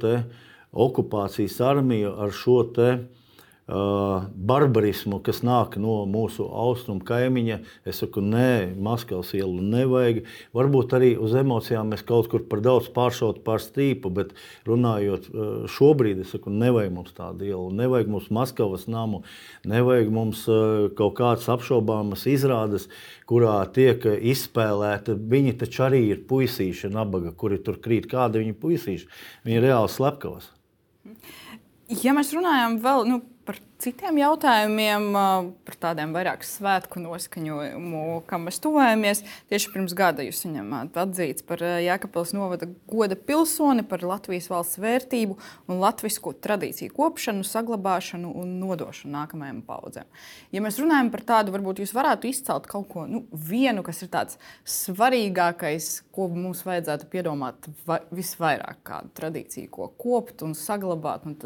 okupācijas 0.74 1.60
armiju, 1.62 2.16
ar 2.18 2.32
šo 2.32 2.64
te, 2.74 2.90
uh, 2.94 3.23
barbarismu, 3.68 5.22
kas 5.24 5.40
nāk 5.46 5.78
no 5.80 6.02
mūsu 6.10 6.44
austrumu 6.44 7.00
kaimiņa. 7.08 7.60
Es 7.88 8.02
saku, 8.04 8.20
nē, 8.20 8.76
Maskavas 8.76 9.32
ielu 9.38 9.64
nevajag. 9.64 10.24
Varbūt 10.56 10.96
arī 10.98 11.14
uz 11.16 11.36
emocijām 11.40 11.94
mēs 11.94 12.04
kaut 12.08 12.28
kur 12.32 12.44
par 12.50 12.60
daudz 12.66 12.90
pāršautu 12.94 13.44
pār 13.46 13.64
stīpu, 13.64 14.12
bet 14.12 14.34
runājot 14.68 15.30
šobrīd, 15.72 16.26
es 16.26 16.34
saku, 16.36 16.52
nevajag 16.52 16.92
mums 16.98 17.16
tādu 17.16 17.48
ielu, 17.48 17.72
nevajag 17.80 18.12
mums 18.12 18.28
Maskavas 18.36 18.86
namu, 18.92 19.24
nevajag 19.64 20.12
mums 20.12 20.44
kaut 21.00 21.16
kādas 21.22 21.48
apšaubāmas 21.54 22.28
izrādes, 22.28 22.90
kurā 23.30 23.62
tiek 23.72 24.04
izspēlēta. 24.04 25.16
Viņi 25.16 25.56
taču 25.64 25.88
arī 25.88 26.04
ir 26.12 26.26
puisīši, 26.28 26.92
nabaga, 26.92 27.32
kuri 27.32 27.64
tur 27.64 27.80
krīt. 27.80 28.12
Kādi 28.12 28.44
viņi 28.44 28.60
puisīši? 28.60 29.08
Viņi 29.48 29.62
ir 29.62 29.70
reāli 29.72 29.92
slepkavas. 29.92 30.52
Ja 32.04 32.14
mēs 32.16 32.32
runājam 32.34 32.78
vēl 32.84 33.08
nu, 33.10 33.20
par 33.46 33.60
citiem 33.84 34.18
jautājumiem, 34.22 35.10
par 35.68 35.76
tādiem 35.82 36.14
vairāk 36.16 36.46
svētku 36.48 37.02
noskaņojumu, 37.04 38.22
kam 38.30 38.48
mēs 38.48 38.62
tuvojamies. 38.64 39.24
Tieši 39.52 39.72
pirms 39.74 39.96
gada 39.98 40.24
jūs 40.24 40.40
saņemāt 40.46 40.96
atzīts 41.02 41.44
par 41.48 41.64
Jēkabpils 41.84 42.32
novada 42.38 42.70
goda 42.90 43.18
pilsoni, 43.20 43.84
par 43.88 44.06
Latvijas 44.08 44.48
valsts 44.52 44.80
vērtību 44.84 45.36
un 45.68 45.84
latviešu 45.84 46.36
tradīciju 46.44 46.96
kopšanu, 46.96 47.44
saglabāšanu 47.48 48.32
un 48.40 48.56
nodošanu 48.62 49.14
nākamajām 49.18 49.62
paudzēm. 49.68 50.08
Ja 50.56 50.64
mēs 50.64 50.80
runājam 50.80 51.12
par 51.12 51.26
tādu, 51.34 51.56
varbūt 51.56 51.84
jūs 51.84 51.96
varētu 51.96 52.32
izcelt 52.32 52.70
kaut 52.72 52.88
ko 52.94 53.06
nu, 53.10 53.26
vienu, 53.32 53.84
kas 53.84 54.04
ir 54.06 54.14
tāds 54.14 54.40
svarīgākais, 54.70 55.92
ko 56.16 56.30
mums 56.32 56.64
vajadzētu 56.68 57.12
piedomāt 57.12 57.72
visvairāk, 58.16 58.84
kādu 58.88 59.16
tradīciju, 59.20 59.72
ko 59.74 59.92
kopt 60.00 60.46
un 60.48 60.56
saglabāt 60.58 61.28
un 61.28 61.40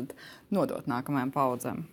nodot 0.53 0.89
nākamajām 0.89 1.33
paudzēm. 1.33 1.85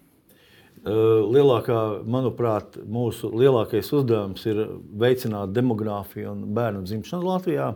Lielākā, 0.85 2.05
manuprāt, 2.05 2.77
mūsu 2.85 3.31
lielākais 3.33 3.89
uzdevums 3.97 4.43
ir 4.51 4.59
veicināt 5.01 5.55
demogrāfiju 5.57 6.35
un 6.35 6.43
bērnu 6.57 6.83
dzimšanu 6.85 7.25
Latvijā. 7.25 7.71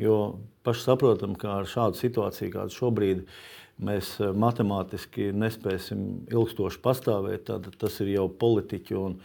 Jo 0.00 0.16
paši 0.66 0.82
saprotam, 0.88 1.36
ka 1.38 1.60
ar 1.60 1.70
šādu 1.70 2.00
situāciju, 2.00 2.50
kāda 2.56 2.74
šobrīd 2.74 3.22
mēs 3.86 4.16
matemātiski 4.18 5.30
nespēsim 5.30 6.26
ilgstoši 6.32 6.82
pastāvēt, 6.82 7.46
tad 7.52 7.70
tas 7.78 8.00
ir 8.02 8.16
jau 8.16 8.26
politiķu 8.42 8.98
un, 8.98 9.18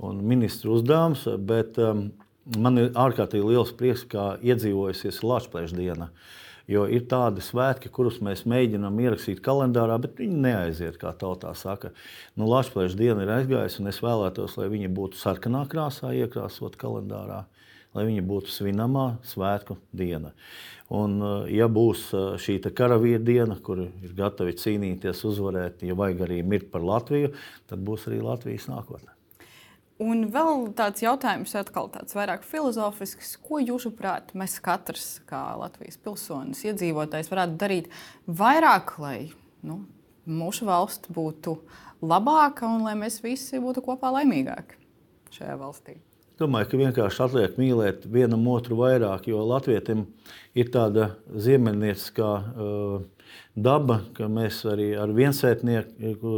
un 0.00 0.24
ministru 0.24 0.78
uzdevums. 0.78 1.26
Bet 1.36 1.76
um, 1.84 2.06
man 2.56 2.80
ir 2.80 2.94
ārkārtīgi 2.96 3.52
liels 3.52 3.76
prieks, 3.76 4.08
ka 4.08 4.38
iedzīvojusies 4.40 5.20
Latvijas 5.26 5.76
diena. 5.76 6.08
Uh, 6.08 6.49
Jo 6.70 6.84
ir 6.86 7.06
tādi 7.10 7.42
svētki, 7.42 7.90
kurus 7.90 8.20
mēs 8.22 8.44
mēģinām 8.48 8.98
ierakstīt 9.02 9.40
kalendārā, 9.42 9.96
bet 10.02 10.20
viņi 10.20 10.42
neaiziet, 10.44 11.00
kā 11.00 11.10
tautā 11.18 11.50
saka. 11.58 11.90
Nu, 12.38 12.46
Latvijas 12.50 12.94
diena 12.98 13.24
ir 13.26 13.32
aizgājusi, 13.40 13.80
un 13.82 13.90
es 13.90 13.98
vēlētos, 14.04 14.54
lai 14.60 14.68
viņi 14.70 14.92
būtu 14.94 15.18
sarkanā 15.18 15.64
krāsā 15.70 16.12
iekrāsot 16.14 16.78
kalendārā, 16.78 17.42
lai 17.96 18.06
viņi 18.06 18.22
būtu 18.26 18.54
svinamā 18.54 19.08
svētku 19.26 19.80
diena. 19.90 20.30
Un, 20.94 21.18
eh, 21.22 21.52
ja 21.58 21.66
būs 21.70 22.08
eh, 22.14 22.26
šī 22.38 22.60
karavīra 22.70 23.22
diena, 23.22 23.58
kur 23.62 23.84
ir 23.86 24.14
gatavi 24.14 24.54
cīnīties, 24.58 25.26
uzvarēt, 25.26 25.82
ja 25.86 25.98
vajag 25.98 26.26
arī 26.26 26.42
mirt 26.46 26.70
par 26.70 26.86
Latviju, 26.86 27.34
tad 27.70 27.82
būs 27.86 28.06
arī 28.10 28.22
Latvijas 28.22 28.70
nākotne. 28.70 29.19
Un 30.00 30.24
vēl 30.32 30.70
tāds 30.78 31.02
jautājums, 31.04 31.52
atkal 31.60 31.90
tāds 31.92 32.16
vairāk 32.16 32.44
filozofisks. 32.48 33.34
Ko 33.44 33.60
jūsuprāt, 33.60 34.32
mēs 34.38 34.56
katrs, 34.64 35.18
kā 35.28 35.42
Latvijas 35.60 36.00
pilsonis, 36.00 36.62
iedzīvotājs, 36.64 37.28
varētu 37.28 37.58
darīt 37.60 37.90
vairāk, 38.24 38.94
lai 39.02 39.18
nu, 39.66 39.82
mūsu 40.24 40.64
valsts 40.68 41.12
būtu 41.12 41.58
labāka 42.00 42.64
un 42.70 42.86
lai 42.88 42.96
mēs 42.96 43.20
visi 43.20 43.60
būtu 43.60 43.84
kopā 43.84 44.14
laimīgāki 44.16 44.80
šajā 45.36 45.58
valstī? 45.60 45.98
Domāju, 46.40 46.70
ka 46.70 46.80
vienkārši 46.80 47.20
atliek 47.26 47.56
mīlēt 47.60 48.06
vienam 48.08 48.46
otru 48.48 48.78
vairāk, 48.78 49.26
jo 49.28 49.42
Latvijam 49.44 50.06
ir 50.56 50.70
tāda 50.72 51.10
ziemeļnieciskā 51.28 52.30
uh, 52.40 53.19
daba, 53.54 54.00
ka 54.14 54.28
mēs 54.30 54.60
arī 54.68 54.90
ar 54.98 55.10
viensētnieku 55.14 56.32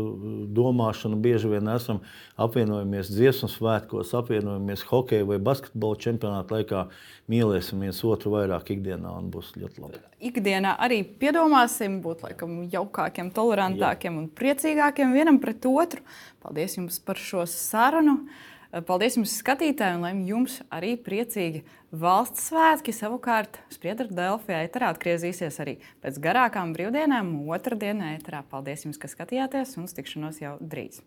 domāšanu 0.57 1.19
bieži 1.23 1.51
vien 1.53 1.69
esam 1.73 2.01
apvienojamies 2.41 3.11
dziesmu 3.13 3.51
svētkos, 3.53 4.15
apvienojamies 4.17 4.85
hokeja 4.89 5.27
vai 5.29 5.39
basketbola 5.43 6.01
čempionāta 6.03 6.57
laikā, 6.57 6.85
mīlēsim 7.33 7.85
viens 7.85 8.01
otru 8.07 8.35
vairāk 8.37 8.73
ikdienā 8.77 9.13
un 9.19 9.29
būs 9.33 9.53
ļoti 9.59 9.85
labi. 9.85 10.01
Ikdienā 10.33 10.77
arī 10.83 11.03
piedomāsim 11.05 12.01
būt 12.05 12.25
laikam 12.27 12.63
jaukākiem, 12.73 13.33
tolerantākiem 13.35 14.17
Jā. 14.17 14.23
un 14.23 14.31
priecīgākiem 14.39 15.13
vienam 15.17 15.41
pret 15.43 15.67
otru. 15.69 16.03
Paldies 16.43 16.79
jums 16.79 16.99
par 17.03 17.21
šo 17.21 17.47
sarunu! 17.51 18.23
Paldies 18.73 19.19
jums, 19.19 19.35
skatītāji, 19.43 19.99
un 19.99 20.05
lai 20.07 20.13
jums 20.25 20.55
arī 20.73 20.95
priecīgi 20.97 21.61
valsts 21.93 22.47
svētki. 22.49 22.95
Savukārt, 22.97 23.61
Spriedra 23.73 24.09
Delfija 24.09 24.63
ēterā 24.65 24.95
atgriezīsies 24.95 25.61
arī 25.61 25.77
pēc 26.01 26.17
garākām 26.25 26.73
brīvdienām, 26.73 27.35
otrdienā 27.53 28.15
ēterā. 28.17 28.41
Paldies 28.49 28.87
jums, 28.89 29.01
ka 29.03 29.13
skatījāties, 29.13 29.77
un 29.77 29.93
tikšanos 29.93 30.41
jau 30.41 30.57
drīz! 30.65 31.03